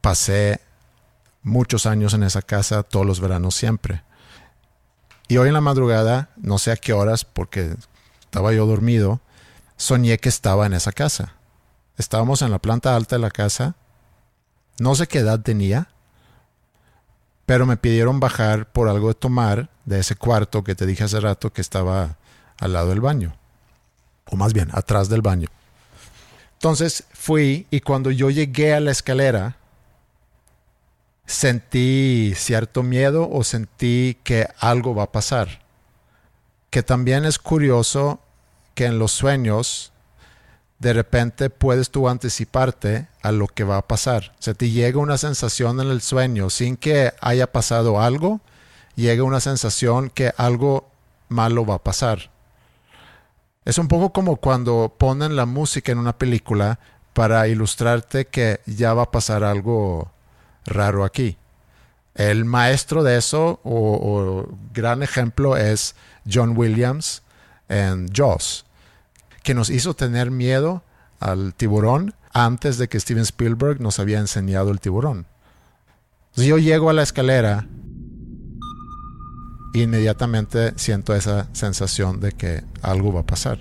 pasé 0.00 0.60
muchos 1.42 1.84
años 1.84 2.14
en 2.14 2.22
esa 2.22 2.40
casa 2.40 2.82
todos 2.82 3.04
los 3.04 3.20
veranos 3.20 3.56
siempre 3.56 4.04
y 5.28 5.36
hoy 5.36 5.48
en 5.48 5.54
la 5.54 5.60
madrugada 5.60 6.30
no 6.36 6.58
sé 6.58 6.72
a 6.72 6.76
qué 6.76 6.92
horas 6.92 7.24
porque 7.24 7.76
estaba 8.20 8.52
yo 8.52 8.66
dormido 8.66 9.20
soñé 9.76 10.18
que 10.18 10.28
estaba 10.28 10.66
en 10.66 10.72
esa 10.72 10.92
casa. 10.92 11.34
Estábamos 11.96 12.42
en 12.42 12.50
la 12.50 12.58
planta 12.58 12.96
alta 12.96 13.16
de 13.16 13.22
la 13.22 13.30
casa. 13.30 13.76
No 14.80 14.94
sé 14.94 15.06
qué 15.06 15.18
edad 15.18 15.40
tenía 15.40 15.88
pero 17.48 17.64
me 17.64 17.78
pidieron 17.78 18.20
bajar 18.20 18.70
por 18.70 18.90
algo 18.90 19.08
de 19.08 19.14
tomar 19.14 19.70
de 19.86 20.00
ese 20.00 20.16
cuarto 20.16 20.62
que 20.62 20.74
te 20.74 20.84
dije 20.84 21.04
hace 21.04 21.18
rato 21.18 21.50
que 21.50 21.62
estaba 21.62 22.18
al 22.58 22.74
lado 22.74 22.90
del 22.90 23.00
baño, 23.00 23.38
o 24.26 24.36
más 24.36 24.52
bien 24.52 24.68
atrás 24.74 25.08
del 25.08 25.22
baño. 25.22 25.48
Entonces 26.52 27.04
fui 27.10 27.66
y 27.70 27.80
cuando 27.80 28.10
yo 28.10 28.28
llegué 28.28 28.74
a 28.74 28.80
la 28.80 28.90
escalera, 28.90 29.56
sentí 31.28 32.32
cierto 32.34 32.82
miedo 32.82 33.28
o 33.30 33.44
sentí 33.44 34.16
que 34.24 34.48
algo 34.58 34.94
va 34.94 35.04
a 35.04 35.12
pasar. 35.12 35.60
Que 36.70 36.82
también 36.82 37.26
es 37.26 37.38
curioso 37.38 38.20
que 38.74 38.86
en 38.86 38.98
los 38.98 39.12
sueños 39.12 39.92
de 40.78 40.94
repente 40.94 41.50
puedes 41.50 41.90
tú 41.90 42.08
anticiparte 42.08 43.08
a 43.20 43.30
lo 43.30 43.46
que 43.46 43.64
va 43.64 43.76
a 43.76 43.86
pasar. 43.86 44.34
O 44.48 44.54
te 44.54 44.70
llega 44.70 44.98
una 44.98 45.18
sensación 45.18 45.80
en 45.80 45.88
el 45.88 46.00
sueño 46.00 46.48
sin 46.50 46.76
que 46.76 47.12
haya 47.20 47.52
pasado 47.52 48.00
algo 48.00 48.40
llega 48.96 49.22
una 49.22 49.40
sensación 49.40 50.10
que 50.10 50.32
algo 50.36 50.90
malo 51.28 51.66
va 51.66 51.74
a 51.74 51.84
pasar. 51.84 52.30
Es 53.66 53.76
un 53.76 53.86
poco 53.86 54.14
como 54.14 54.36
cuando 54.36 54.94
ponen 54.96 55.36
la 55.36 55.44
música 55.44 55.92
en 55.92 55.98
una 55.98 56.16
película 56.16 56.80
para 57.12 57.48
ilustrarte 57.48 58.26
que 58.26 58.60
ya 58.64 58.94
va 58.94 59.02
a 59.02 59.10
pasar 59.10 59.44
algo 59.44 60.10
raro 60.68 61.04
aquí. 61.04 61.36
El 62.14 62.44
maestro 62.44 63.04
de 63.04 63.16
eso, 63.16 63.60
o, 63.62 64.48
gran 64.72 65.02
ejemplo, 65.02 65.56
es 65.56 65.94
John 66.30 66.56
Williams 66.56 67.22
en 67.68 68.08
Jaws, 68.12 68.64
que 69.42 69.54
nos 69.54 69.70
hizo 69.70 69.94
tener 69.94 70.30
miedo 70.30 70.82
al 71.20 71.54
tiburón 71.54 72.14
antes 72.32 72.78
de 72.78 72.88
que 72.88 72.98
Steven 72.98 73.22
Spielberg 73.22 73.80
nos 73.80 73.98
había 73.98 74.18
enseñado 74.18 74.70
el 74.70 74.80
tiburón. 74.80 75.26
yo 76.34 76.58
llego 76.58 76.90
a 76.90 76.92
la 76.92 77.02
escalera 77.02 77.66
inmediatamente 79.82 80.72
siento 80.76 81.14
esa 81.14 81.48
sensación 81.52 82.20
de 82.20 82.32
que 82.32 82.64
algo 82.82 83.12
va 83.12 83.20
a 83.20 83.26
pasar. 83.26 83.58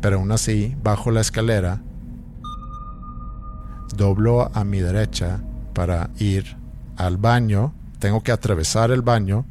Pero 0.00 0.16
aún 0.16 0.32
así, 0.32 0.76
bajo 0.82 1.10
la 1.10 1.20
escalera, 1.20 1.82
doblo 3.94 4.50
a 4.54 4.64
mi 4.64 4.80
derecha 4.80 5.42
para 5.72 6.10
ir 6.18 6.56
al 6.96 7.16
baño. 7.16 7.72
Tengo 7.98 8.22
que 8.22 8.32
atravesar 8.32 8.90
el 8.90 9.02
baño 9.02 9.44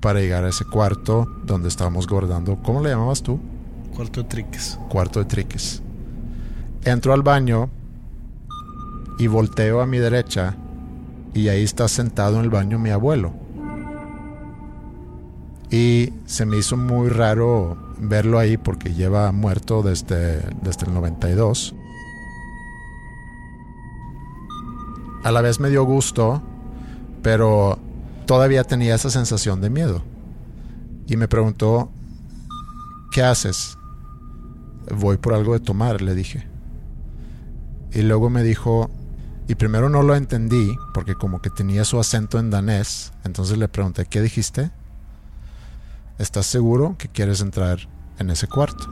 para 0.00 0.20
llegar 0.20 0.44
a 0.44 0.48
ese 0.48 0.64
cuarto 0.64 1.26
donde 1.44 1.68
estábamos 1.68 2.06
guardando. 2.06 2.58
¿Cómo 2.62 2.82
le 2.82 2.90
llamabas 2.90 3.22
tú? 3.22 3.40
Cuarto 3.94 4.22
de 4.22 4.28
triques. 4.28 4.78
Cuarto 4.88 5.18
de 5.20 5.24
triques. 5.24 5.82
Entro 6.84 7.12
al 7.12 7.22
baño 7.22 7.70
y 9.18 9.26
volteo 9.26 9.80
a 9.80 9.86
mi 9.86 9.98
derecha 9.98 10.56
y 11.34 11.48
ahí 11.48 11.64
está 11.64 11.88
sentado 11.88 12.38
en 12.38 12.44
el 12.44 12.50
baño 12.50 12.78
mi 12.78 12.90
abuelo 12.90 13.46
y 15.70 16.12
se 16.26 16.46
me 16.46 16.58
hizo 16.58 16.76
muy 16.76 17.08
raro 17.08 17.76
verlo 17.98 18.38
ahí 18.38 18.56
porque 18.56 18.94
lleva 18.94 19.32
muerto 19.32 19.82
desde, 19.82 20.40
desde 20.62 20.86
el 20.86 20.94
92. 20.94 21.74
A 25.26 25.32
la 25.32 25.40
vez 25.40 25.58
me 25.58 25.70
dio 25.70 25.82
gusto, 25.82 26.40
pero 27.20 27.80
todavía 28.26 28.62
tenía 28.62 28.94
esa 28.94 29.10
sensación 29.10 29.60
de 29.60 29.70
miedo. 29.70 30.04
Y 31.08 31.16
me 31.16 31.26
preguntó, 31.26 31.90
¿qué 33.10 33.24
haces? 33.24 33.76
Voy 34.94 35.16
por 35.16 35.34
algo 35.34 35.54
de 35.54 35.58
tomar, 35.58 36.00
le 36.00 36.14
dije. 36.14 36.46
Y 37.90 38.02
luego 38.02 38.30
me 38.30 38.44
dijo, 38.44 38.88
y 39.48 39.56
primero 39.56 39.88
no 39.88 40.04
lo 40.04 40.14
entendí, 40.14 40.76
porque 40.94 41.16
como 41.16 41.42
que 41.42 41.50
tenía 41.50 41.84
su 41.84 41.98
acento 41.98 42.38
en 42.38 42.50
danés, 42.50 43.12
entonces 43.24 43.58
le 43.58 43.66
pregunté, 43.66 44.06
¿qué 44.06 44.20
dijiste? 44.20 44.70
¿estás 46.18 46.46
seguro 46.46 46.94
que 46.98 47.08
quieres 47.08 47.40
entrar 47.40 47.88
en 48.20 48.30
ese 48.30 48.46
cuarto? 48.46 48.86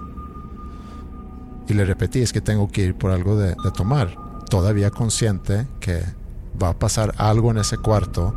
Y 1.68 1.74
le 1.74 1.84
repetí, 1.84 2.22
es 2.22 2.32
que 2.32 2.40
tengo 2.40 2.72
que 2.72 2.82
ir 2.82 2.94
por 2.96 3.12
algo 3.12 3.36
de, 3.36 3.54
tomar, 3.76 4.16
todavía 4.50 4.90
consciente 4.90 5.68
que 5.78 6.02
va 6.62 6.70
a 6.70 6.78
pasar 6.78 7.14
algo 7.18 7.50
en 7.50 7.58
ese 7.58 7.78
cuarto 7.78 8.34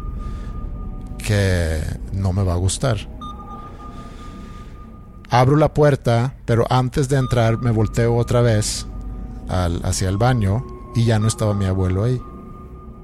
que 1.18 1.82
no 2.14 2.34
me 2.34 2.44
va 2.44 2.54
a 2.54 2.58
gustar. 2.58 2.98
Abro 5.30 5.58
la 5.58 5.74
puerta, 5.74 6.36
pero 6.46 6.66
antes 6.70 7.10
de 7.10 7.18
entrar 7.18 7.58
me 7.60 7.72
volteo 7.72 8.16
otra 8.16 8.42
vez 8.42 8.88
hacia 9.50 10.10
el 10.10 10.18
baño 10.18 10.66
y 10.96 11.06
ya 11.06 11.20
no 11.20 11.28
estaba 11.28 11.54
mi 11.54 11.66
abuelo 11.66 12.06
ahí. 12.06 12.22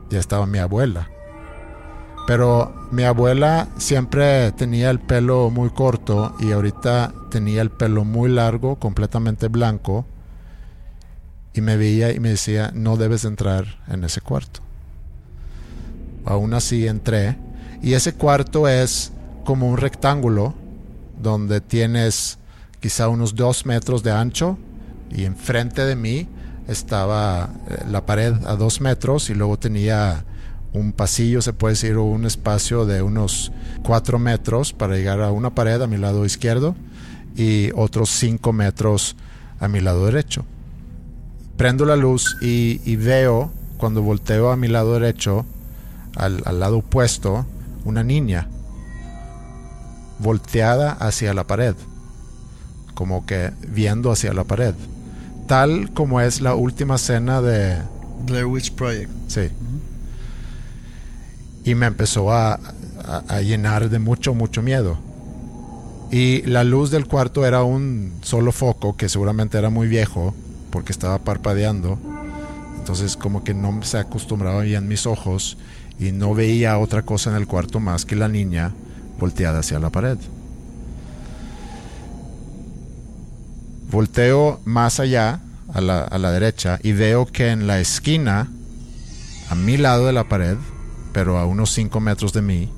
Ya 0.09 0.19
estaba 0.19 0.45
mi 0.45 0.59
abuela. 0.59 1.09
Pero 2.25 2.73
mi 2.91 3.03
abuela 3.03 3.67
siempre 3.77 4.53
tenía 4.53 4.89
el 4.89 4.99
pelo 4.99 5.49
muy 5.49 5.69
corto 5.71 6.33
y 6.39 6.53
ahorita 6.53 7.13
tenía 7.29 7.61
el 7.61 7.71
pelo 7.71 8.05
muy 8.05 8.29
largo, 8.29 8.77
completamente 8.77 9.49
blanco. 9.49 10.05
Y 11.53 11.61
me 11.61 11.75
veía 11.75 12.13
y 12.13 12.19
me 12.19 12.29
decía, 12.29 12.71
no 12.73 12.95
debes 12.95 13.25
entrar 13.25 13.81
en 13.87 14.03
ese 14.05 14.21
cuarto. 14.21 14.61
Aún 16.25 16.53
así 16.53 16.87
entré. 16.87 17.37
Y 17.81 17.93
ese 17.93 18.13
cuarto 18.13 18.67
es 18.67 19.11
como 19.45 19.69
un 19.69 19.77
rectángulo 19.77 20.53
donde 21.21 21.61
tienes 21.61 22.39
quizá 22.79 23.09
unos 23.09 23.35
dos 23.35 23.65
metros 23.65 24.03
de 24.03 24.11
ancho 24.11 24.57
y 25.09 25.25
enfrente 25.25 25.85
de 25.85 25.95
mí 25.95 26.27
estaba 26.67 27.49
eh, 27.69 27.83
la 27.89 28.05
pared 28.05 28.33
a 28.45 28.55
dos 28.55 28.81
metros 28.81 29.29
y 29.29 29.33
luego 29.33 29.57
tenía 29.57 30.25
un 30.73 30.91
pasillo, 30.91 31.41
se 31.41 31.53
puede 31.53 31.73
decir, 31.73 31.97
un 31.97 32.25
espacio 32.25 32.85
de 32.85 33.01
unos 33.01 33.51
4 33.83 34.17
metros 34.17 34.73
para 34.73 34.95
llegar 34.95 35.21
a 35.21 35.31
una 35.31 35.53
pared 35.53 35.79
a 35.81 35.87
mi 35.87 35.97
lado 35.97 36.25
izquierdo 36.25 36.75
y 37.35 37.69
otros 37.75 38.09
5 38.09 38.51
metros 38.53 39.15
a 39.59 39.67
mi 39.67 39.81
lado 39.81 40.05
derecho. 40.05 40.45
Prendo 41.57 41.85
la 41.85 41.95
luz 41.95 42.37
y, 42.41 42.95
veo, 42.95 43.51
cuando 43.77 44.01
volteo 44.01 44.49
a 44.49 44.57
mi 44.57 44.67
lado 44.67 44.93
derecho, 44.93 45.45
al, 46.15 46.41
al 46.45 46.59
lado 46.59 46.79
opuesto, 46.79 47.45
una 47.85 48.03
niña 48.03 48.47
volteada 50.19 50.91
hacia 50.91 51.33
la 51.33 51.45
pared, 51.45 51.75
como 52.93 53.25
que 53.25 53.51
viendo 53.67 54.11
hacia 54.11 54.33
la 54.33 54.43
pared, 54.43 54.75
tal 55.47 55.91
como 55.93 56.21
es 56.21 56.41
la 56.41 56.55
última 56.55 56.95
escena 56.95 57.41
de 57.41 57.77
Blair 58.25 58.45
Witch 58.45 58.73
Project. 58.73 59.11
Sí 59.27 59.49
y 61.63 61.75
me 61.75 61.85
empezó 61.85 62.31
a, 62.31 62.59
llenar 63.41 63.89
de 63.89 63.99
mucho, 63.99 64.33
mucho 64.33 64.61
miedo. 64.61 64.97
Y 66.11 66.41
la 66.43 66.63
luz 66.63 66.91
del 66.91 67.07
cuarto 67.07 67.45
era 67.45 67.63
un 67.63 68.13
solo 68.21 68.51
foco 68.51 68.95
que 68.95 69.09
seguramente 69.09 69.57
era 69.57 69.69
muy 69.69 69.87
viejo 69.87 70.33
porque 70.69 70.91
estaba 70.91 71.19
parpadeando. 71.19 71.97
Entonces 72.77 73.17
como 73.17 73.43
que 73.43 73.53
no 73.53 73.81
se 73.83 73.97
acostumbraba 73.97 74.61
bien 74.61 74.87
mis 74.87 75.05
ojos 75.05 75.57
y 75.99 76.11
no 76.11 76.33
veía 76.33 76.77
otra 76.77 77.03
cosa 77.03 77.29
en 77.29 77.35
el 77.35 77.47
cuarto 77.47 77.79
más 77.79 78.05
que 78.05 78.15
la 78.15 78.27
niña 78.27 78.71
volteada 79.19 79.59
hacia 79.59 79.79
la 79.79 79.89
pared. 79.89 80.17
Volteo 83.91 84.59
más 84.65 84.99
allá, 84.99 85.39
a 85.73 85.81
la, 85.81 86.01
a 86.01 86.17
la 86.17 86.31
derecha, 86.31 86.79
y 86.81 86.93
veo 86.93 87.25
que 87.25 87.49
en 87.49 87.67
la 87.67 87.79
esquina, 87.79 88.47
a 89.49 89.55
mi 89.55 89.77
lado 89.77 90.07
de 90.07 90.13
la 90.13 90.23
pared, 90.23 90.57
pero 91.13 91.37
a 91.37 91.45
unos 91.45 91.71
5 91.71 91.99
metros 91.99 92.33
de 92.33 92.41
mí 92.41 92.71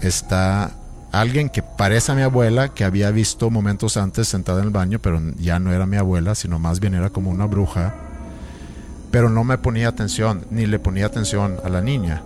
está 0.00 0.72
alguien 1.12 1.48
que 1.48 1.62
parece 1.62 2.12
a 2.12 2.14
mi 2.14 2.22
abuela, 2.22 2.74
que 2.74 2.84
había 2.84 3.10
visto 3.10 3.48
momentos 3.50 3.96
antes 3.96 4.28
sentada 4.28 4.60
en 4.60 4.66
el 4.66 4.70
baño, 4.70 4.98
pero 4.98 5.20
ya 5.38 5.58
no 5.58 5.72
era 5.72 5.86
mi 5.86 5.96
abuela, 5.96 6.34
sino 6.34 6.58
más 6.58 6.80
bien 6.80 6.94
era 6.94 7.10
como 7.10 7.30
una 7.30 7.46
bruja. 7.46 7.94
Pero 9.14 9.30
no 9.30 9.44
me 9.44 9.58
ponía 9.58 9.86
atención, 9.86 10.44
ni 10.50 10.66
le 10.66 10.80
ponía 10.80 11.06
atención 11.06 11.58
a 11.62 11.68
la 11.68 11.80
niña, 11.80 12.24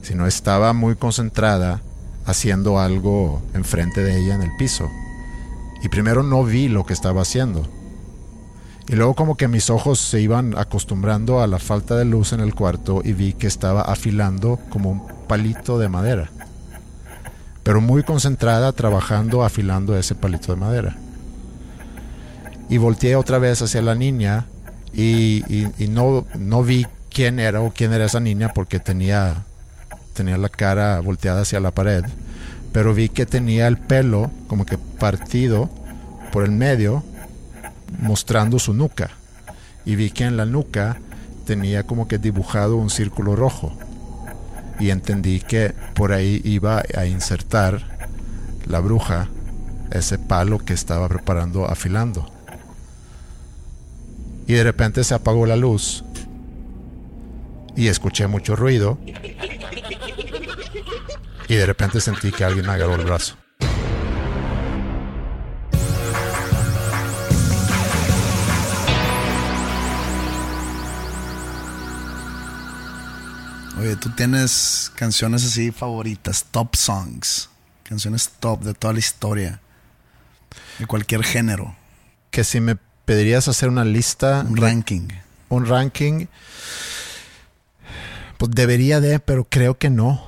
sino 0.00 0.26
estaba 0.26 0.72
muy 0.72 0.96
concentrada 0.96 1.82
haciendo 2.24 2.78
algo 2.78 3.42
enfrente 3.52 4.02
de 4.02 4.18
ella 4.18 4.34
en 4.34 4.40
el 4.40 4.56
piso. 4.58 4.88
Y 5.82 5.90
primero 5.90 6.22
no 6.22 6.42
vi 6.42 6.68
lo 6.68 6.86
que 6.86 6.94
estaba 6.94 7.20
haciendo 7.20 7.68
y 8.88 8.96
luego 8.96 9.14
como 9.14 9.36
que 9.36 9.46
mis 9.46 9.68
ojos 9.70 10.00
se 10.00 10.20
iban 10.20 10.58
acostumbrando 10.58 11.40
a 11.42 11.46
la 11.46 11.58
falta 11.58 11.96
de 11.96 12.04
luz 12.04 12.32
en 12.32 12.40
el 12.40 12.56
cuarto 12.56 13.02
y 13.04 13.12
vi 13.12 13.34
que 13.34 13.46
estaba 13.46 13.82
afilando 13.82 14.58
como 14.70 14.90
un 14.90 15.02
palito 15.28 15.78
de 15.78 15.88
madera. 15.88 16.30
Pero 17.62 17.80
muy 17.80 18.02
concentrada 18.02 18.72
trabajando 18.72 19.44
afilando 19.44 19.96
ese 19.96 20.16
palito 20.16 20.52
de 20.52 20.58
madera. 20.58 20.96
Y 22.68 22.78
volteé 22.78 23.14
otra 23.14 23.38
vez 23.38 23.62
hacia 23.62 23.82
la 23.82 23.94
niña 23.94 24.46
y, 24.92 25.64
no, 25.88 26.26
no 26.38 26.62
vi 26.62 26.86
quién 27.10 27.38
era 27.38 27.60
o 27.60 27.72
quién 27.72 27.92
era 27.92 28.06
esa 28.06 28.20
niña 28.20 28.52
porque 28.54 28.80
tenía, 28.80 29.44
tenía 30.14 30.36
la 30.38 30.48
cara 30.48 31.00
volteada 31.00 31.42
hacia 31.42 31.60
la 31.60 31.70
pared. 31.70 32.04
Pero 32.72 32.94
vi 32.94 33.08
que 33.08 33.26
tenía 33.26 33.66
el 33.66 33.78
pelo 33.78 34.30
como 34.46 34.64
que 34.64 34.78
partido 34.78 35.68
por 36.32 36.44
el 36.44 36.52
medio 36.52 37.02
mostrando 38.00 38.58
su 38.58 38.72
nuca 38.72 39.10
y 39.84 39.96
vi 39.96 40.10
que 40.10 40.24
en 40.24 40.36
la 40.36 40.46
nuca 40.46 40.98
tenía 41.46 41.82
como 41.82 42.06
que 42.06 42.18
dibujado 42.18 42.76
un 42.76 42.90
círculo 42.90 43.34
rojo 43.34 43.76
y 44.78 44.90
entendí 44.90 45.40
que 45.40 45.74
por 45.94 46.12
ahí 46.12 46.40
iba 46.44 46.82
a 46.96 47.06
insertar 47.06 47.98
la 48.66 48.80
bruja 48.80 49.28
ese 49.90 50.18
palo 50.18 50.58
que 50.58 50.72
estaba 50.72 51.08
preparando 51.08 51.66
afilando. 51.66 52.30
Y 54.50 54.54
de 54.54 54.64
repente 54.64 55.04
se 55.04 55.14
apagó 55.14 55.46
la 55.46 55.54
luz 55.54 56.02
y 57.76 57.86
escuché 57.86 58.26
mucho 58.26 58.56
ruido 58.56 58.98
y 61.46 61.54
de 61.54 61.64
repente 61.64 62.00
sentí 62.00 62.32
que 62.32 62.42
alguien 62.42 62.66
me 62.66 62.72
agarró 62.72 62.96
el 62.96 63.04
brazo. 63.04 63.36
Oye, 73.78 73.94
tú 73.94 74.10
tienes 74.16 74.90
canciones 74.96 75.44
así 75.44 75.70
favoritas, 75.70 76.46
top 76.50 76.74
songs. 76.74 77.50
Canciones 77.84 78.28
top 78.40 78.62
de 78.64 78.74
toda 78.74 78.94
la 78.94 78.98
historia. 78.98 79.60
De 80.80 80.86
cualquier 80.88 81.22
género. 81.22 81.76
Que 82.32 82.42
si 82.42 82.58
me 82.58 82.89
pedirías 83.10 83.48
hacer 83.48 83.68
una 83.68 83.84
lista, 83.84 84.46
Un 84.48 84.56
ranking. 84.56 85.08
un 85.48 85.66
ranking, 85.66 86.26
pues 88.38 88.52
debería 88.52 89.00
de, 89.00 89.18
pero 89.18 89.48
creo 89.50 89.76
que 89.78 89.90
no. 89.90 90.24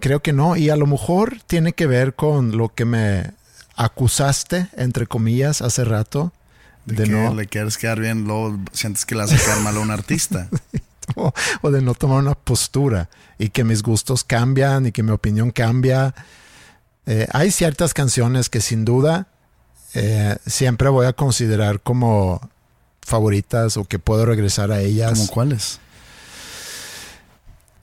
Creo 0.00 0.20
que 0.20 0.32
no. 0.32 0.56
Y 0.56 0.70
a 0.70 0.76
lo 0.76 0.88
mejor 0.88 1.38
tiene 1.46 1.72
que 1.72 1.86
ver 1.86 2.14
con 2.16 2.56
lo 2.56 2.74
que 2.74 2.84
me 2.84 3.30
acusaste, 3.76 4.66
entre 4.76 5.06
comillas, 5.06 5.62
hace 5.62 5.84
rato. 5.84 6.32
De, 6.84 6.96
De 6.96 7.04
que 7.04 7.10
no. 7.10 7.32
le 7.32 7.46
quieres 7.46 7.78
quedar 7.78 8.00
bien, 8.00 8.24
luego 8.24 8.58
sientes 8.72 9.06
que 9.06 9.14
le 9.14 9.22
a 9.22 9.26
quedar 9.26 9.60
mal 9.60 9.76
a 9.76 9.78
un 9.78 9.92
artista. 9.92 10.48
o, 11.14 11.32
o 11.62 11.70
de 11.70 11.80
no 11.80 11.94
tomar 11.94 12.18
una 12.18 12.34
postura 12.34 13.08
y 13.38 13.50
que 13.50 13.62
mis 13.62 13.84
gustos 13.84 14.24
cambian 14.24 14.86
y 14.86 14.90
que 14.90 15.04
mi 15.04 15.12
opinión 15.12 15.52
cambia. 15.52 16.12
Eh, 17.06 17.28
hay 17.32 17.52
ciertas 17.52 17.94
canciones 17.94 18.48
que 18.50 18.60
sin 18.60 18.84
duda 18.84 19.28
eh, 19.94 20.36
siempre 20.46 20.88
voy 20.88 21.06
a 21.06 21.12
considerar 21.12 21.80
como 21.80 22.40
favoritas 23.02 23.76
o 23.76 23.84
que 23.84 23.98
puedo 23.98 24.24
regresar 24.26 24.70
a 24.72 24.80
ellas. 24.80 25.18
¿Como 25.18 25.26
cuáles? 25.28 25.80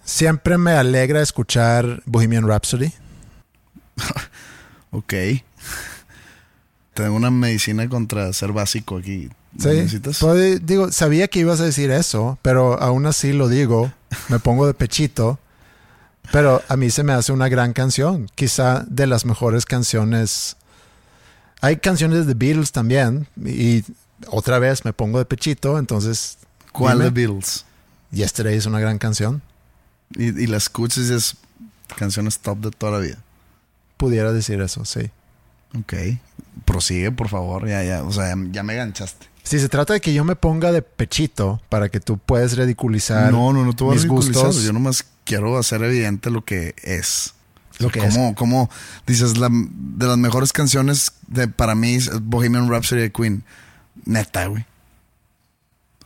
Siempre 0.03 0.57
me 0.57 0.71
alegra 0.71 1.21
escuchar 1.21 2.01
Bohemian 2.05 2.47
Rhapsody. 2.47 2.93
Ok. 4.91 5.13
Tengo 6.93 7.15
una 7.15 7.29
medicina 7.29 7.87
contra 7.87 8.31
ser 8.33 8.53
básico 8.53 8.97
aquí. 8.97 9.29
Sí, 9.59 9.67
¿Necesitas? 9.67 10.19
Digo, 10.63 10.91
sabía 10.91 11.27
que 11.27 11.39
ibas 11.39 11.59
a 11.59 11.65
decir 11.65 11.91
eso, 11.91 12.39
pero 12.41 12.81
aún 12.81 13.05
así 13.05 13.33
lo 13.33 13.49
digo, 13.49 13.91
me 14.29 14.39
pongo 14.39 14.65
de 14.65 14.73
pechito. 14.73 15.39
Pero 16.31 16.61
a 16.67 16.75
mí 16.75 16.89
se 16.89 17.03
me 17.03 17.13
hace 17.13 17.31
una 17.31 17.47
gran 17.47 17.73
canción, 17.73 18.27
quizá 18.35 18.83
de 18.87 19.07
las 19.07 19.25
mejores 19.25 19.65
canciones. 19.65 20.56
Hay 21.61 21.77
canciones 21.77 22.27
de 22.27 22.33
Beatles 22.33 22.71
también, 22.71 23.27
y 23.43 23.83
otra 24.27 24.59
vez 24.59 24.85
me 24.85 24.93
pongo 24.93 25.19
de 25.19 25.25
pechito, 25.25 25.77
entonces. 25.79 26.37
¿Cuál 26.71 26.99
de. 26.99 27.09
Beatles? 27.09 27.65
Yesterday 28.11 28.55
es 28.55 28.65
una 28.65 28.79
gran 28.79 28.97
canción. 28.97 29.41
Y, 30.15 30.27
y 30.43 30.47
la 30.47 30.57
escuchas 30.57 31.09
y 31.09 31.13
es 31.13 31.35
canciones 31.95 32.39
top 32.39 32.59
de 32.59 32.71
toda 32.71 32.93
la 32.93 32.99
vida. 32.99 33.17
Pudiera 33.97 34.31
decir 34.31 34.61
eso, 34.61 34.85
sí. 34.85 35.09
Ok. 35.77 35.93
Prosigue, 36.65 37.11
por 37.11 37.29
favor. 37.29 37.67
Ya, 37.67 37.83
ya. 37.83 38.03
O 38.03 38.11
sea, 38.11 38.35
ya, 38.51 38.63
me 38.63 38.75
ganchaste. 38.75 39.27
Si 39.43 39.59
se 39.59 39.69
trata 39.69 39.93
de 39.93 40.01
que 40.01 40.13
yo 40.13 40.23
me 40.23 40.35
ponga 40.35 40.71
de 40.71 40.81
pechito 40.81 41.61
para 41.69 41.89
que 41.89 41.99
tú 41.99 42.17
puedas 42.17 42.57
ridiculizar 42.57 43.31
No, 43.31 43.53
no, 43.53 43.63
no 43.63 43.73
te 43.73 43.83
voy 43.83 43.95
a 43.95 43.97
ridiculizar. 43.97 44.45
gustos. 44.45 44.63
Yo 44.63 44.73
nomás 44.73 45.05
quiero 45.23 45.57
hacer 45.57 45.81
evidente 45.83 46.29
lo 46.29 46.43
que 46.43 46.75
es. 46.83 47.33
Lo 47.79 47.89
que 47.89 47.99
como, 47.99 48.35
como 48.35 48.69
dices, 49.05 49.37
la, 49.37 49.49
de 49.51 50.07
las 50.07 50.17
mejores 50.17 50.51
canciones 50.51 51.11
de, 51.27 51.47
para 51.47 51.75
mí 51.75 51.95
es 51.95 52.09
Bohemian 52.21 52.69
Rhapsody 52.69 53.01
de 53.01 53.11
Queen. 53.11 53.43
Neta, 54.05 54.47
güey. 54.47 54.65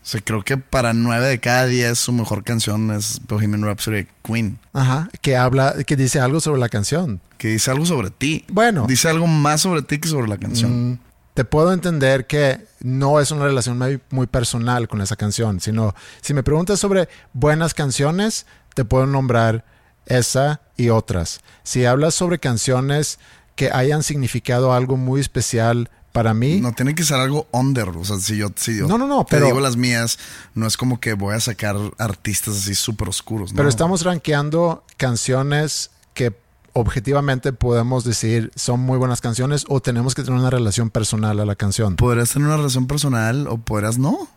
O 0.03 0.05
sea, 0.05 0.19
creo 0.21 0.43
que 0.43 0.57
para 0.57 0.93
nueve 0.93 1.27
de 1.27 1.39
cada 1.39 1.67
diez 1.67 1.99
su 1.99 2.11
mejor 2.11 2.43
canción 2.43 2.89
es 2.91 3.21
Bohemian 3.27 3.63
Rhapsody 3.63 3.97
de 3.97 4.07
Queen. 4.23 4.57
Ajá, 4.73 5.09
que 5.21 5.37
habla, 5.37 5.75
que 5.85 5.95
dice 5.95 6.19
algo 6.19 6.39
sobre 6.39 6.59
la 6.59 6.69
canción. 6.69 7.21
Que 7.37 7.49
dice 7.49 7.69
algo 7.69 7.85
sobre 7.85 8.09
ti. 8.09 8.43
Bueno. 8.51 8.87
Dice 8.87 9.09
algo 9.09 9.27
más 9.27 9.61
sobre 9.61 9.83
ti 9.83 9.99
que 9.99 10.09
sobre 10.09 10.27
la 10.27 10.37
canción. 10.37 10.93
Mm, 10.93 10.99
te 11.35 11.45
puedo 11.45 11.71
entender 11.71 12.25
que 12.25 12.65
no 12.79 13.19
es 13.19 13.29
una 13.29 13.45
relación 13.45 13.77
muy, 13.77 14.01
muy 14.09 14.25
personal 14.25 14.87
con 14.87 15.01
esa 15.01 15.15
canción, 15.15 15.59
sino 15.59 15.93
si 16.21 16.33
me 16.33 16.41
preguntas 16.41 16.79
sobre 16.79 17.07
buenas 17.33 17.75
canciones, 17.75 18.47
te 18.73 18.83
puedo 18.85 19.05
nombrar 19.05 19.63
esa 20.05 20.61
y 20.77 20.89
otras. 20.89 21.41
Si 21.63 21.85
hablas 21.85 22.15
sobre 22.15 22.39
canciones 22.39 23.19
que 23.55 23.71
hayan 23.71 24.03
significado 24.03 24.73
algo 24.73 24.97
muy 24.97 25.21
especial 25.21 25.89
para 26.11 26.33
mí, 26.33 26.59
No 26.59 26.73
tiene 26.73 26.93
que 26.93 27.03
ser 27.03 27.17
algo 27.19 27.47
under. 27.51 27.87
O 27.89 28.03
sea, 28.03 28.17
si 28.19 28.35
yo, 28.37 28.49
si 28.55 28.77
yo 28.77 28.87
No, 28.87 28.97
no, 28.97 29.07
no, 29.07 29.23
te 29.23 29.35
pero- 29.35 29.45
digo 29.45 29.59
las 29.61 29.77
mías, 29.77 30.19
no 30.55 30.67
es 30.67 30.75
como 30.75 30.99
que 30.99 31.13
voy 31.13 31.35
a 31.35 31.39
sacar 31.39 31.75
artistas 31.97 32.57
así 32.57 32.75
súper 32.75 33.07
oscuros. 33.07 33.53
pero 33.55 33.69
estamos 33.69 34.03
rankeando 34.03 34.83
canciones 34.97 35.91
que 36.13 36.35
objetivamente 36.73 37.53
podemos 37.53 38.03
decir 38.03 38.51
son 38.55 38.79
muy 38.81 38.97
buenas 38.97 39.21
canciones 39.21 39.65
o 39.69 39.81
tenemos 39.81 40.15
que 40.15 40.23
tener 40.23 40.39
una 40.39 40.49
relación 40.49 40.89
personal 40.89 41.39
a 41.39 41.45
la 41.45 41.55
canción. 41.55 41.95
Podrías 41.95 42.31
tener 42.31 42.47
una 42.47 42.57
relación 42.57 42.87
personal 42.87 43.47
o 43.47 43.57
podrías 43.57 43.97
no. 43.97 44.27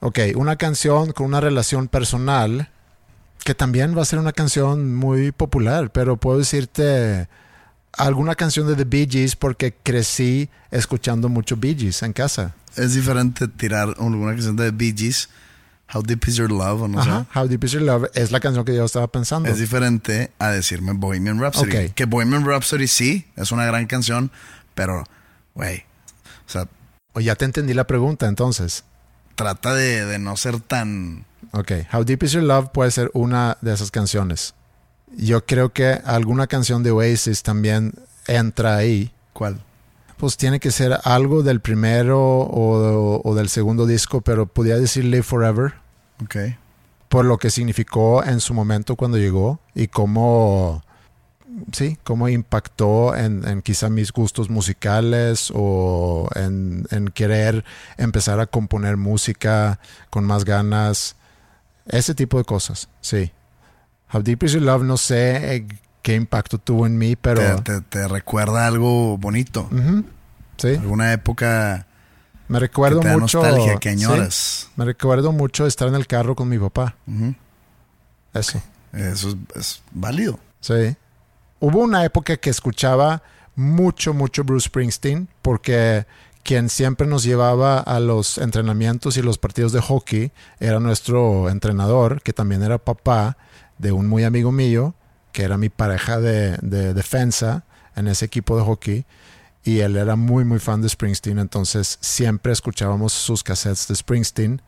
Ok, 0.00 0.18
una 0.34 0.56
canción 0.56 1.12
con 1.12 1.26
una 1.26 1.40
relación 1.40 1.88
personal, 1.88 2.70
que 3.44 3.54
también 3.54 3.96
va 3.96 4.02
a 4.02 4.04
ser 4.04 4.18
una 4.18 4.32
canción 4.32 4.94
muy 4.94 5.32
popular, 5.32 5.90
pero 5.92 6.16
puedo 6.16 6.38
decirte 6.38 7.28
alguna 7.92 8.34
canción 8.34 8.66
de 8.66 8.74
The 8.76 8.84
Bee 8.84 9.06
Gees 9.10 9.36
porque 9.36 9.74
crecí 9.82 10.48
escuchando 10.70 11.28
mucho 11.28 11.56
Bee 11.56 11.74
Gees 11.76 12.02
en 12.02 12.12
casa. 12.12 12.54
Es 12.76 12.94
diferente 12.94 13.48
tirar 13.48 13.88
alguna 13.98 14.32
canción 14.32 14.56
de 14.56 14.70
Bee 14.70 14.94
Gees, 14.96 15.28
How 15.92 16.02
Deep 16.02 16.26
Is 16.26 16.36
Your 16.36 16.50
Love, 16.50 16.82
o 16.82 16.88
no 16.88 17.00
Ajá, 17.00 17.26
How 17.34 17.46
Deep 17.48 17.64
Is 17.64 17.72
Your 17.72 17.82
Love 17.82 18.10
es 18.14 18.30
la 18.32 18.40
canción 18.40 18.64
que 18.64 18.74
yo 18.74 18.84
estaba 18.84 19.08
pensando. 19.08 19.46
sé. 19.46 19.52
Es 19.52 19.58
diferente 19.58 20.32
a 20.38 20.48
decirme 20.50 20.92
Bohemian 20.92 21.38
Rhapsody. 21.38 21.86
Ok. 21.88 21.94
Que 21.94 22.06
Bohemian 22.06 22.46
Rhapsody 22.46 22.86
sí, 22.88 23.26
es 23.36 23.52
una 23.52 23.66
gran 23.66 23.86
canción, 23.86 24.30
pero, 24.74 25.04
güey, 25.54 25.84
o 26.46 26.50
sea, 26.50 26.66
O 27.12 27.20
ya 27.20 27.34
te 27.36 27.44
entendí 27.44 27.74
la 27.74 27.86
pregunta 27.86 28.26
entonces. 28.26 28.84
trata 29.34 29.74
de, 29.74 30.06
de 30.06 30.18
no 30.18 30.36
ser 30.38 30.60
tan... 30.60 31.26
Ok, 31.52 31.72
How 31.92 32.04
Deep 32.04 32.22
Is 32.22 32.32
Your 32.32 32.42
Love 32.44 32.70
puede 32.72 32.90
ser 32.90 33.10
una 33.14 33.58
de 33.60 33.72
esas 33.74 33.90
canciones. 33.90 34.54
Yo 35.16 35.44
creo 35.44 35.72
que 35.72 36.00
alguna 36.04 36.46
canción 36.46 36.82
de 36.82 36.90
Oasis 36.90 37.42
también 37.42 37.92
entra 38.26 38.76
ahí. 38.76 39.12
¿Cuál? 39.34 39.60
Pues 40.16 40.36
tiene 40.36 40.60
que 40.60 40.70
ser 40.70 40.98
algo 41.04 41.42
del 41.42 41.60
primero 41.60 42.18
o, 42.20 43.20
o 43.22 43.34
del 43.34 43.48
segundo 43.48 43.86
disco, 43.86 44.20
pero 44.22 44.46
podría 44.46 44.78
decir 44.78 45.04
Live 45.04 45.24
Forever 45.24 45.74
Ok. 46.22 46.36
por 47.08 47.24
lo 47.24 47.36
que 47.38 47.50
significó 47.50 48.24
en 48.24 48.40
su 48.40 48.54
momento 48.54 48.94
cuando 48.96 49.18
llegó 49.18 49.58
y 49.74 49.88
cómo, 49.88 50.82
sí, 51.72 51.98
cómo 52.04 52.28
impactó 52.28 53.14
en, 53.16 53.46
en 53.46 53.60
quizá 53.62 53.90
mis 53.90 54.12
gustos 54.12 54.48
musicales 54.48 55.52
o 55.54 56.28
en, 56.36 56.86
en 56.90 57.08
querer 57.08 57.64
empezar 57.98 58.38
a 58.40 58.46
componer 58.46 58.96
música 58.96 59.80
con 60.08 60.24
más 60.24 60.44
ganas, 60.44 61.16
ese 61.86 62.14
tipo 62.14 62.38
de 62.38 62.44
cosas, 62.44 62.88
sí. 63.00 63.32
How 64.12 64.22
Deep 64.22 64.42
Is 64.44 64.52
Your 64.52 64.62
Love, 64.62 64.82
no 64.84 64.96
sé 64.96 65.54
eh, 65.56 65.66
qué 66.02 66.14
impacto 66.14 66.58
tuvo 66.58 66.86
en 66.86 66.98
mí, 66.98 67.16
pero... 67.16 67.40
Te, 67.62 67.62
te- 67.62 67.80
te 67.82 68.08
recuerda 68.08 68.66
algo 68.66 69.16
bonito. 69.18 69.68
Sí, 70.58 70.68
Alguna 70.68 71.12
época 71.12 71.86
me 72.48 72.56
que 72.56 72.60
recuerdo 72.60 73.00
te 73.00 73.08
da 73.08 73.16
mucho... 73.18 73.42
nostalgia, 73.42 73.76
que 73.78 73.88
sí, 73.96 74.04
añoras. 74.04 74.68
me 74.76 74.84
recuerdo 74.84 75.32
mucho 75.32 75.66
estar 75.66 75.88
en 75.88 75.94
el 75.94 76.06
carro 76.06 76.34
con 76.36 76.48
mi 76.48 76.58
papá, 76.58 76.94
eso. 78.34 78.62
Eso 78.92 79.28
es, 79.30 79.36
es 79.56 79.82
válido. 79.92 80.38
Sí. 80.60 80.94
Hubo 81.60 81.78
una 81.80 82.04
época 82.04 82.36
que 82.36 82.50
escuchaba 82.50 83.22
mucho, 83.54 84.12
mucho 84.14 84.44
Bruce 84.44 84.66
Springsteen, 84.66 85.28
porque 85.40 86.06
quien 86.44 86.68
siempre 86.68 87.06
nos 87.06 87.22
llevaba 87.22 87.78
a 87.78 88.00
los 88.00 88.38
entrenamientos 88.38 89.16
y 89.16 89.22
los 89.22 89.38
partidos 89.38 89.72
de 89.72 89.80
hockey 89.80 90.32
era 90.60 90.80
nuestro 90.80 91.48
entrenador, 91.50 92.20
que 92.22 92.32
también 92.32 92.62
era 92.62 92.78
papá 92.78 93.36
de 93.78 93.92
un 93.92 94.06
muy 94.08 94.24
amigo 94.24 94.52
mío, 94.52 94.94
que 95.32 95.44
era 95.44 95.56
mi 95.56 95.68
pareja 95.68 96.20
de, 96.20 96.56
de 96.62 96.94
defensa 96.94 97.64
en 97.96 98.08
ese 98.08 98.24
equipo 98.24 98.56
de 98.56 98.64
hockey. 98.64 99.04
Y 99.64 99.78
él 99.80 99.96
era 99.96 100.16
muy, 100.16 100.44
muy 100.44 100.58
fan 100.58 100.82
de 100.82 100.88
Springsteen, 100.88 101.38
entonces 101.38 101.98
siempre 102.00 102.52
escuchábamos 102.52 103.12
sus 103.12 103.44
cassettes 103.44 103.86
de 103.86 103.94
Springsteen. 103.94 104.60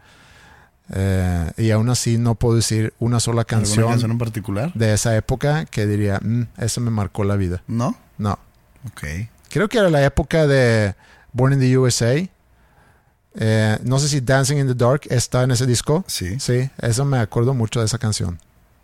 Eh, 0.93 1.51
y 1.57 1.71
aún 1.71 1.89
así 1.89 2.19
no 2.19 2.35
puedo 2.35 2.57
decir 2.57 2.93
una 2.99 3.19
sola 3.19 3.41
¿Alguna 3.43 3.59
canción 3.63 3.89
canción 3.89 4.11
en 4.11 4.19
particular? 4.19 4.73
de 4.75 4.93
esa 4.93 5.17
época 5.17 5.65
que 5.65 5.87
diría, 5.87 6.21
"Mm, 6.23 6.43
eso 6.59 6.81
me 6.83 6.91
marcó 6.91 7.25
la 7.25 7.37
vida. 7.37 7.63
¿No? 7.67 7.97
No. 8.19 8.39
Ok. 8.87 9.03
Creo 9.49 9.69
que 9.69 9.79
era 9.79 9.89
la 9.89 10.05
época 10.05 10.47
de 10.47 10.95
Born 11.35 11.53
in 11.53 11.61
the 11.61 11.77
USA. 11.77 12.27
Eh, 13.37 13.79
no 13.83 13.99
sé 13.99 14.09
si 14.09 14.21
Dancing 14.21 14.57
in 14.57 14.69
the 14.69 14.75
Dark 14.75 15.03
está 15.11 15.43
en 15.43 15.51
ese 15.51 15.67
disco. 15.67 16.05
Sí. 16.07 16.41
Sí, 16.41 16.71
eso 16.81 17.05
me 17.05 17.19
acuerdo 17.19 17.53
mucho 17.53 17.81
de 17.81 17.87
esa 17.87 17.99
canción. 17.99 18.41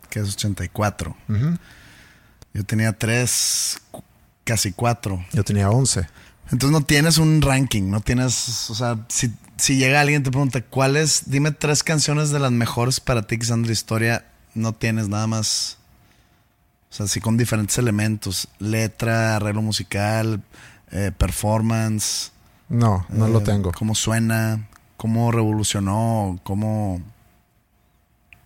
Que 0.09 0.19
es 0.19 0.35
84. 0.35 1.17
Ujú. 1.29 1.57
Yo 2.53 2.63
tenía 2.65 2.91
tres, 2.93 3.79
casi 4.43 4.73
cuatro. 4.73 5.25
Yo 5.31 5.43
tenía 5.43 5.69
11. 5.69 6.07
Entonces 6.51 6.71
no 6.77 6.85
tienes 6.85 7.17
un 7.17 7.41
ranking, 7.41 7.89
no 7.89 8.01
tienes, 8.01 8.69
o 8.69 8.75
sea, 8.75 9.05
si, 9.07 9.31
si 9.55 9.77
llega 9.77 10.01
alguien 10.01 10.19
y 10.19 10.23
te 10.25 10.31
pregunta, 10.31 10.61
¿cuáles? 10.61 11.29
Dime 11.29 11.51
tres 11.51 11.81
canciones 11.81 12.31
de 12.31 12.39
las 12.39 12.51
mejores 12.51 12.99
para 12.99 13.21
ti 13.21 13.37
que 13.37 13.45
sean 13.45 13.61
de 13.61 13.67
la 13.67 13.73
historia, 13.73 14.25
no 14.53 14.73
tienes 14.73 15.07
nada 15.07 15.27
más, 15.27 15.77
o 16.89 16.93
sea, 16.93 17.07
sí 17.07 17.21
con 17.21 17.37
diferentes 17.37 17.77
elementos, 17.77 18.49
letra, 18.59 19.37
arreglo 19.37 19.61
musical, 19.61 20.43
eh, 20.91 21.13
performance. 21.17 22.33
No, 22.71 23.05
no 23.09 23.27
lo 23.27 23.39
eh, 23.39 23.43
tengo. 23.43 23.71
Cómo 23.73 23.95
suena, 23.95 24.67
cómo 24.95 25.31
revolucionó, 25.31 26.39
cómo, 26.43 27.01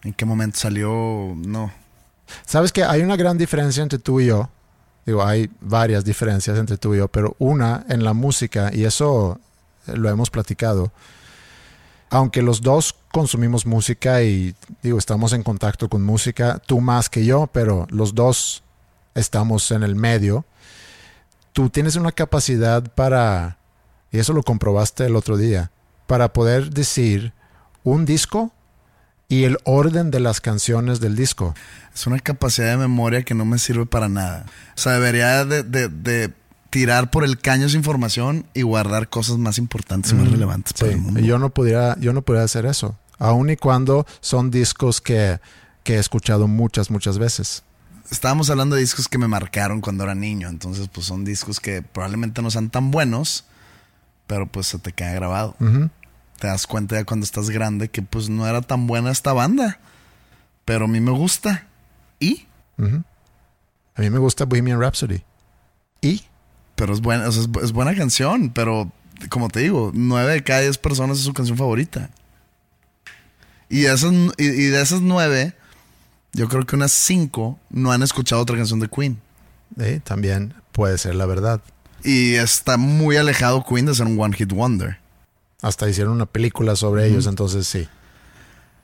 en 0.03 0.13
qué 0.13 0.25
momento 0.25 0.57
salió, 0.57 1.33
no. 1.37 1.71
Sabes 2.45 2.73
que 2.73 2.83
hay 2.83 3.01
una 3.01 3.15
gran 3.15 3.37
diferencia 3.37 3.83
entre 3.83 3.99
tú 3.99 4.19
y 4.19 4.27
yo. 4.27 4.49
Digo, 5.05 5.23
hay 5.23 5.51
varias 5.61 6.03
diferencias 6.03 6.57
entre 6.57 6.77
tú 6.77 6.95
y 6.95 6.97
yo, 6.97 7.07
pero 7.07 7.35
una 7.37 7.85
en 7.87 8.03
la 8.03 8.13
música, 8.13 8.71
y 8.73 8.85
eso 8.85 9.39
lo 9.85 10.09
hemos 10.09 10.31
platicado, 10.31 10.91
aunque 12.09 12.41
los 12.41 12.61
dos 12.61 12.95
consumimos 13.11 13.67
música 13.67 14.23
y 14.23 14.55
digo, 14.81 14.97
estamos 14.97 15.33
en 15.33 15.43
contacto 15.43 15.87
con 15.87 16.03
música, 16.03 16.59
tú 16.65 16.81
más 16.81 17.09
que 17.09 17.23
yo, 17.23 17.47
pero 17.47 17.85
los 17.91 18.15
dos 18.15 18.63
estamos 19.13 19.69
en 19.69 19.83
el 19.83 19.95
medio, 19.95 20.45
tú 21.53 21.69
tienes 21.69 21.95
una 21.95 22.11
capacidad 22.11 22.83
para, 22.95 23.57
y 24.15 24.19
eso 24.19 24.33
lo 24.33 24.43
comprobaste 24.43 25.05
el 25.05 25.15
otro 25.15 25.37
día, 25.37 25.71
para 26.07 26.31
poder 26.31 26.69
decir 26.69 27.33
un 27.83 28.05
disco 28.05 28.53
y 29.27 29.43
el 29.43 29.57
orden 29.65 30.11
de 30.11 30.19
las 30.19 30.39
canciones 30.39 30.99
del 30.99 31.15
disco. 31.15 31.53
Es 31.93 32.07
una 32.07 32.19
capacidad 32.19 32.69
de 32.69 32.77
memoria 32.77 33.23
que 33.23 33.33
no 33.33 33.43
me 33.43 33.59
sirve 33.59 33.85
para 33.85 34.07
nada. 34.07 34.45
O 34.75 34.79
sea, 34.79 34.93
debería 34.93 35.43
de, 35.43 35.63
de, 35.63 36.33
tirar 36.69 37.09
por 37.09 37.23
el 37.23 37.39
caño 37.39 37.65
esa 37.65 37.77
información 37.77 38.45
y 38.53 38.61
guardar 38.61 39.09
cosas 39.09 39.37
más 39.37 39.57
importantes 39.57 40.11
y 40.11 40.15
más 40.15 40.31
relevantes 40.31 40.73
para 40.73 40.91
el 40.91 40.97
mundo. 40.97 41.19
Yo 41.19 41.37
no 41.37 41.49
pudiera, 41.49 41.97
yo 41.99 42.13
no 42.13 42.21
pudiera 42.21 42.45
hacer 42.45 42.65
eso. 42.65 42.97
Aun 43.17 43.49
y 43.49 43.57
cuando 43.57 44.05
son 44.21 44.51
discos 44.51 45.01
que, 45.01 45.39
que 45.83 45.95
he 45.95 45.99
escuchado 45.99 46.47
muchas, 46.47 46.89
muchas 46.89 47.17
veces 47.17 47.63
estábamos 48.11 48.49
hablando 48.49 48.75
de 48.75 48.81
discos 48.81 49.07
que 49.07 49.17
me 49.17 49.27
marcaron 49.27 49.81
cuando 49.81 50.03
era 50.03 50.15
niño. 50.15 50.47
Entonces, 50.47 50.89
pues 50.91 51.05
son 51.05 51.25
discos 51.25 51.59
que 51.59 51.81
probablemente 51.81 52.41
no 52.41 52.51
sean 52.51 52.69
tan 52.69 52.91
buenos, 52.91 53.45
pero 54.27 54.47
pues 54.47 54.67
se 54.67 54.79
te 54.79 54.91
queda 54.91 55.13
grabado. 55.13 55.55
Te 56.39 56.47
das 56.47 56.67
cuenta 56.67 56.95
ya 56.95 57.05
cuando 57.05 57.23
estás 57.23 57.49
grande 57.49 57.89
que 57.89 58.01
pues 58.01 58.29
no 58.29 58.47
era 58.47 58.61
tan 58.61 58.87
buena 58.87 59.11
esta 59.11 59.33
banda. 59.33 59.79
Pero 60.65 60.85
a 60.85 60.87
mí 60.87 60.99
me 60.99 61.11
gusta. 61.11 61.67
¿Y? 62.19 62.47
A 62.77 64.01
mí 64.01 64.09
me 64.09 64.19
gusta 64.19 64.45
Bohemian 64.45 64.79
Rhapsody. 64.79 65.23
¿Y? 66.01 66.23
Pero 66.75 66.93
es 66.93 67.01
buena, 67.01 67.27
es, 67.27 67.71
buena 67.71 67.95
canción, 67.95 68.49
pero 68.49 68.91
como 69.29 69.47
te 69.47 69.61
digo, 69.61 69.91
nueve 69.93 70.33
de 70.33 70.43
cada 70.43 70.61
diez 70.61 70.77
personas 70.77 71.19
es 71.19 71.23
su 71.23 71.33
canción 71.33 71.57
favorita. 71.57 72.09
Y 73.69 73.85
esas, 73.85 74.13
y 74.37 74.47
de 74.47 74.81
esas 74.81 75.01
nueve, 75.01 75.55
yo 76.33 76.49
creo 76.49 76.65
que 76.65 76.75
unas 76.75 76.91
cinco 76.91 77.57
no 77.69 77.91
han 77.91 78.03
escuchado 78.03 78.41
otra 78.41 78.57
canción 78.57 78.79
de 78.79 78.89
Queen. 78.89 79.21
Sí, 79.79 79.99
también 80.01 80.53
puede 80.71 80.97
ser 80.97 81.15
la 81.15 81.25
verdad. 81.25 81.61
Y 82.05 82.35
está 82.35 82.77
muy 82.77 83.17
alejado 83.17 83.65
Queen 83.65 83.87
de 83.87 83.95
ser 83.95 84.05
un 84.05 84.19
One 84.19 84.35
Hit 84.35 84.53
Wonder. 84.53 84.99
Hasta 85.61 85.89
hicieron 85.89 86.13
una 86.13 86.27
película 86.27 86.75
sobre 86.75 87.07
ellos, 87.07 87.25
entonces 87.25 87.67
sí. 87.67 87.87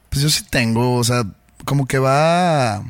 Pues 0.10 0.24
yo 0.24 0.30
sí 0.30 0.44
tengo, 0.50 0.96
o 0.96 1.04
sea, 1.04 1.26
como 1.64 1.86
que 1.86 2.00
va, 2.00 2.84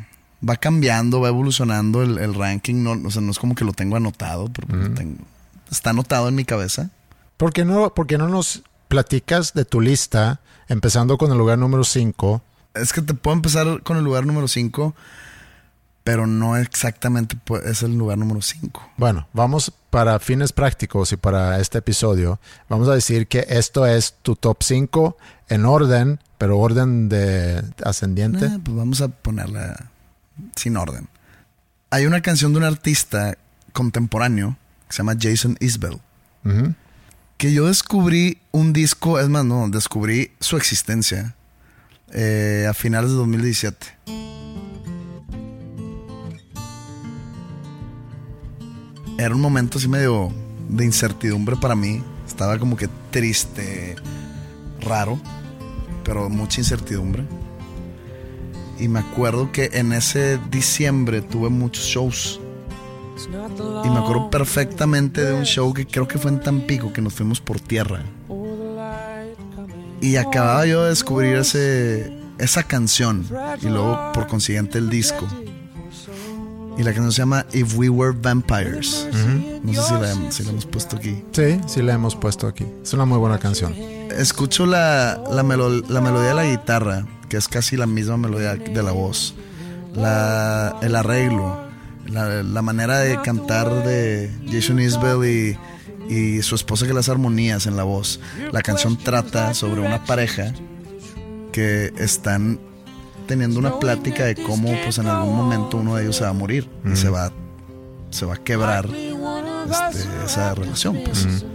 va 0.47 0.55
cambiando, 0.55 1.19
va 1.19 1.27
evolucionando 1.27 2.01
el, 2.01 2.33
ranking. 2.33 2.81
No, 2.81 2.91
o 2.91 3.11
sea, 3.11 3.21
no 3.21 3.31
es 3.31 3.39
como 3.39 3.53
que 3.53 3.65
lo 3.65 3.73
tengo 3.73 3.97
anotado, 3.97 4.49
pero 4.51 4.67
está 5.69 5.89
anotado 5.89 6.29
en 6.29 6.35
mi 6.35 6.45
cabeza. 6.45 6.89
¿Por 7.35 7.51
qué, 7.51 7.65
no, 7.65 7.93
¿Por 7.93 8.07
qué 8.07 8.17
no 8.17 8.29
nos 8.29 8.63
platicas 8.87 9.53
de 9.53 9.65
tu 9.65 9.81
lista, 9.81 10.39
empezando 10.69 11.17
con 11.17 11.31
el 11.31 11.37
lugar 11.37 11.57
número 11.57 11.83
5? 11.83 12.41
es 12.73 12.93
que 12.93 13.01
te 13.01 13.13
puedo 13.13 13.35
empezar 13.35 13.81
con 13.83 13.97
el 13.97 14.03
lugar 14.03 14.25
número 14.25 14.47
5, 14.47 14.95
pero 16.03 16.25
no 16.25 16.57
exactamente 16.57 17.37
es 17.65 17.83
el 17.83 17.97
lugar 17.97 18.17
número 18.17 18.41
5. 18.41 18.91
Bueno, 18.97 19.27
vamos 19.33 19.71
para 19.89 20.19
fines 20.19 20.51
prácticos 20.51 21.11
y 21.11 21.17
para 21.17 21.59
este 21.59 21.77
episodio, 21.77 22.39
vamos 22.69 22.87
a 22.87 22.95
decir 22.95 23.27
que 23.27 23.45
esto 23.49 23.85
es 23.85 24.15
tu 24.21 24.35
top 24.35 24.63
5 24.63 25.17
en 25.49 25.65
orden, 25.65 26.19
pero 26.37 26.57
orden 26.57 27.09
de 27.09 27.63
ascendiente. 27.83 28.49
pues 28.63 28.75
vamos 28.75 29.01
a 29.01 29.09
ponerla 29.09 29.91
sin 30.55 30.77
orden. 30.77 31.07
Hay 31.91 32.05
una 32.05 32.21
canción 32.21 32.53
de 32.53 32.59
un 32.59 32.63
artista 32.63 33.37
contemporáneo 33.73 34.57
que 34.87 34.93
se 34.93 34.97
llama 34.99 35.15
Jason 35.19 35.57
Isbell. 35.59 35.99
Que 37.37 37.53
yo 37.53 37.67
descubrí 37.67 38.39
un 38.51 38.73
disco, 38.73 39.19
es 39.19 39.29
más, 39.29 39.45
no, 39.45 39.69
descubrí 39.69 40.31
su 40.39 40.57
existencia 40.57 41.35
eh, 42.11 42.65
a 42.69 42.73
finales 42.73 43.11
de 43.11 43.17
2017. 43.17 43.87
Era 49.17 49.35
un 49.35 49.41
momento 49.41 49.77
así 49.77 49.87
medio 49.87 50.31
de 50.69 50.85
incertidumbre 50.85 51.55
para 51.55 51.75
mí. 51.75 52.03
Estaba 52.25 52.57
como 52.57 52.75
que 52.75 52.89
triste, 53.11 53.95
raro, 54.79 55.19
pero 56.03 56.29
mucha 56.29 56.61
incertidumbre. 56.61 57.25
Y 58.79 58.87
me 58.87 58.99
acuerdo 58.99 59.51
que 59.51 59.69
en 59.73 59.93
ese 59.93 60.39
diciembre 60.49 61.21
tuve 61.21 61.49
muchos 61.49 61.85
shows. 61.85 62.39
Y 63.85 63.89
me 63.89 63.99
acuerdo 63.99 64.29
perfectamente 64.31 65.23
de 65.23 65.33
un 65.33 65.43
show 65.43 65.71
que 65.73 65.85
creo 65.85 66.07
que 66.07 66.17
fue 66.17 66.31
en 66.31 66.39
Tampico, 66.39 66.91
que 66.91 67.01
nos 67.01 67.13
fuimos 67.13 67.39
por 67.39 67.59
tierra. 67.59 68.01
Y 70.01 70.15
acababa 70.15 70.65
yo 70.65 70.83
de 70.83 70.89
descubrir 70.89 71.35
ese, 71.35 72.11
esa 72.39 72.63
canción 72.63 73.27
y 73.61 73.67
luego 73.67 74.11
por 74.13 74.25
consiguiente 74.25 74.79
el 74.79 74.89
disco. 74.89 75.27
Y 76.77 76.83
la 76.83 76.93
canción 76.93 77.11
se 77.11 77.19
llama 77.19 77.45
If 77.53 77.75
We 77.75 77.89
Were 77.89 78.17
Vampires. 78.19 79.07
No 79.63 79.73
sé 79.73 79.81
si 79.81 79.93
la, 79.93 80.31
si 80.31 80.43
la, 80.43 80.49
hemos 80.51 80.65
puesto 80.65 80.95
aquí. 80.95 81.23
Sí, 81.31 81.59
sí 81.67 81.81
la 81.81 81.93
hemos 81.93 82.15
puesto 82.15 82.47
aquí. 82.47 82.65
Es 82.81 82.93
una 82.93 83.05
muy 83.05 83.17
buena 83.17 83.37
canción. 83.37 83.73
Escucho 83.73 84.65
la, 84.65 85.21
la, 85.29 85.43
la 85.43 86.01
melodía 86.01 86.29
de 86.29 86.33
la 86.33 86.45
guitarra, 86.45 87.05
que 87.29 87.37
es 87.37 87.47
casi 87.47 87.77
la 87.77 87.87
misma 87.87 88.17
melodía 88.17 88.55
de 88.55 88.83
la 88.83 88.91
voz. 88.91 89.35
La, 89.93 90.77
el 90.81 90.95
arreglo, 90.95 91.59
la, 92.07 92.43
la 92.43 92.61
manera 92.61 92.99
de 92.99 93.21
cantar 93.21 93.83
de 93.83 94.31
Jason 94.49 94.79
Isbell 94.79 95.25
y 95.25 95.57
y 96.09 96.41
su 96.41 96.55
esposa 96.55 96.85
que 96.85 96.93
las 96.93 97.07
armonías 97.09 97.67
en 97.67 97.77
la 97.77 97.83
voz. 97.83 98.19
La 98.51 98.61
canción 98.61 98.97
trata 98.97 99.53
sobre 99.53 99.81
una 99.81 100.03
pareja 100.03 100.53
que 101.53 101.93
están 101.97 102.59
teniendo 103.31 103.59
una 103.59 103.79
plática 103.79 104.25
de 104.25 104.35
cómo 104.35 104.75
pues 104.83 104.97
en 104.97 105.07
algún 105.07 105.37
momento 105.37 105.77
uno 105.77 105.95
de 105.95 106.03
ellos 106.03 106.17
se 106.17 106.25
va 106.25 106.31
a 106.31 106.33
morir 106.33 106.67
y 106.85 106.97
se 106.97 107.07
va 107.07 107.31
se 108.09 108.25
va 108.25 108.33
a 108.33 108.37
quebrar 108.37 108.89
este, 108.89 110.03
esa 110.25 110.53
relación 110.53 110.99
pues. 111.05 111.45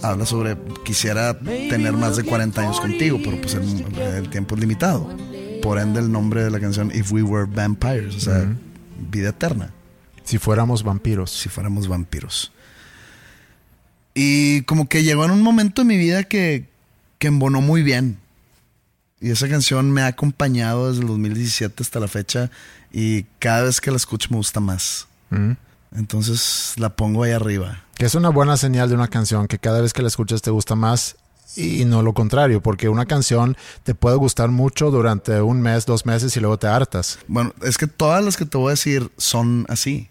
habla 0.00 0.24
sobre 0.26 0.56
quisiera 0.84 1.36
tener 1.36 1.94
más 1.94 2.16
de 2.16 2.22
40 2.22 2.60
años 2.60 2.80
contigo 2.80 3.18
pero 3.24 3.40
pues 3.40 3.54
el, 3.54 4.28
tiempo 4.30 4.54
es 4.54 4.60
limitado. 4.60 5.12
Por 5.60 5.80
ende 5.80 5.98
el 5.98 6.12
nombre 6.12 6.44
de 6.44 6.52
la 6.52 6.60
canción 6.60 6.92
If 6.94 7.10
We 7.10 7.24
Were 7.24 7.50
Vampires 7.52 8.14
o 8.14 8.20
sea 8.20 8.46
vida 9.10 9.30
eterna. 9.30 9.72
Si 10.22 10.38
fuéramos 10.38 10.84
vampiros. 10.84 11.32
Si 11.32 11.48
fuéramos 11.48 11.88
vampiros. 11.88 12.52
Y 14.14 14.62
como 14.62 14.88
que 14.88 15.02
llegó 15.02 15.24
en 15.24 15.32
un 15.32 15.42
momento 15.42 15.82
de 15.82 15.88
mi 15.88 15.96
vida 15.96 16.22
que, 16.22 16.68
que 17.18 17.26
embonó 17.26 17.60
muy 17.60 17.82
bien. 17.82 18.18
Y 19.20 19.30
esa 19.30 19.48
canción 19.48 19.90
me 19.90 20.02
ha 20.02 20.06
acompañado 20.06 20.88
desde 20.88 21.02
el 21.02 21.08
2017 21.08 21.82
hasta 21.82 22.00
la 22.00 22.08
fecha 22.08 22.50
y 22.92 23.24
cada 23.38 23.62
vez 23.62 23.80
que 23.80 23.90
la 23.90 23.96
escucho 23.96 24.28
me 24.30 24.36
gusta 24.36 24.60
más. 24.60 25.08
Mm. 25.30 25.52
Entonces 25.96 26.74
la 26.76 26.90
pongo 26.90 27.22
ahí 27.24 27.32
arriba. 27.32 27.82
Que 27.94 28.06
es 28.06 28.14
una 28.14 28.28
buena 28.28 28.56
señal 28.56 28.88
de 28.88 28.94
una 28.94 29.08
canción 29.08 29.48
que 29.48 29.58
cada 29.58 29.80
vez 29.80 29.92
que 29.92 30.02
la 30.02 30.08
escuchas 30.08 30.42
te 30.42 30.50
gusta 30.50 30.74
más 30.76 31.16
y 31.56 31.84
no 31.86 32.02
lo 32.02 32.12
contrario, 32.12 32.62
porque 32.62 32.88
una 32.88 33.06
canción 33.06 33.56
te 33.82 33.94
puede 33.94 34.16
gustar 34.16 34.50
mucho 34.50 34.90
durante 34.90 35.40
un 35.40 35.60
mes, 35.60 35.86
dos 35.86 36.06
meses 36.06 36.36
y 36.36 36.40
luego 36.40 36.58
te 36.58 36.68
hartas. 36.68 37.18
Bueno, 37.26 37.54
es 37.62 37.78
que 37.78 37.86
todas 37.86 38.22
las 38.22 38.36
que 38.36 38.44
te 38.44 38.58
voy 38.58 38.68
a 38.68 38.70
decir 38.70 39.10
son 39.16 39.66
así. 39.68 40.08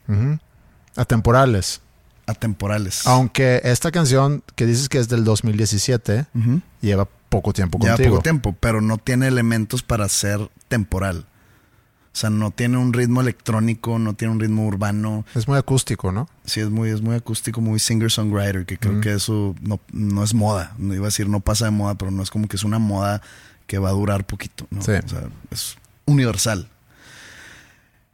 Atemporales 0.95 1.81
atemporales. 2.27 3.07
Aunque 3.07 3.61
esta 3.63 3.89
canción 3.89 4.43
que 4.55 4.65
dices 4.65 4.89
que 4.89 4.99
es 4.99 5.07
del 5.07 5.23
2017 5.23 6.27
lleva 6.81 7.07
poco 7.29 7.53
tiempo 7.53 7.79
contigo. 7.79 7.97
Lleva 7.97 8.09
poco 8.09 8.23
tiempo, 8.23 8.55
pero 8.59 8.81
no 8.81 8.97
tiene 8.97 9.27
elementos 9.27 9.83
para 9.83 10.07
ser 10.09 10.49
temporal. 10.67 11.25
O 12.17 12.19
sea, 12.19 12.31
no 12.31 12.49
tiene 12.49 12.77
un 12.77 12.93
ritmo 12.93 13.21
electrónico, 13.21 13.99
no 13.99 14.15
tiene 14.15 14.33
un 14.33 14.39
ritmo 14.39 14.65
urbano. 14.65 15.23
Es 15.35 15.47
muy 15.47 15.57
acústico, 15.57 16.11
¿no? 16.11 16.27
Sí, 16.45 16.61
es 16.61 16.69
muy, 16.71 16.89
es 16.89 17.01
muy 17.01 17.15
acústico, 17.15 17.61
muy 17.61 17.77
singer-songwriter, 17.77 18.65
que 18.65 18.79
creo 18.79 18.99
que 19.01 19.13
eso 19.13 19.53
no, 19.61 19.79
no, 19.91 20.23
es 20.23 20.33
moda. 20.33 20.73
No 20.79 20.95
iba 20.95 21.05
a 21.05 21.09
decir 21.09 21.29
no 21.29 21.41
pasa 21.41 21.65
de 21.65 21.71
moda, 21.71 21.95
pero 21.95 22.09
no 22.09 22.23
es 22.23 22.31
como 22.31 22.47
que 22.47 22.55
es 22.55 22.63
una 22.63 22.79
moda 22.79 23.21
que 23.67 23.77
va 23.77 23.89
a 23.89 23.91
durar 23.91 24.25
poquito. 24.25 24.65
¿no? 24.71 24.81
Sí. 24.81 24.93
O 24.93 25.07
sea, 25.07 25.29
es 25.51 25.77
universal. 26.05 26.69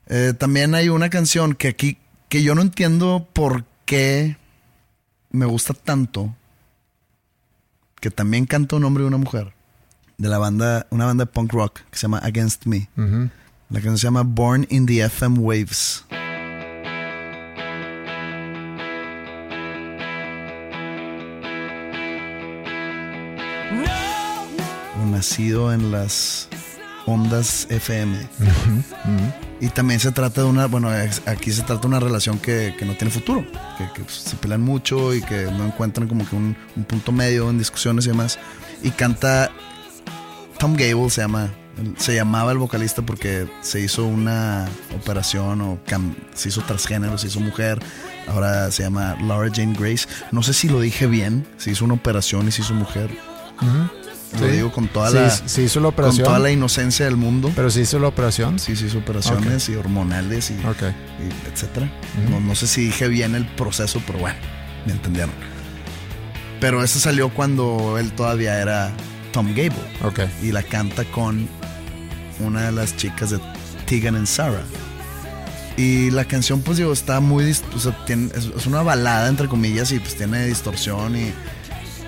Eh, 0.08 0.34
también 0.38 0.76
hay 0.76 0.90
una 0.90 1.10
canción 1.10 1.56
que 1.56 1.70
aquí, 1.70 1.98
que 2.28 2.44
yo 2.44 2.56
no 2.56 2.62
entiendo 2.62 3.30
por 3.32 3.64
que 3.86 4.36
me 5.32 5.46
gusta 5.46 5.74
tanto 5.74 6.36
que 8.04 8.12
también 8.12 8.46
canta 8.46 8.76
un 8.76 8.84
hombre 8.84 9.06
y 9.06 9.08
una 9.08 9.16
mujer 9.16 9.54
de 10.18 10.28
la 10.28 10.38
banda, 10.38 10.88
una 10.90 11.06
banda 11.06 11.24
de 11.24 11.32
punk 11.32 11.54
rock 11.54 11.80
que 11.90 11.98
se 11.98 12.02
llama 12.02 12.18
Against 12.18 12.66
Me. 12.66 12.90
La 12.98 13.80
canción 13.80 13.98
se 13.98 14.08
llama 14.08 14.24
Born 14.24 14.68
in 14.70 14.86
the 14.86 15.06
FM 15.06 15.40
Waves. 15.40 16.04
nacido 25.10 25.72
en 25.72 25.92
las 25.92 26.50
ondas 27.06 27.68
FM. 27.70 28.18
Y 29.60 29.68
también 29.70 30.00
se 30.00 30.12
trata 30.12 30.42
de 30.42 30.48
una, 30.48 30.66
bueno, 30.68 30.90
aquí 31.26 31.52
se 31.52 31.62
trata 31.62 31.82
de 31.82 31.88
una 31.88 32.00
relación 32.00 32.38
que, 32.40 32.76
que 32.78 32.86
no 32.86 32.96
tiene 32.96 33.12
futuro, 33.12 33.46
que, 33.78 33.86
que 33.94 34.10
se 34.10 34.36
pelean 34.36 34.62
mucho 34.62 35.14
y 35.14 35.22
que 35.22 35.44
no 35.46 35.66
encuentran 35.66 36.08
como 36.08 36.28
que 36.28 36.36
un, 36.36 36.56
un 36.76 36.84
punto 36.84 37.12
medio 37.12 37.50
en 37.50 37.58
discusiones 37.58 38.06
y 38.06 38.10
demás. 38.10 38.38
Y 38.84 38.90
canta 38.92 39.50
Tom 40.60 40.74
Gable 40.76 41.10
se 41.10 41.22
llama, 41.22 41.50
se 41.98 42.16
llamaba 42.16 42.52
el 42.52 42.58
vocalista 42.58 43.02
porque 43.02 43.48
se 43.62 43.80
hizo 43.80 44.06
una 44.06 44.68
operación 44.96 45.62
o 45.62 45.80
cam- 45.88 46.16
se 46.34 46.50
hizo 46.50 46.62
transgénero, 46.62 47.18
se 47.18 47.28
hizo 47.28 47.40
mujer. 47.40 47.80
Ahora 48.28 48.70
se 48.72 48.84
llama 48.84 49.18
Laura 49.22 49.50
Jane 49.54 49.76
Grace. 49.80 50.08
No 50.32 50.44
sé 50.44 50.54
si 50.54 50.68
lo 50.70 50.80
dije 50.82 51.08
bien, 51.08 51.46
se 51.58 51.72
hizo 51.72 51.86
una 51.86 51.94
operación 51.94 52.48
y 52.48 52.52
se 52.52 52.62
hizo 52.62 52.74
mujer. 52.74 53.10
Lo 53.62 54.13
Sí. 54.40 54.46
digo 54.48 54.72
con 54.72 54.88
toda 54.88 55.10
Sí, 55.10 55.16
la 55.60 55.64
hizo 55.66 55.80
la 55.80 55.86
con 55.88 55.94
operación. 55.94 56.26
toda 56.26 56.40
la 56.40 56.52
inocencia 56.52 57.06
del 57.06 57.18
mundo. 57.18 57.52
Pero 57.56 57.70
se 57.70 57.82
hizo 57.82 58.00
la 58.00 58.08
operación. 58.08 58.60
Sí, 58.60 58.76
se 58.76 58.88
hizo 58.88 58.98
operaciones 59.00 59.70
y 59.70 59.76
hormonales 59.76 60.50
y, 60.52 60.56
Ok. 60.66 60.82
y 61.20 61.50
etcétera. 61.52 61.92
no, 62.30 62.40
no 62.40 62.56
sé 62.56 62.68
si 62.68 62.86
dije 62.86 63.08
bien 63.08 63.36
el 63.36 63.46
proceso, 63.46 64.02
pero 64.08 64.20
bueno, 64.20 64.38
me 64.86 64.94
entendieron. 64.94 65.34
Pero 66.60 66.84
eso 66.84 67.00
salió 67.00 67.30
cuando 67.30 67.98
él 68.00 68.12
todavía 68.14 68.60
era 68.60 68.92
Tom 69.32 69.48
Gable 69.50 69.74
Ok. 70.04 70.22
y 70.42 70.52
la 70.52 70.64
canta 70.64 71.04
con 71.06 71.48
una 72.40 72.64
de 72.64 72.72
las 72.72 72.96
chicas 72.98 73.30
de 73.32 73.40
Tegan 73.86 74.16
and 74.16 74.28
Sarah. 74.28 74.64
Y 75.76 76.12
la 76.12 76.26
canción, 76.26 76.62
pues 76.62 76.78
digo, 76.78 76.94
está 76.94 77.20
muy. 77.20 77.52
o 77.76 77.80
sea, 77.80 78.06
tiene- 78.06 78.30
es, 78.36 78.46
es 78.56 78.66
una 78.68 78.82
balada, 78.84 79.28
entre 79.28 79.48
comillas, 79.48 79.92
y 79.92 80.00
pues 80.00 80.16
tiene 80.16 80.46
distorsión 80.46 81.16
y 81.18 81.34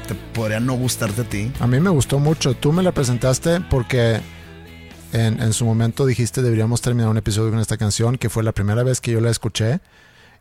te 0.08 0.16
podría 0.16 0.60
no 0.60 0.74
gustarte 0.74 1.22
a 1.22 1.24
ti. 1.30 1.52
A 1.60 1.68
mí 1.68 1.80
me 1.80 1.90
gustó 1.90 2.20
mucho. 2.20 2.54
Tú 2.56 2.72
me 2.72 2.84
la 2.84 2.92
presentaste 2.92 3.62
porque 3.62 4.20
en, 5.14 5.42
en 5.42 5.54
su 5.54 5.66
momento 5.66 6.06
dijiste 6.06 6.42
deberíamos 6.42 6.82
terminar 6.82 7.10
un 7.10 7.18
episodio 7.18 7.52
con 7.52 7.60
esta 7.60 7.78
canción, 7.78 8.18
que 8.18 8.30
fue 8.30 8.44
la 8.44 8.52
primera 8.52 8.84
vez 8.84 9.02
que 9.02 9.12
yo 9.12 9.22
la 9.22 9.30
escuché 9.32 9.80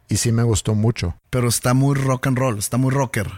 y 0.08 0.16
sí 0.16 0.32
me 0.32 0.42
gustó 0.42 0.74
mucho. 0.74 1.16
Pero 1.30 1.48
está 1.48 1.74
muy 1.74 1.94
rock 1.94 2.26
and 2.26 2.38
roll, 2.38 2.58
está 2.58 2.76
muy 2.76 2.90
rocker. 2.92 3.30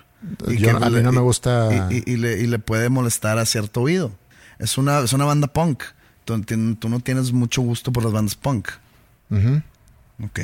Yo- 0.48 0.56
que 0.78 0.84
a 0.84 0.90
mí 0.90 1.02
no 1.02 1.12
me 1.12 1.18
y- 1.20 1.22
gusta- 1.22 1.88
Y, 1.90 1.96
y- 1.98 2.12
y 2.14 2.16
le, 2.16 2.38
y 2.38 2.46
le 2.46 2.58
puede 2.58 2.88
molestar 2.88 3.38
a 3.38 3.46
cierto 3.46 3.82
oído. 3.82 4.10
Es 4.58 4.78
una, 4.78 5.00
es 5.00 5.12
una 5.12 5.24
banda 5.26 5.46
punk. 5.48 5.82
Tú, 6.24 6.40
tú 6.78 6.88
no 6.88 7.00
tienes 7.00 7.32
mucho 7.32 7.62
gusto 7.62 7.92
por 7.92 8.02
las 8.02 8.12
bandas 8.12 8.34
punk. 8.34 8.68
Ujú. 9.30 9.62
Ok. 10.24 10.40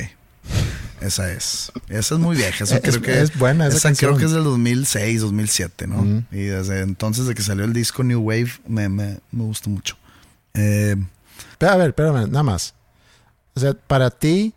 Esa 1.03 1.31
es. 1.31 1.71
Esa 1.89 2.15
es 2.15 2.19
muy 2.21 2.35
vieja. 2.37 2.63
Eso 2.63 2.75
Es- 2.83 2.97
creo 2.97 3.01
que, 3.01 3.21
es 3.21 3.37
buena 3.37 3.67
esa 3.67 3.79
canción. 3.81 4.11
creo 4.11 4.19
que 4.19 4.25
es 4.25 4.31
del 4.31 4.43
2006, 4.43 5.21
2007, 5.21 5.87
¿no? 5.87 6.23
Y 6.31 6.43
desde 6.43 6.81
entonces, 6.81 7.25
de 7.27 7.35
que 7.35 7.41
salió 7.41 7.65
el 7.65 7.73
disco 7.73 8.03
New 8.03 8.21
Wave, 8.21 8.51
me, 8.67 8.89
me, 8.89 9.19
me 9.31 9.43
gustó 9.43 9.69
mucho. 9.69 9.97
Eh, 10.53 10.95
Pero, 11.57 11.71
a 11.71 11.75
ver, 11.77 11.89
espérame, 11.89 12.27
nada 12.29 12.43
más. 12.43 12.73
O 13.55 13.59
sea, 13.59 13.73
para 13.73 14.09
ti, 14.11 14.53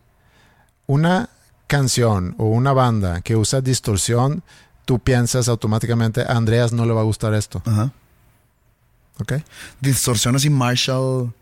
una 0.87 1.29
canción 1.67 2.35
o 2.39 2.45
una 2.47 2.73
banda 2.73 3.21
que 3.23 3.35
usa 3.37 3.61
distorsión, 3.61 4.43
tú 4.85 4.99
piensas 5.01 5.49
automáticamente, 5.49 6.23
a 6.23 6.37
Andreas 6.37 6.73
no 6.73 6.87
le 6.87 6.93
va 6.93 7.01
a 7.01 7.05
gustar 7.05 7.35
esto. 7.35 7.61
ajá. 7.67 7.93
¿Ok? 9.19 9.33
Distorsión 9.81 10.37
así 10.37 10.51
Marshall, 10.51 11.33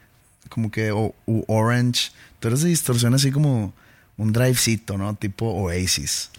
como 0.48 0.70
que, 0.70 0.92
o 0.92 1.14
u 1.26 1.44
Orange. 1.48 2.12
Tú 2.38 2.48
eres 2.48 2.62
de 2.62 2.68
distorsión 2.68 3.14
así 3.14 3.32
como 3.32 3.72
un 4.16 4.32
drivecito, 4.32 4.96
¿no? 4.98 5.14
Tipo 5.14 5.46
Oasis. 5.46 6.30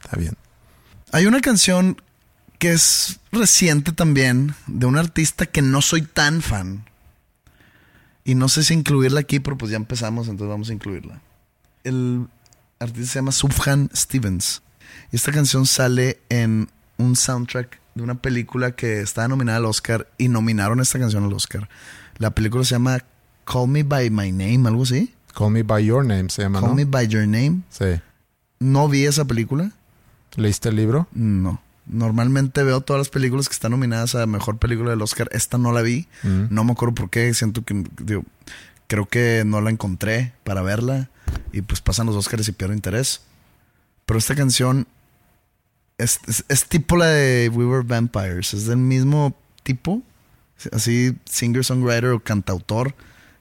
Está 0.00 0.16
bien. 0.16 0.36
Hay 1.12 1.26
una 1.26 1.40
canción 1.40 2.00
que 2.58 2.72
es 2.72 3.20
reciente 3.32 3.92
también, 3.92 4.54
de 4.66 4.86
un 4.86 4.96
artista 4.96 5.46
que 5.46 5.62
no 5.62 5.80
soy 5.82 6.02
tan 6.02 6.42
fan. 6.42 6.84
Y 8.22 8.34
no 8.34 8.48
sé 8.48 8.62
si 8.64 8.74
incluirla 8.74 9.20
aquí, 9.20 9.40
pero 9.40 9.56
pues 9.56 9.70
ya 9.70 9.76
empezamos, 9.76 10.28
entonces 10.28 10.50
vamos 10.50 10.68
a 10.68 10.74
incluirla. 10.74 11.20
El 11.84 12.28
artista 12.78 13.12
se 13.12 13.18
llama 13.18 13.32
Sufjan 13.32 13.90
Stevens. 13.94 14.62
Y 15.10 15.16
esta 15.16 15.32
canción 15.32 15.66
sale 15.66 16.20
en 16.28 16.68
un 16.98 17.16
soundtrack 17.16 17.80
de 17.94 18.02
una 18.02 18.16
película 18.16 18.72
que 18.72 19.00
estaba 19.00 19.26
nominada 19.26 19.58
al 19.58 19.64
Oscar 19.64 20.08
y 20.18 20.28
nominaron 20.28 20.80
esta 20.80 20.98
canción 20.98 21.24
al 21.24 21.32
Oscar. 21.32 21.68
La 22.18 22.30
película 22.34 22.62
se 22.64 22.74
llama 22.74 23.02
Call 23.46 23.68
Me 23.68 23.82
By 23.82 24.10
My 24.10 24.32
Name, 24.32 24.68
algo 24.68 24.82
así. 24.82 25.14
Call 25.34 25.50
Me 25.50 25.62
By 25.62 25.84
Your 25.84 26.04
Name 26.04 26.28
se 26.30 26.42
llama, 26.42 26.60
Call 26.60 26.70
¿no? 26.70 26.74
Me 26.76 26.84
By 26.84 27.06
Your 27.08 27.26
Name. 27.26 27.60
Sí. 27.70 27.86
No 28.58 28.88
vi 28.88 29.06
esa 29.06 29.24
película. 29.24 29.72
¿Leíste 30.36 30.68
el 30.68 30.76
libro? 30.76 31.08
No. 31.12 31.60
Normalmente 31.86 32.62
veo 32.62 32.80
todas 32.82 33.00
las 33.00 33.08
películas 33.08 33.48
que 33.48 33.54
están 33.54 33.72
nominadas 33.72 34.14
a 34.14 34.26
mejor 34.26 34.58
película 34.58 34.90
del 34.90 35.02
Oscar. 35.02 35.28
Esta 35.32 35.58
no 35.58 35.72
la 35.72 35.82
vi. 35.82 36.06
No 36.22 36.62
me 36.64 36.72
acuerdo 36.72 36.94
por 36.94 37.10
qué. 37.10 37.32
Siento 37.34 37.62
que. 37.64 37.84
digo, 38.00 38.24
creo 38.86 39.06
que 39.06 39.42
no 39.46 39.60
la 39.60 39.70
encontré 39.70 40.32
para 40.44 40.62
verla. 40.62 41.08
Y 41.52 41.62
pues 41.62 41.80
pasan 41.80 42.06
los 42.06 42.14
Oscars 42.16 42.46
y 42.48 42.52
pierdo 42.52 42.74
interés. 42.74 43.22
Pero 44.06 44.18
esta 44.18 44.34
canción 44.36 44.86
es, 45.98 46.20
es- 46.28 46.44
es 46.48 46.66
tipo 46.66 46.96
la 46.96 47.06
de 47.06 47.48
We 47.52 47.64
Were 47.66 47.82
Vampires. 47.86 48.54
Es 48.54 48.66
del 48.66 48.76
mismo 48.78 49.36
tipo. 49.62 50.02
Así, 50.72 51.16
singer-songwriter 51.24 52.10
o 52.12 52.20
cantautor. 52.20 52.94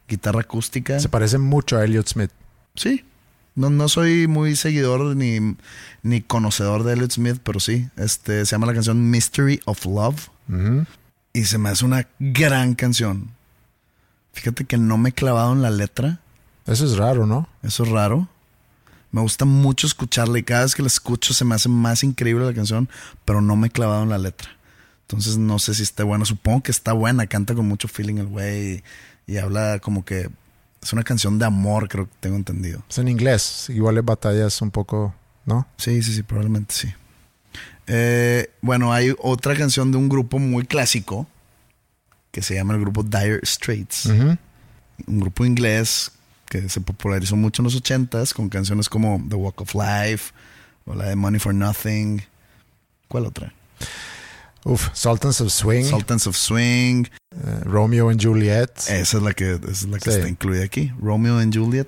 Guitarra 0.10 0.42
acústica. 0.42 1.00
Se 1.00 1.10
parece 1.10 1.38
mucho 1.38 1.78
a 1.78 1.86
Elliot 1.86 2.08
Smith. 2.08 2.32
Sí. 2.76 3.06
No, 3.56 3.70
no 3.70 3.90
soy 3.90 4.28
muy 4.28 4.56
seguidor 4.56 5.16
ni, 5.16 5.56
ni 6.02 6.22
conocedor 6.22 6.84
de 6.84 6.94
Elliot 6.94 7.12
Smith, 7.12 7.40
pero 7.44 7.60
sí. 7.60 7.88
Este, 7.98 8.46
se 8.46 8.52
llama 8.52 8.68
la 8.68 8.74
canción 8.74 9.10
Mystery 9.10 9.62
of 9.66 9.86
Love. 9.86 10.30
Y 11.34 11.46
se 11.46 11.58
me 11.58 11.70
hace 11.70 11.86
una 11.86 12.08
gran 12.20 12.74
canción. 12.74 13.30
Fíjate 14.34 14.66
que 14.66 14.78
no 14.78 14.98
me 14.98 15.10
he 15.10 15.14
clavado 15.14 15.54
en 15.54 15.62
la 15.62 15.70
letra. 15.70 16.20
Eso 16.66 16.86
es 16.86 16.98
raro, 16.98 17.26
¿no? 17.26 17.48
Eso 17.62 17.84
es 17.84 17.90
raro. 17.90 18.28
Me 19.12 19.22
gusta 19.22 19.46
mucho 19.46 19.88
escucharla 19.88 20.38
y 20.40 20.44
cada 20.44 20.64
vez 20.64 20.76
que 20.76 20.84
la 20.84 20.88
escucho 20.88 21.34
se 21.34 21.46
me 21.46 21.56
hace 21.56 21.68
más 21.68 22.04
increíble 22.04 22.46
la 22.46 22.54
canción, 22.54 22.90
pero 23.26 23.42
no 23.42 23.56
me 23.56 23.68
he 23.68 23.72
clavado 23.72 24.04
en 24.04 24.10
la 24.10 24.20
letra. 24.20 24.50
Entonces 25.02 25.38
no 25.38 25.58
sé 25.58 25.74
si 25.74 25.84
está 25.84 26.04
buena. 26.04 26.26
Supongo 26.26 26.64
que 26.64 26.72
está 26.72 26.94
buena. 26.94 27.26
Canta 27.26 27.56
con 27.56 27.68
mucho 27.68 27.88
feeling 27.88 28.18
el 28.18 28.28
güey 28.28 28.84
y, 29.30 29.38
habla 29.38 29.80
como 29.80 30.04
que 30.04 30.30
es 30.82 30.94
una 30.94 31.04
canción 31.04 31.40
de 31.40 31.46
amor, 31.46 31.88
creo 31.90 32.06
que 32.06 32.12
tengo 32.20 32.36
entendido. 32.36 32.84
Es 32.90 32.98
en 32.98 33.08
inglés. 33.08 33.68
Igual 33.70 33.96
le 33.96 34.02
batallas 34.02 34.62
un 34.62 34.72
poco, 34.72 35.14
¿no? 35.46 35.68
Sí, 35.78 36.02
sí, 36.02 36.14
sí, 36.14 36.24
probablemente 36.24 36.74
sí. 36.74 36.94
Eh, 37.88 38.52
bueno, 38.62 38.94
hay 38.94 39.14
otra 39.20 39.56
canción 39.56 39.92
de 39.92 39.98
un 39.98 40.10
grupo 40.10 40.40
muy 40.40 40.66
clásico 40.66 41.28
que 42.32 42.42
se 42.42 42.56
llama 42.56 42.76
el 42.76 42.82
grupo 42.82 43.04
Dire 43.04 43.40
Straits. 43.44 44.06
Un 44.06 45.20
grupo 45.20 45.46
inglés 45.46 46.12
que 46.48 46.70
se 46.70 46.82
popularizó 46.82 47.36
mucho 47.36 47.62
en 47.62 47.66
los 47.66 47.76
ochentas 47.76 48.34
con 48.34 48.50
canciones 48.50 48.90
como 48.90 49.22
The 49.28 49.36
Walk 49.36 49.62
of 49.62 49.76
Life 49.76 50.34
o 50.86 50.96
la 50.96 51.06
de 51.06 51.16
Money 51.16 51.40
for 51.40 51.54
Nothing. 51.54 52.22
¿Cuál 53.08 53.26
otra? 53.26 53.54
Uf, 54.66 54.90
Sultans 54.94 55.40
of 55.42 55.52
Swing, 55.52 55.86
Sultans 55.86 56.28
of 56.28 56.36
Swing. 56.36 57.06
eh, 57.32 57.62
Romeo 57.64 58.10
and 58.10 58.20
Juliet. 58.22 58.72
Esa 58.90 59.18
es 59.18 59.24
la 59.24 59.34
que, 59.34 59.54
esa 59.54 59.72
es 59.72 59.84
la 59.88 60.00
que 60.00 60.12
Sí. 60.12 60.18
está 60.18 60.28
incluida 60.30 60.64
aquí. 60.66 60.92
Romeo 61.00 61.38
and 61.40 61.56
Juliet. 61.56 61.88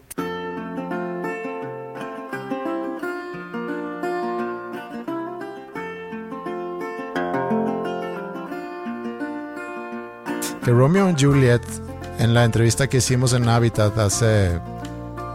Que 10.63 10.71
Romeo 10.71 11.07
and 11.07 11.17
Juliet, 11.19 11.61
en 12.19 12.33
la 12.33 12.43
entrevista 12.45 12.87
que 12.87 12.97
hicimos 12.97 13.33
en 13.33 13.49
Habitat 13.49 13.97
hace, 13.97 14.59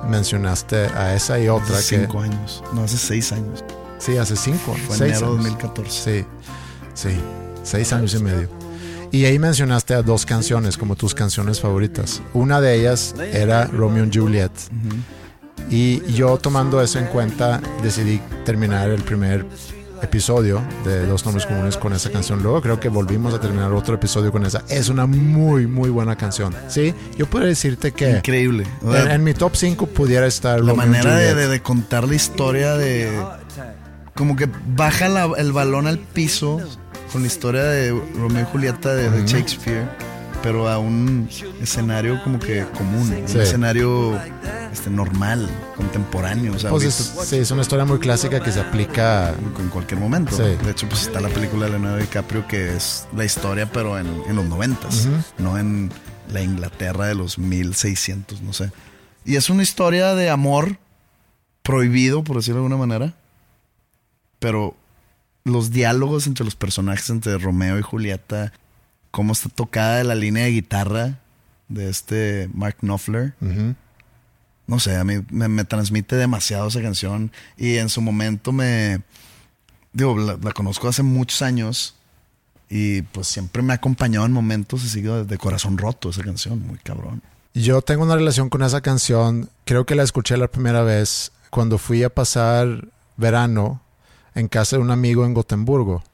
mencionaste 0.08 0.86
a 0.86 1.14
esa 1.14 1.38
y 1.40 1.48
otra 1.48 1.78
Hace 1.78 1.96
que... 1.96 2.02
cinco 2.06 2.20
años. 2.20 2.62
No, 2.72 2.82
hace 2.84 2.96
seis 2.96 3.32
años. 3.32 3.64
Sí, 3.98 4.16
hace 4.18 4.36
cinco. 4.36 4.76
Fue 4.86 4.96
seis 4.96 5.12
enero 5.18 5.26
años. 5.32 5.36
2014. 5.44 5.90
Sí, 6.20 6.26
sí, 6.96 7.10
seis 7.62 7.92
años 7.92 8.12
y 8.14 8.18
medio. 8.24 8.48
Y 9.12 9.24
ahí 9.26 9.38
mencionaste 9.38 9.94
a 9.94 10.02
dos 10.02 10.26
canciones 10.26 10.76
como 10.76 10.96
tus 10.96 11.14
canciones 11.14 11.60
favoritas. 11.60 12.20
Una 12.34 12.60
de 12.60 12.74
ellas 12.80 13.14
era 13.32 13.66
Romeo 13.66 14.02
and 14.02 14.12
Juliet. 14.18 14.50
Y 15.70 16.00
yo 16.12 16.36
tomando 16.38 16.80
eso 16.82 16.98
en 16.98 17.06
cuenta 17.06 17.60
decidí 17.82 18.20
terminar 18.44 18.90
el 18.90 19.02
primer 19.02 19.46
episodio 20.02 20.62
de 20.84 21.06
Dos 21.06 21.24
Nombres 21.24 21.46
Comunes 21.46 21.76
con 21.76 21.92
esa 21.92 22.10
canción. 22.10 22.42
Luego 22.42 22.60
creo 22.60 22.78
que 22.78 22.88
volvimos 22.88 23.32
a 23.34 23.40
terminar 23.40 23.72
otro 23.72 23.94
episodio 23.94 24.30
con 24.30 24.44
esa. 24.44 24.62
Es 24.68 24.88
una 24.90 25.06
muy, 25.06 25.66
muy 25.66 25.88
buena 25.88 26.16
canción. 26.16 26.54
Sí, 26.68 26.94
yo 27.16 27.26
podría 27.26 27.48
decirte 27.48 27.92
que 27.92 28.10
Increíble. 28.18 28.64
O 28.84 28.92
sea, 28.92 29.04
en, 29.04 29.10
en 29.12 29.24
mi 29.24 29.34
top 29.34 29.56
5 29.56 29.86
pudiera 29.86 30.26
estar 30.26 30.60
la 30.60 30.72
Romeo 30.72 30.86
manera 30.86 31.16
de, 31.16 31.34
de- 31.34 31.48
de 31.48 31.62
contar 31.62 32.06
la 32.06 32.14
historia 32.14 32.76
de 32.76 33.18
como 34.14 34.36
que 34.36 34.48
baja 34.76 35.08
la- 35.08 35.32
el 35.38 35.52
balón 35.52 35.86
al 35.86 35.98
piso 35.98 36.60
con 37.12 37.22
la 37.22 37.26
historia 37.28 37.62
de 37.64 37.90
Romeo 38.16 38.42
y 38.42 38.46
Julieta 38.52 38.94
de, 38.94 39.10
de 39.10 39.26
Shakespeare 39.26 39.88
pero 40.42 40.68
a 40.68 40.78
un 40.78 41.28
escenario 41.60 42.22
como 42.22 42.38
que 42.38 42.64
común 42.76 43.12
Sí. 43.26 43.34
un 43.36 43.40
escenario 43.42 44.20
este, 44.72 44.90
normal, 44.90 45.48
contemporáneo. 45.74 46.52
O 46.54 46.58
sea, 46.58 46.70
pues 46.70 46.84
es, 46.84 47.00
ahorita- 47.16 47.24
sí, 47.24 47.36
es 47.38 47.50
una 47.50 47.62
historia 47.62 47.84
muy 47.84 47.98
clásica 47.98 48.38
que 48.40 48.52
se 48.52 48.60
aplica. 48.60 49.30
en 49.58 49.68
cualquier 49.70 49.98
momento. 49.98 50.36
Sí. 50.36 50.42
De 50.64 50.70
hecho, 50.70 50.88
pues 50.88 51.02
está 51.02 51.20
la 51.20 51.30
película 51.30 51.64
de 51.64 51.72
Leonardo 51.72 51.96
DiCaprio 51.96 52.46
que 52.46 52.76
es 52.76 53.08
la 53.16 53.24
historia, 53.24 53.68
pero 53.72 53.98
en, 53.98 54.06
en 54.28 54.36
los 54.36 54.44
noventas, 54.44 55.08
no 55.38 55.58
en 55.58 55.90
la 56.32 56.42
Inglaterra 56.42 57.06
de 57.06 57.14
los 57.16 57.38
1600, 57.38 58.42
no 58.42 58.52
sé. 58.52 58.70
Y 59.24 59.34
es 59.36 59.50
una 59.50 59.64
historia 59.64 60.14
de 60.14 60.30
amor 60.30 60.76
prohibido, 61.62 62.22
por 62.22 62.36
decirlo 62.36 62.60
de 62.60 62.66
alguna 62.66 62.86
manera, 62.86 63.14
pero 64.38 64.76
los 65.46 65.70
diálogos 65.70 66.26
entre 66.26 66.44
los 66.44 66.56
personajes, 66.56 67.08
entre 67.08 67.38
Romeo 67.38 67.78
y 67.78 67.82
Julieta, 67.82 68.52
cómo 69.12 69.32
está 69.32 69.48
tocada 69.48 70.02
la 70.02 70.16
línea 70.16 70.44
de 70.44 70.50
guitarra 70.50 71.20
de 71.68 71.88
este 71.88 72.50
Mark 72.52 72.78
Knopfler. 72.80 73.34
No 74.66 74.80
sé, 74.80 74.96
a 74.96 75.04
mí 75.04 75.24
me, 75.30 75.46
me 75.46 75.64
transmite 75.64 76.16
demasiado 76.16 76.66
esa 76.66 76.82
canción. 76.82 77.30
Y 77.56 77.76
en 77.76 77.88
su 77.88 78.00
momento 78.00 78.50
me. 78.50 79.02
Digo, 79.92 80.18
la, 80.18 80.36
la 80.42 80.50
conozco 80.50 80.88
hace 80.88 81.04
muchos 81.04 81.40
años. 81.42 81.94
Y 82.68 83.02
pues 83.02 83.28
siempre 83.28 83.62
me 83.62 83.72
ha 83.72 83.76
acompañado 83.76 84.26
en 84.26 84.32
momentos 84.32 84.84
así 84.84 85.00
de 85.00 85.38
corazón 85.38 85.78
roto 85.78 86.10
esa 86.10 86.24
canción, 86.24 86.66
muy 86.66 86.78
cabrón. 86.78 87.22
Yo 87.54 87.80
tengo 87.82 88.02
una 88.02 88.16
relación 88.16 88.48
con 88.48 88.64
esa 88.64 88.80
canción. 88.80 89.48
Creo 89.64 89.86
que 89.86 89.94
la 89.94 90.02
escuché 90.02 90.36
la 90.36 90.48
primera 90.48 90.82
vez 90.82 91.30
cuando 91.50 91.78
fui 91.78 92.02
a 92.02 92.10
pasar 92.10 92.88
verano 93.16 93.80
en 94.36 94.46
casa 94.46 94.76
de 94.76 94.82
un 94.82 94.92
amigo 94.92 95.24
en 95.24 95.34
Gotemburgo. 95.34 96.04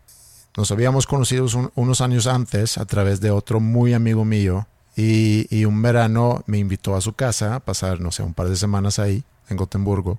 Nos 0.56 0.70
habíamos 0.70 1.06
conocido 1.06 1.44
un- 1.54 1.70
unos 1.74 2.00
años 2.00 2.26
antes 2.26 2.78
a 2.78 2.86
través 2.86 3.20
de 3.20 3.30
otro 3.30 3.60
muy 3.60 3.92
amigo 3.92 4.24
mío. 4.24 4.66
Y, 4.96 5.64
un 5.64 5.80
verano 5.80 6.42
me 6.46 6.58
invitó 6.58 6.94
a 6.94 7.00
su 7.00 7.14
casa 7.14 7.54
a 7.54 7.60
pasar, 7.60 8.00
no 8.00 8.12
sé, 8.12 8.22
un 8.22 8.34
par 8.34 8.48
de 8.48 8.56
semanas 8.56 8.98
ahí 8.98 9.24
en 9.48 9.56
Gotemburgo. 9.56 10.18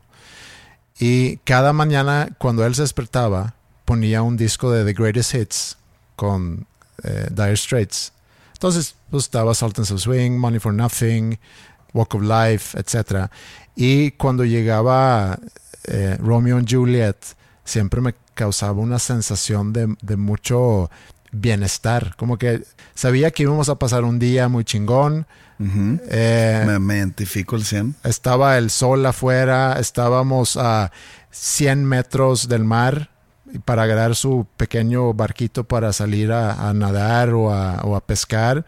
Y 0.99 1.37
cada 1.37 1.73
mañana 1.73 2.29
cuando 2.39 2.65
él 2.65 2.73
se 2.75 2.81
despertaba 2.81 3.53
ponía 3.85 4.21
un 4.23 4.35
disco 4.37 4.71
de 4.71 4.83
The 4.85 4.93
Greatest 4.99 5.33
Hits 5.35 5.77
con 6.15 6.65
eh, 7.03 7.27
Dire 7.31 7.55
Straits. 7.57 8.13
Entonces, 8.53 8.95
pues 9.11 9.25
estaba 9.25 9.53
Sultans 9.53 9.91
of 9.91 10.01
Swing, 10.01 10.31
Money 10.37 10.59
for 10.59 10.73
Nothing, 10.73 11.37
Walk 11.93 12.15
of 12.15 12.21
Life, 12.23 12.77
etc. 12.79 13.29
Y 13.75 14.11
cuando 14.11 14.45
llegaba 14.45 15.37
eh, 15.85 16.17
Romeo 16.19 16.57
and 16.57 16.67
Juliet, 16.69 17.17
siempre 17.63 18.01
me 18.01 18.15
causaba 18.33 18.79
una 18.79 18.99
sensación 18.99 19.73
de, 19.73 19.95
de 20.01 20.17
mucho 20.17 20.89
bienestar. 21.31 22.15
Como 22.15 22.37
que 22.37 22.63
sabía 22.95 23.31
que 23.31 23.43
íbamos 23.43 23.69
a 23.69 23.75
pasar 23.75 24.03
un 24.03 24.19
día 24.19 24.47
muy 24.47 24.63
chingón. 24.63 25.25
Eh, 25.59 26.63
me, 26.65 26.79
me 26.79 26.97
identifico 26.97 27.55
el 27.55 27.63
100. 27.63 27.95
estaba 28.03 28.57
el 28.57 28.69
sol 28.69 29.05
afuera, 29.05 29.77
estábamos 29.79 30.57
a 30.57 30.91
100 31.31 31.85
metros 31.85 32.49
del 32.49 32.65
mar 32.65 33.11
para 33.63 33.83
agarrar 33.83 34.15
su 34.15 34.45
pequeño 34.57 35.13
barquito 35.13 35.63
para 35.63 35.93
salir 35.93 36.31
a, 36.31 36.69
a 36.69 36.73
nadar 36.73 37.29
o 37.29 37.53
a, 37.53 37.81
o 37.83 37.95
a 37.95 38.01
pescar. 38.01 38.65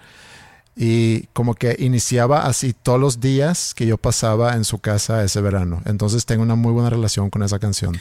Y 0.77 1.27
como 1.27 1.53
que 1.55 1.75
iniciaba 1.79 2.45
así 2.45 2.73
todos 2.73 2.99
los 2.99 3.19
días 3.19 3.73
que 3.73 3.85
yo 3.85 3.97
pasaba 3.97 4.55
en 4.55 4.65
su 4.65 4.79
casa 4.79 5.23
ese 5.23 5.41
verano. 5.41 5.81
Entonces 5.85 6.25
tengo 6.25 6.43
una 6.43 6.55
muy 6.55 6.71
buena 6.71 6.89
relación 6.89 7.29
con 7.29 7.43
esa 7.43 7.59
canción. 7.59 7.97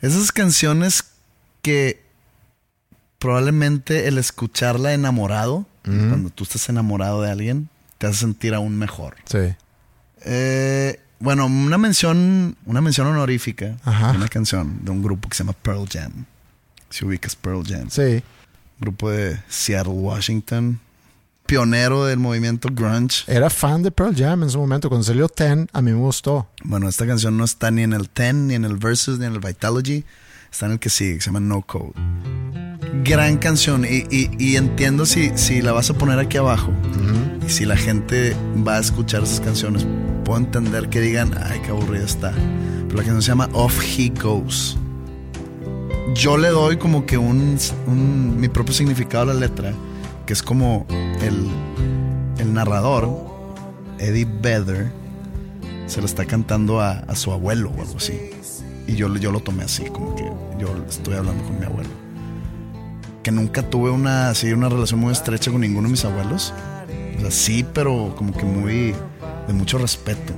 Esas 0.00 0.32
canciones 0.32 1.04
que 1.62 2.02
probablemente 3.18 4.08
el 4.08 4.18
escucharla 4.18 4.92
enamorado, 4.92 5.66
cuando 5.82 6.28
tú 6.28 6.44
estás 6.44 6.68
enamorado 6.68 7.22
de 7.22 7.30
alguien, 7.30 7.68
te 7.96 8.06
hace 8.06 8.18
sentir 8.20 8.54
aún 8.54 8.76
mejor. 8.76 9.16
Sí. 9.24 9.54
Eh, 10.24 11.00
bueno, 11.18 11.46
una 11.46 11.78
mención, 11.78 12.56
una 12.66 12.80
mención 12.80 13.06
honorífica 13.06 13.76
Ajá. 13.84 14.10
una 14.12 14.28
canción 14.28 14.84
de 14.84 14.90
un 14.90 15.02
grupo 15.02 15.28
que 15.28 15.36
se 15.36 15.42
llama 15.44 15.54
Pearl 15.62 15.88
Jam. 15.90 16.26
Si 16.90 17.04
ubicas 17.04 17.34
Pearl 17.36 17.64
Jam. 17.66 17.88
Sí. 17.90 18.22
Grupo 18.78 19.10
de 19.10 19.40
Seattle, 19.48 19.94
Washington. 19.94 20.78
Pionero 21.48 22.04
del 22.04 22.18
movimiento 22.18 22.68
grunge. 22.70 23.24
Era 23.26 23.48
fan 23.48 23.82
de 23.82 23.90
Pearl 23.90 24.14
Jam 24.14 24.42
en 24.42 24.50
su 24.50 24.58
momento. 24.58 24.90
Cuando 24.90 25.02
salió 25.04 25.28
Ten, 25.30 25.66
a 25.72 25.80
mí 25.80 25.90
me 25.92 25.96
gustó. 25.98 26.46
Bueno, 26.62 26.88
esta 26.90 27.06
canción 27.06 27.38
no 27.38 27.44
está 27.44 27.70
ni 27.70 27.82
en 27.82 27.94
el 27.94 28.06
10, 28.14 28.34
ni 28.34 28.54
en 28.54 28.66
el 28.66 28.76
Versus, 28.76 29.18
ni 29.18 29.24
en 29.24 29.32
el 29.32 29.40
Vitalogy. 29.40 30.04
Está 30.52 30.66
en 30.66 30.72
el 30.72 30.78
que 30.78 30.90
sigue, 30.90 31.14
que 31.14 31.20
se 31.22 31.26
llama 31.26 31.40
No 31.40 31.62
Code. 31.62 31.92
Gran 33.02 33.38
canción. 33.38 33.86
Y, 33.86 34.04
y- 34.10 34.30
y 34.38 34.56
entiendo 34.56 35.06
si, 35.06 35.30
si 35.36 35.62
la 35.62 35.72
vas 35.72 35.88
a 35.88 35.94
poner 35.94 36.18
aquí 36.18 36.36
abajo. 36.36 36.70
Y 37.46 37.50
si 37.50 37.64
la 37.64 37.76
gente 37.78 38.36
va 38.66 38.76
a 38.76 38.80
escuchar 38.80 39.22
esas 39.22 39.40
canciones, 39.40 39.86
puedo 40.26 40.38
entender 40.38 40.90
que 40.90 41.00
digan, 41.00 41.30
ay, 41.42 41.60
qué 41.64 41.70
aburrida 41.70 42.04
está. 42.04 42.30
Pero 42.32 42.90
la 42.98 43.04
canción 43.04 43.22
se 43.22 43.28
llama 43.28 43.48
Off 43.54 43.82
He 43.98 44.10
Goes. 44.22 44.76
Yo 46.14 46.36
le 46.36 46.48
doy 46.48 46.76
como 46.76 47.06
que 47.06 47.16
un, 47.16 47.56
un- 47.86 48.38
mi 48.38 48.48
propio 48.48 48.74
significado 48.74 49.30
a 49.30 49.34
la 49.34 49.40
letra, 49.40 49.72
que 50.28 50.34
es 50.34 50.42
como 50.42 50.84
el, 51.22 51.48
el 52.38 52.52
narrador, 52.52 53.08
Eddie 53.98 54.26
Vedder, 54.42 54.92
se 55.86 56.00
lo 56.00 56.06
está 56.06 56.26
cantando 56.26 56.82
a, 56.82 56.90
a 56.98 57.14
su 57.16 57.32
abuelo 57.32 57.70
o 57.70 57.80
algo 57.80 57.96
así. 57.96 58.12
Y 58.86 58.94
yo, 58.94 59.08
yo 59.16 59.32
lo 59.32 59.40
tomé 59.40 59.64
así, 59.64 59.84
como 59.86 60.14
que 60.14 60.24
yo 60.58 60.68
estoy 60.86 61.14
hablando 61.14 61.42
con 61.44 61.58
mi 61.58 61.64
abuelo. 61.64 61.88
Que 63.22 63.30
nunca 63.32 63.62
tuve 63.62 63.88
una, 63.90 64.28
así, 64.28 64.52
una 64.52 64.68
relación 64.68 65.00
muy 65.00 65.12
estrecha 65.12 65.50
con 65.50 65.62
ninguno 65.62 65.88
de 65.88 65.92
mis 65.92 66.04
abuelos. 66.04 66.52
O 67.16 67.20
sea, 67.22 67.30
sí, 67.30 67.64
pero 67.72 68.14
como 68.14 68.34
que 68.36 68.44
muy 68.44 68.94
de 69.46 69.52
mucho 69.54 69.78
respeto. 69.78 70.34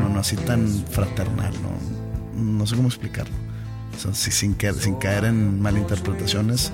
no, 0.00 0.10
no 0.10 0.20
así 0.20 0.36
tan 0.36 0.68
fraternal, 0.92 1.52
no, 1.60 2.40
no 2.40 2.66
sé 2.68 2.76
cómo 2.76 2.86
explicarlo. 2.86 3.34
O 3.96 4.00
sea, 4.00 4.14
sí, 4.14 4.30
sin, 4.30 4.54
que- 4.54 4.72
sin 4.74 4.94
caer 4.94 5.24
en 5.24 5.60
malinterpretaciones. 5.60 6.70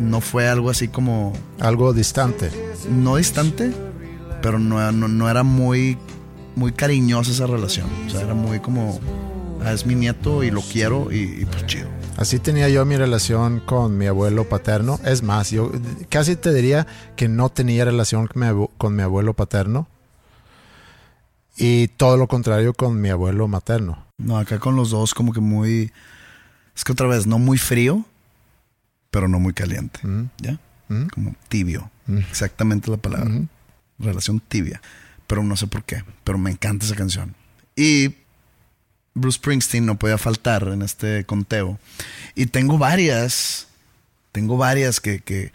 No 0.00 0.20
fue 0.20 0.48
algo 0.48 0.70
así 0.70 0.88
como 0.88 1.32
Algo 1.58 1.92
distante. 1.92 2.50
no 2.90 3.16
distante, 3.16 3.72
pero 4.42 4.58
no, 4.58 4.90
no, 4.92 5.08
no 5.08 5.28
era 5.28 5.42
muy, 5.42 5.98
muy 6.56 6.72
cariñosa 6.72 7.30
esa 7.32 7.46
relación. 7.46 7.86
O 8.06 8.10
sea, 8.10 8.22
era 8.22 8.34
muy 8.34 8.60
como, 8.60 8.98
ah, 9.64 9.72
es 9.72 9.84
mi 9.86 9.94
nieto 9.94 10.42
y 10.42 10.50
lo 10.50 10.62
quiero 10.62 11.12
y, 11.12 11.18
y 11.42 11.44
pues 11.44 11.66
chido. 11.66 11.88
Así 12.16 12.38
tenía 12.38 12.68
yo 12.68 12.84
mi 12.84 12.96
relación 12.96 13.60
con 13.60 13.96
mi 13.96 14.06
abuelo 14.06 14.48
paterno. 14.48 14.98
Es 15.04 15.22
más, 15.22 15.50
yo 15.50 15.70
casi 16.08 16.36
te 16.36 16.52
diría 16.52 16.86
que 17.16 17.28
no 17.28 17.48
tenía 17.50 17.84
relación 17.84 18.26
con 18.26 18.40
mi, 18.42 18.46
abu- 18.48 18.70
con 18.78 18.94
mi 18.96 19.02
abuelo 19.02 19.34
paterno. 19.34 19.86
Y 21.56 21.88
todo 21.88 22.16
lo 22.16 22.26
contrario 22.26 22.72
con 22.74 23.00
mi 23.00 23.10
abuelo 23.10 23.46
materno. 23.48 24.06
No, 24.18 24.38
acá 24.38 24.58
con 24.58 24.76
los 24.76 24.90
dos 24.90 25.14
como 25.14 25.32
que 25.32 25.40
muy, 25.40 25.92
es 26.74 26.84
que 26.84 26.92
otra 26.92 27.06
vez, 27.06 27.26
no 27.26 27.38
muy 27.38 27.58
frío, 27.58 28.04
pero 29.10 29.28
no 29.28 29.38
muy 29.40 29.52
caliente. 29.52 30.00
Mm, 30.02 30.24
¿Ya? 30.38 30.58
mm, 30.88 31.06
Como 31.08 31.34
tibio. 31.48 31.90
Mm. 32.06 32.18
Exactamente 32.18 32.90
la 32.90 32.96
palabra. 32.96 33.30
Relación 33.98 34.40
tibia. 34.40 34.80
Pero 35.26 35.42
no 35.42 35.56
sé 35.56 35.66
por 35.66 35.84
qué. 35.84 36.02
Pero 36.24 36.38
me 36.38 36.50
encanta 36.50 36.86
esa 36.86 36.96
canción. 36.96 37.34
Y 37.76 38.14
Bruce 39.14 39.36
Springsteen 39.36 39.84
no 39.86 39.96
podía 39.98 40.18
faltar 40.18 40.64
en 40.68 40.82
este 40.82 41.24
conteo. 41.24 41.78
Y 42.34 42.46
tengo 42.46 42.78
varias. 42.78 43.68
Tengo 44.32 44.56
varias 44.56 45.00
que, 45.00 45.20
que, 45.20 45.52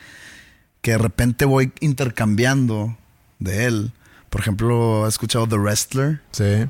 que 0.81 0.91
de 0.91 0.97
repente 0.97 1.45
voy 1.45 1.71
intercambiando 1.79 2.97
de 3.39 3.65
él. 3.65 3.91
Por 4.29 4.41
ejemplo, 4.41 5.05
he 5.05 5.09
escuchado 5.09 5.47
The 5.47 5.57
Wrestler. 5.57 6.21
Sí. 6.31 6.65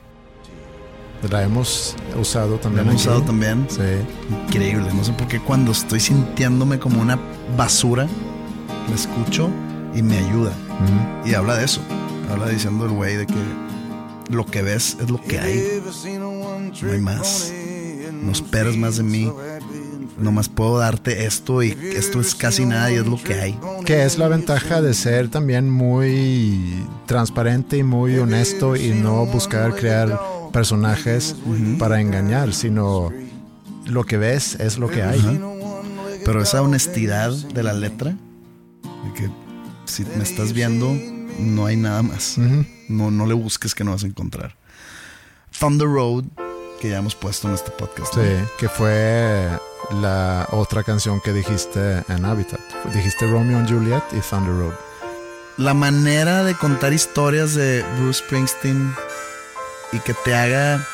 La 1.29 1.43
hemos 1.43 1.95
usado 2.19 2.55
La 2.55 2.61
también. 2.61 2.87
hemos 2.87 3.01
aquí. 3.01 3.09
usado 3.09 3.21
también. 3.23 3.65
Sí. 3.69 3.81
Increíble. 4.47 4.87
No 4.93 5.03
sé 5.03 5.11
por 5.13 5.27
qué 5.27 5.39
cuando 5.39 5.71
estoy 5.71 5.99
sintiéndome 5.99 6.79
como 6.79 7.01
una 7.01 7.19
basura, 7.57 8.07
la 8.89 8.95
escucho 8.95 9.49
y 9.95 10.01
me 10.01 10.17
ayuda. 10.17 10.51
Y 11.25 11.33
habla 11.33 11.55
de 11.55 11.65
eso. 11.65 11.81
Habla 12.31 12.49
diciendo 12.49 12.85
el 12.85 12.91
güey 12.91 13.15
de 13.17 13.25
que 13.27 13.33
lo 14.29 14.45
que 14.45 14.61
ves 14.61 14.97
es 15.01 15.09
lo 15.09 15.21
que 15.21 15.39
hay. 15.39 15.81
No 16.81 16.91
hay 16.91 17.01
más. 17.01 17.51
No 18.11 18.31
esperes 18.31 18.77
más 18.77 18.97
de 18.97 19.03
mí. 19.03 19.31
Nomás 20.17 20.47
puedo 20.47 20.77
darte 20.77 21.25
esto 21.25 21.61
y 21.61 21.71
esto 21.95 22.21
es 22.21 22.35
casi 22.35 22.65
nada 22.65 22.89
y 22.91 22.95
es 22.95 23.05
lo 23.05 23.21
que 23.21 23.33
hay. 23.33 23.59
Que 23.85 24.03
es 24.05 24.17
la 24.17 24.27
ventaja 24.29 24.81
de 24.81 24.93
ser 24.93 25.27
también 25.29 25.69
muy 25.69 26.85
transparente 27.05 27.77
y 27.77 27.83
muy 27.83 28.17
honesto 28.17 28.75
y 28.77 28.89
no 28.91 29.25
buscar 29.25 29.75
crear 29.75 30.17
personajes 30.55 31.35
para 31.77 31.99
engañar, 31.99 32.53
sino 32.53 33.11
lo 33.87 34.05
que 34.05 34.17
ves 34.17 34.55
es 34.55 34.77
lo 34.77 34.87
que 34.87 35.03
hay. 35.03 35.41
Pero 36.23 36.41
esa 36.41 36.61
honestidad 36.61 37.31
de 37.31 37.61
la 37.61 37.73
letra, 37.73 38.11
de 38.11 39.13
que 39.13 39.29
si 39.83 40.05
me 40.05 40.23
estás 40.23 40.53
viendo, 40.53 40.95
no 41.39 41.65
hay 41.65 41.75
nada 41.75 42.01
más. 42.03 42.37
No, 42.87 43.11
no 43.11 43.25
le 43.25 43.33
busques 43.33 43.75
que 43.75 43.83
no 43.83 43.91
vas 43.91 44.05
a 44.05 44.07
encontrar. 44.07 44.55
Thunder 45.59 45.89
Road, 45.89 46.23
que 46.79 46.89
ya 46.89 46.99
hemos 46.99 47.15
puesto 47.15 47.49
en 47.49 47.55
este 47.55 47.71
podcast. 47.71 48.15
¿no? 48.15 48.23
Sí, 48.23 48.29
que 48.57 48.69
fue 48.69 49.49
la 49.91 50.47
otra 50.51 50.83
canción 50.83 51.19
que 51.19 51.33
dijiste 51.33 52.01
en 52.07 52.23
Habitat. 52.23 52.61
Dijiste 52.93 53.27
Romeo 53.27 53.57
and 53.57 53.69
Juliet 53.69 54.03
y 54.13 54.21
Thunder 54.21 54.53
Road. 54.53 54.73
La 55.57 55.73
manera 55.73 56.45
de 56.45 56.55
contar 56.55 56.93
historias 56.93 57.55
de 57.55 57.83
Bruce 57.97 58.23
Springsteen 58.23 58.93
y 59.91 59.99
que 59.99 60.13
te 60.13 60.35
haga 60.35 60.85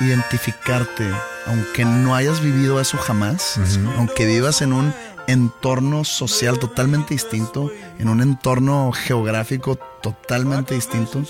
identificarte, 0.00 1.08
aunque 1.46 1.84
no 1.84 2.14
hayas 2.14 2.40
vivido 2.40 2.80
eso 2.80 2.98
jamás, 2.98 3.58
aunque 3.96 4.26
vivas 4.26 4.62
en 4.62 4.72
un 4.72 4.94
entorno 5.26 6.04
social 6.04 6.58
totalmente 6.58 7.14
distinto, 7.14 7.70
en 7.98 8.08
un 8.08 8.20
entorno 8.20 8.92
geográfico 8.92 9.76
totalmente 10.02 10.74
distinto, 10.74 11.22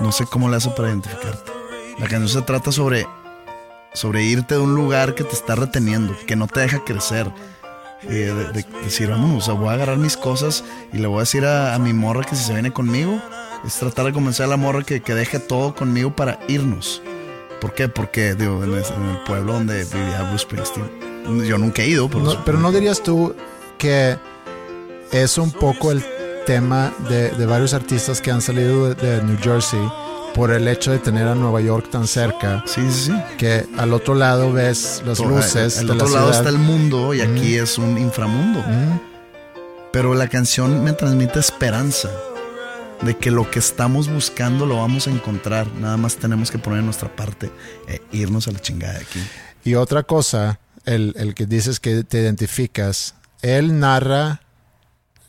no 0.00 0.12
sé 0.12 0.26
cómo 0.26 0.48
le 0.48 0.56
hace 0.56 0.70
para 0.70 0.88
identificarte. 0.88 1.52
La 1.98 2.06
canción 2.06 2.28
se 2.28 2.42
trata 2.42 2.72
sobre, 2.72 3.06
sobre 3.92 4.22
irte 4.24 4.54
de 4.54 4.60
un 4.60 4.74
lugar 4.74 5.14
que 5.14 5.24
te 5.24 5.34
está 5.34 5.54
reteniendo, 5.54 6.16
que 6.26 6.36
no 6.36 6.46
te 6.46 6.60
deja 6.60 6.84
crecer. 6.84 7.30
Eh, 8.02 8.32
de, 8.54 8.64
decir, 8.84 9.10
vamos, 9.10 9.42
o 9.42 9.44
sea, 9.44 9.54
voy 9.54 9.70
a 9.70 9.72
agarrar 9.72 9.96
mis 9.96 10.16
cosas 10.16 10.62
y 10.92 10.98
le 10.98 11.08
voy 11.08 11.16
a 11.16 11.20
decir 11.20 11.44
a, 11.44 11.76
mi 11.80 11.92
morra 11.92 12.22
que 12.22 12.36
si 12.36 12.44
se 12.44 12.52
viene 12.52 12.70
conmigo, 12.70 13.20
es 13.66 13.74
tratar 13.78 14.06
de 14.06 14.12
convencer 14.12 14.46
a 14.46 14.48
la 14.48 14.56
morra 14.56 14.82
que, 14.82 15.00
que 15.00 15.14
deje 15.14 15.38
todo 15.38 15.74
conmigo 15.74 16.14
para 16.14 16.38
irnos. 16.48 17.02
¿Por 17.60 17.74
qué? 17.74 17.88
Porque 17.88 18.34
digo, 18.34 18.62
en, 18.62 18.74
el, 18.74 18.84
pueblo 19.26 19.54
donde 19.54 19.84
vivía 19.84 20.22
Bruce 20.22 20.44
Springsteen. 20.44 21.44
Yo 21.44 21.58
nunca 21.58 21.82
he 21.82 21.88
ido. 21.88 22.08
pero 22.44 22.58
no 22.58 22.72
dirías 22.72 23.02
tú 23.02 23.34
que 23.76 24.16
es 25.12 25.38
un 25.38 25.50
poco 25.52 25.90
el 25.92 26.04
tema 26.46 26.92
de, 27.08 27.30
de 27.30 27.46
varios 27.46 27.74
artistas 27.74 28.20
que 28.20 28.30
han 28.30 28.40
salido 28.40 28.94
de, 28.94 29.22
New 29.22 29.36
Jersey 29.42 29.80
por 30.34 30.52
el 30.52 30.68
hecho 30.68 30.92
de 30.92 30.98
tener 30.98 31.26
a 31.26 31.34
Nueva 31.34 31.60
York 31.60 31.90
tan 31.90 32.06
cerca. 32.06 32.62
Sí, 32.66 32.80
sí, 32.90 33.06
sí. 33.06 33.12
Que 33.36 33.66
al 33.76 33.92
otro 33.92 34.14
lado 34.14 34.52
ves 34.52 35.02
las 35.04 35.18
luces. 35.18 35.78
Al 35.78 35.90
otro 35.90 36.08
lado 36.08 36.30
está 36.30 36.48
el 36.48 36.58
mundo 36.58 37.12
y 37.12 37.20
aquí 37.20 37.56
es 37.56 37.76
un 37.76 37.98
inframundo. 37.98 38.64
Pero 39.92 40.14
la 40.14 40.28
canción 40.28 40.84
me 40.84 40.92
transmite 40.92 41.40
esperanza 41.40 42.08
de 43.02 43.16
que 43.16 43.30
lo 43.30 43.50
que 43.50 43.58
estamos 43.58 44.08
buscando 44.08 44.66
lo 44.66 44.76
vamos 44.76 45.06
a 45.06 45.10
encontrar. 45.10 45.66
Nada 45.74 45.96
más 45.96 46.16
tenemos 46.16 46.50
que 46.50 46.58
poner 46.58 46.82
nuestra 46.82 47.14
parte 47.14 47.50
e 47.86 48.00
irnos 48.12 48.48
a 48.48 48.52
la 48.52 48.58
chingada 48.60 48.94
de 48.94 49.00
aquí. 49.00 49.20
Y 49.64 49.74
otra 49.74 50.02
cosa, 50.02 50.60
el, 50.84 51.14
el 51.16 51.34
que 51.34 51.46
dices 51.46 51.80
que 51.80 52.04
te 52.04 52.20
identificas, 52.20 53.14
él 53.42 53.78
narra 53.78 54.40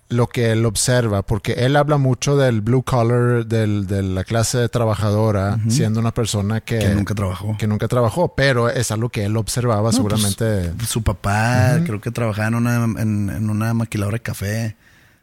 lo 0.10 0.26
que 0.26 0.52
él 0.52 0.66
observa, 0.66 1.22
porque 1.22 1.54
él 1.54 1.76
habla 1.76 1.98
mucho 1.98 2.36
del 2.36 2.62
blue 2.62 2.82
collar, 2.82 3.46
del, 3.46 3.86
de 3.86 4.02
la 4.02 4.24
clase 4.24 4.68
trabajadora, 4.68 5.60
siendo 5.70 6.00
una 6.00 6.12
persona 6.12 6.62
que, 6.62 6.80
que, 6.80 6.90
nunca 6.96 7.14
trabajó. 7.14 7.56
Que 7.58 7.68
nunca 7.68 7.88
trabajó, 7.88 8.34
pero 8.34 8.70
es 8.70 8.90
algo 8.90 9.10
que 9.10 9.26
él 9.26 9.38
observaba 9.38 9.84
pues, 9.84 9.98
seguramente. 9.98 10.74
su 10.88 11.04
papá 11.04 11.80
creo 11.86 12.02
que 12.02 12.10
trabajaba 12.10 12.48
en 12.48 12.56
una, 12.56 12.84
en, 13.02 13.30
en 13.30 13.50
una 13.52 13.74
maquiladora 13.76 14.16
de 14.16 14.22
café 14.22 14.76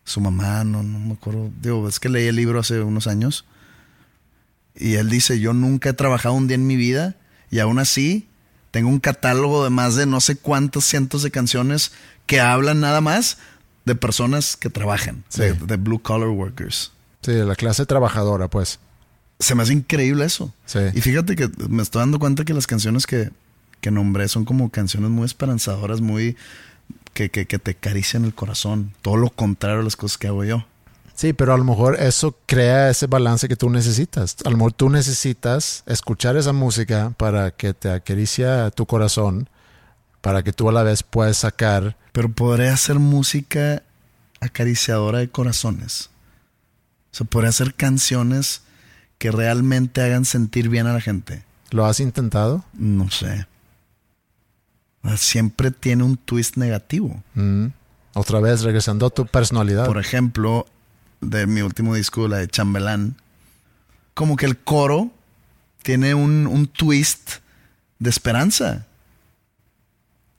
su 0.06 0.20
mamá, 0.20 0.64
no, 0.64 0.82
no 0.82 0.98
me 1.00 1.12
acuerdo. 1.14 1.50
Digo, 1.60 1.86
es 1.88 2.00
que 2.00 2.08
leí 2.08 2.28
el 2.28 2.36
libro 2.36 2.60
hace 2.60 2.80
unos 2.80 3.06
años. 3.08 3.44
Y 4.74 4.94
él 4.94 5.10
dice, 5.10 5.40
yo 5.40 5.52
nunca 5.52 5.90
he 5.90 5.92
trabajado 5.92 6.34
un 6.34 6.46
día 6.46 6.54
en 6.54 6.66
mi 6.66 6.76
vida 6.76 7.16
y 7.50 7.58
aún 7.58 7.78
así 7.78 8.28
tengo 8.70 8.88
un 8.88 9.00
catálogo 9.00 9.64
de 9.64 9.70
más 9.70 9.96
de 9.96 10.06
no 10.06 10.20
sé 10.20 10.36
cuántos 10.36 10.84
cientos 10.84 11.22
de 11.22 11.30
canciones 11.30 11.92
que 12.26 12.40
hablan 12.40 12.80
nada 12.80 13.00
más 13.00 13.38
de 13.84 13.94
personas 13.94 14.56
que 14.56 14.70
trabajan, 14.70 15.24
de, 15.34 15.76
blue 15.76 16.00
collar 16.00 16.28
workers. 16.28 16.92
Sí, 17.22 17.32
de 17.32 17.44
la 17.44 17.56
clase 17.56 17.86
trabajadora, 17.86 18.48
pues. 18.48 18.78
Se 19.38 19.54
me 19.54 19.62
hace 19.62 19.72
increíble 19.72 20.24
eso. 20.24 20.52
Sí. 20.66 20.78
Y 20.94 21.00
fíjate 21.00 21.36
que 21.36 21.50
me 21.68 21.82
estoy 21.82 22.00
dando 22.00 22.18
cuenta 22.18 22.44
que 22.44 22.54
las 22.54 22.66
canciones 22.66 23.06
que, 23.06 23.30
que 23.80 23.90
nombré 23.90 24.28
son 24.28 24.44
como 24.44 24.70
canciones 24.70 25.10
muy 25.10 25.24
esperanzadoras, 25.24 26.00
muy 26.00 26.36
que, 27.16 27.30
que, 27.30 27.46
que 27.46 27.58
te 27.58 27.70
acarician 27.70 28.26
el 28.26 28.34
corazón. 28.34 28.92
Todo 29.00 29.16
lo 29.16 29.30
contrario 29.30 29.80
a 29.80 29.82
las 29.82 29.96
cosas 29.96 30.18
que 30.18 30.26
hago 30.26 30.44
yo. 30.44 30.66
Sí, 31.14 31.32
pero 31.32 31.54
a 31.54 31.56
lo 31.56 31.64
mejor 31.64 31.98
eso 31.98 32.36
crea 32.44 32.90
ese 32.90 33.06
balance 33.06 33.48
que 33.48 33.56
tú 33.56 33.70
necesitas. 33.70 34.36
A 34.44 34.50
lo 34.50 34.58
mejor 34.58 34.72
tú 34.74 34.90
necesitas 34.90 35.82
escuchar 35.86 36.36
esa 36.36 36.52
música 36.52 37.14
para 37.16 37.52
que 37.52 37.72
te 37.72 37.90
acaricia 37.90 38.70
tu 38.70 38.84
corazón, 38.84 39.48
para 40.20 40.42
que 40.42 40.52
tú 40.52 40.68
a 40.68 40.72
la 40.72 40.82
vez 40.82 41.02
puedas 41.02 41.38
sacar. 41.38 41.96
Pero 42.12 42.28
podré 42.28 42.68
hacer 42.68 42.98
música 42.98 43.82
acariciadora 44.40 45.20
de 45.20 45.30
corazones. 45.30 46.10
O 47.12 47.16
sea, 47.16 47.26
podré 47.26 47.48
hacer 47.48 47.74
canciones 47.74 48.60
que 49.16 49.30
realmente 49.30 50.02
hagan 50.02 50.26
sentir 50.26 50.68
bien 50.68 50.86
a 50.86 50.92
la 50.92 51.00
gente. 51.00 51.44
¿Lo 51.70 51.86
has 51.86 51.98
intentado? 51.98 52.62
No 52.74 53.10
sé 53.10 53.46
siempre 55.16 55.70
tiene 55.70 56.04
un 56.04 56.16
twist 56.16 56.56
negativo. 56.56 57.22
Mm. 57.34 57.66
Otra 58.14 58.40
vez 58.40 58.62
regresando 58.62 59.06
a 59.06 59.10
tu 59.10 59.26
personalidad. 59.26 59.86
Por 59.86 59.98
ejemplo, 59.98 60.66
de 61.20 61.46
mi 61.46 61.60
último 61.60 61.94
disco, 61.94 62.28
la 62.28 62.38
de 62.38 62.48
Chambelán, 62.48 63.16
como 64.14 64.36
que 64.36 64.46
el 64.46 64.56
coro 64.56 65.10
tiene 65.82 66.14
un, 66.14 66.70
twist 66.72 67.34
de 67.98 68.10
esperanza. 68.10 68.86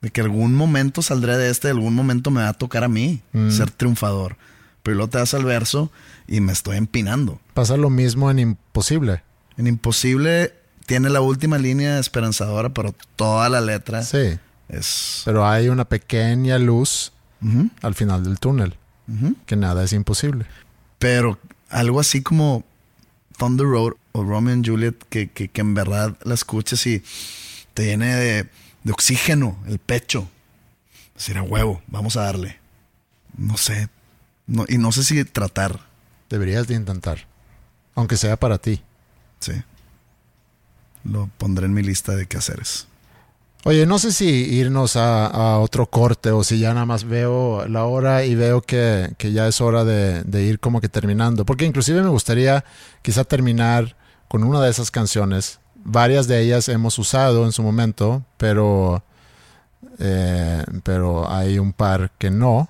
De 0.02 0.10
que 0.10 0.22
algún 0.22 0.56
momento 0.56 1.02
saldré 1.02 1.38
de 1.38 1.50
este, 1.50 1.70
algún 1.70 1.94
momento 1.94 2.32
me 2.32 2.42
va 2.42 2.50
a 2.50 2.54
tocar 2.54 2.84
a 2.84 2.88
mí 2.88 3.22
mm. 3.34 3.52
ser 3.52 3.72
triunfador. 3.72 4.38
Pero 4.84 4.98
luego 4.98 5.10
te 5.10 5.18
das 5.20 5.34
al 5.34 5.46
verso 5.46 5.92
y 6.28 6.42
me 6.42 6.54
estoy 6.54 6.78
empinando. 6.78 7.40
Pasa 7.54 7.78
lo 7.78 7.90
mismo 7.90 8.32
en 8.32 8.40
Imposible. 8.40 9.24
En 9.58 9.68
Imposible 9.68 10.54
tiene 10.86 11.10
la 11.10 11.22
última 11.22 11.58
línea 11.58 12.00
esperanzadora, 12.00 12.70
pero 12.70 12.96
toda 13.16 13.50
la 13.50 13.62
letra 13.62 14.04
sí. 14.04 14.40
Pero 15.26 15.48
hay 15.48 15.70
una 15.70 15.86
pequeña 15.86 16.58
luz 16.58 17.12
al 17.82 17.96
final 17.96 18.24
del 18.24 18.40
túnel, 18.40 18.76
que 19.46 19.56
nada 19.56 19.84
es 19.84 19.94
imposible. 19.94 20.46
Pero 21.00 21.40
algo 21.70 22.00
así 22.00 22.22
como 22.22 22.64
Thunder 23.38 23.68
Road 23.68 23.94
o 24.12 24.24
Romeo 24.24 24.54
and 24.54 24.68
Juliet, 24.68 24.96
que, 25.10 25.30
que, 25.30 25.50
en 25.54 25.74
verdad 25.74 26.18
la 26.24 26.34
escuchas 26.34 26.86
y 26.88 27.04
te 27.74 27.86
llene 27.86 28.16
de, 28.16 28.50
oxígeno 28.92 29.58
el 29.68 29.80
pecho. 29.80 30.30
A 31.36 31.42
huevo, 31.42 31.82
vamos 31.88 32.16
a 32.16 32.22
darle. 32.24 32.60
No 33.38 33.58
sé. 33.58 33.90
y 34.68 34.78
no 34.78 34.92
sé 34.92 35.04
si 35.04 35.24
tratar. 35.26 35.80
Deberías 36.30 36.68
de 36.68 36.76
intentar. 36.76 37.28
Aunque 37.96 38.18
sea 38.18 38.38
para 38.38 38.58
ti. 38.58 38.82
Sí. 39.40 39.54
Lo 41.04 41.30
pondré 41.38 41.66
en 41.66 41.74
mi 41.74 41.82
lista 41.82 42.16
de 42.16 42.28
quehaceres. 42.28 42.88
Oye, 43.68 43.86
no 43.86 44.00
sé 44.00 44.14
si 44.14 44.26
irnos 44.26 44.96
a, 44.96 45.60
otro 45.60 45.88
corte 45.88 46.32
o 46.32 46.42
si 46.42 46.58
ya 46.58 46.74
nada 46.74 46.86
más 46.86 47.04
veo 47.04 47.68
la 47.68 47.84
hora 47.84 48.24
y 48.24 48.34
veo 48.34 48.62
que, 48.62 49.14
ya 49.20 49.46
es 49.46 49.60
hora 49.60 49.84
de, 49.84 50.42
ir 50.42 50.62
como 50.62 50.80
que 50.80 50.88
terminando. 50.88 51.44
Porque 51.44 51.66
inclusive 51.66 52.02
me 52.02 52.08
gustaría 52.08 52.64
quizá 53.02 53.26
terminar 53.26 53.98
con 54.30 54.46
una 54.46 54.62
de 54.62 54.70
esas 54.70 54.90
canciones. 54.90 55.60
Varias 55.84 56.30
de 56.30 56.40
ellas 56.40 56.70
hemos 56.70 56.98
usado 56.98 57.44
en 57.44 57.52
su 57.52 57.62
momento, 57.62 58.24
pero, 58.38 59.04
eh, 60.00 60.64
pero 60.84 61.30
hay 61.30 61.60
un 61.60 61.74
par 61.74 62.12
que 62.18 62.32
no. 62.32 62.70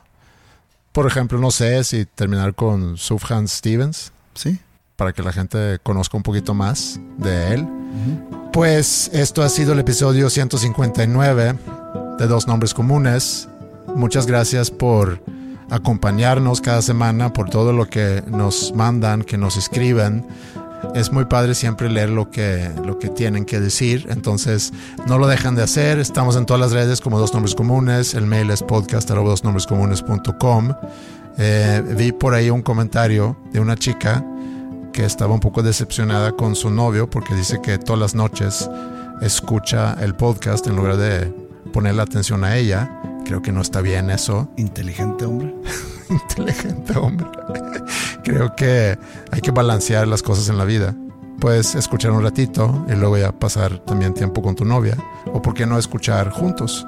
Por 0.93 1.05
ejemplo, 1.05 1.37
no 1.37 1.51
sé 1.51 1.83
si 1.83 2.07
terminar 2.07 2.55
con 2.55 2.97
Sufjan 2.97 3.47
Stevens. 3.47 4.11
Sí. 4.33 4.59
Para 4.95 5.13
que 5.13 5.21
la 5.21 5.31
gente 5.31 5.77
conozca 5.83 6.17
un 6.17 6.23
poquito 6.23 6.55
más 6.55 6.99
de 7.19 7.53
él. 7.53 7.67
Pues 8.57 9.09
esto 9.13 9.43
ha 9.43 9.49
sido 9.49 9.73
el 9.73 9.79
episodio 9.79 10.31
159 10.31 11.53
de 12.17 12.25
Dos 12.25 12.47
Nombres 12.47 12.73
Comunes. 12.73 13.47
Muchas 13.95 14.25
gracias 14.25 14.71
por 14.71 15.21
acompañarnos 15.69 16.59
cada 16.59 16.81
semana, 16.81 17.33
por 17.33 17.51
todo 17.51 17.71
lo 17.71 17.87
que 17.87 18.23
nos 18.25 18.73
mandan, 18.73 19.21
que 19.21 19.37
nos 19.37 19.57
escriben. 19.57 20.25
Es 20.95 21.11
muy 21.11 21.25
padre 21.25 21.53
siempre 21.53 21.87
leer 21.87 22.09
lo 22.09 22.31
que, 22.31 22.71
lo 22.83 22.97
que 22.97 23.09
tienen 23.09 23.45
que 23.45 23.59
decir, 23.59 24.07
entonces 24.09 24.73
no 25.05 25.19
lo 25.19 25.27
dejan 25.27 25.53
de 25.53 25.61
hacer. 25.61 25.99
Estamos 25.99 26.35
en 26.35 26.47
todas 26.47 26.59
las 26.59 26.71
redes 26.71 26.99
como 26.99 27.19
Dos 27.19 27.33
Nombres 27.33 27.53
Comunes, 27.53 28.15
el 28.15 28.25
mail 28.25 28.49
es 28.49 28.63
podcast.dosnombrescomunes.com. 28.63 30.73
Eh, 31.37 31.83
vi 31.95 32.11
por 32.11 32.33
ahí 32.33 32.49
un 32.49 32.63
comentario 32.63 33.37
de 33.53 33.59
una 33.59 33.75
chica 33.75 34.25
que 34.97 35.05
estaba 35.05 35.31
un 35.31 35.39
poco 35.39 35.61
decepcionada 35.61 36.31
con 36.31 36.55
su 36.55 36.71
novio 36.71 37.07
porque 37.07 37.35
dice 37.35 37.61
que 37.61 37.77
todas 37.77 37.99
las 37.99 38.15
noches 38.15 38.67
escucha 39.21 39.95
el 40.01 40.15
podcast 40.15 40.65
en 40.65 40.75
lugar 40.75 40.97
de 40.97 41.31
ponerle 41.71 42.01
atención 42.01 42.43
a 42.43 42.55
ella. 42.55 42.99
Creo 43.23 43.43
que 43.43 43.51
no 43.51 43.61
está 43.61 43.81
bien 43.81 44.09
eso. 44.09 44.49
Inteligente 44.57 45.25
hombre. 45.25 45.53
Inteligente 46.09 46.97
hombre. 46.97 47.27
Creo 48.23 48.55
que 48.55 48.97
hay 49.29 49.39
que 49.39 49.51
balancear 49.51 50.07
las 50.07 50.23
cosas 50.23 50.49
en 50.49 50.57
la 50.57 50.65
vida. 50.65 50.95
Puedes 51.39 51.75
escuchar 51.75 52.09
un 52.09 52.23
ratito 52.23 52.83
y 52.89 52.95
luego 52.95 53.19
ya 53.19 53.31
pasar 53.31 53.77
también 53.85 54.15
tiempo 54.15 54.41
con 54.41 54.55
tu 54.55 54.65
novia. 54.65 54.97
O 55.31 55.43
por 55.43 55.53
qué 55.53 55.67
no 55.67 55.77
escuchar 55.77 56.31
juntos. 56.31 56.87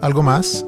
¿Algo 0.00 0.24
más 0.24 0.66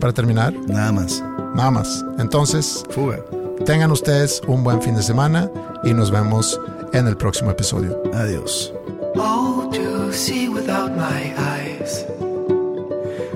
para 0.00 0.12
terminar? 0.12 0.52
Nada 0.66 0.90
más. 0.90 1.22
Nada 1.54 1.70
más. 1.70 2.04
Entonces... 2.18 2.82
Fuga. 2.90 3.20
Tengan 3.64 3.90
ustedes 3.90 4.42
un 4.46 4.62
buen 4.62 4.82
fin 4.82 4.94
de 4.94 5.02
semana 5.02 5.50
y 5.84 5.94
nos 5.94 6.10
vemos 6.10 6.60
en 6.92 7.06
el 7.06 7.16
próximo 7.16 7.50
episodio. 7.50 8.02
Adiós. 8.12 8.72
Oh, 9.16 9.70
to 9.72 10.12
see 10.12 10.48
without 10.48 10.96
my 10.96 11.32
eyes. 11.36 12.04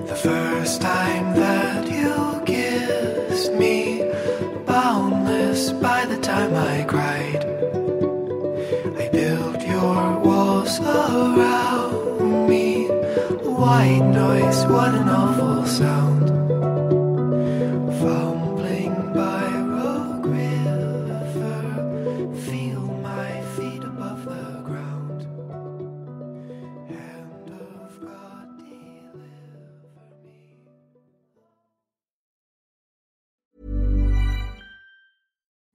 The 0.08 0.16
first 0.16 0.82
time 0.82 1.34
that 1.34 1.88
you 1.88 2.42
kissed 2.44 3.52
me, 3.54 4.02
boundless 4.66 5.72
by 5.72 6.04
the 6.06 6.18
time 6.18 6.54
I 6.54 6.84
cried. 6.84 7.44
I 8.98 9.08
walls 10.24 10.80
around 10.80 12.48
me. 12.48 12.86
White 13.44 14.06
noise, 14.12 14.66
what 14.66 14.94
an 14.94 15.08
awful 15.08 15.66
sound. 15.66 16.07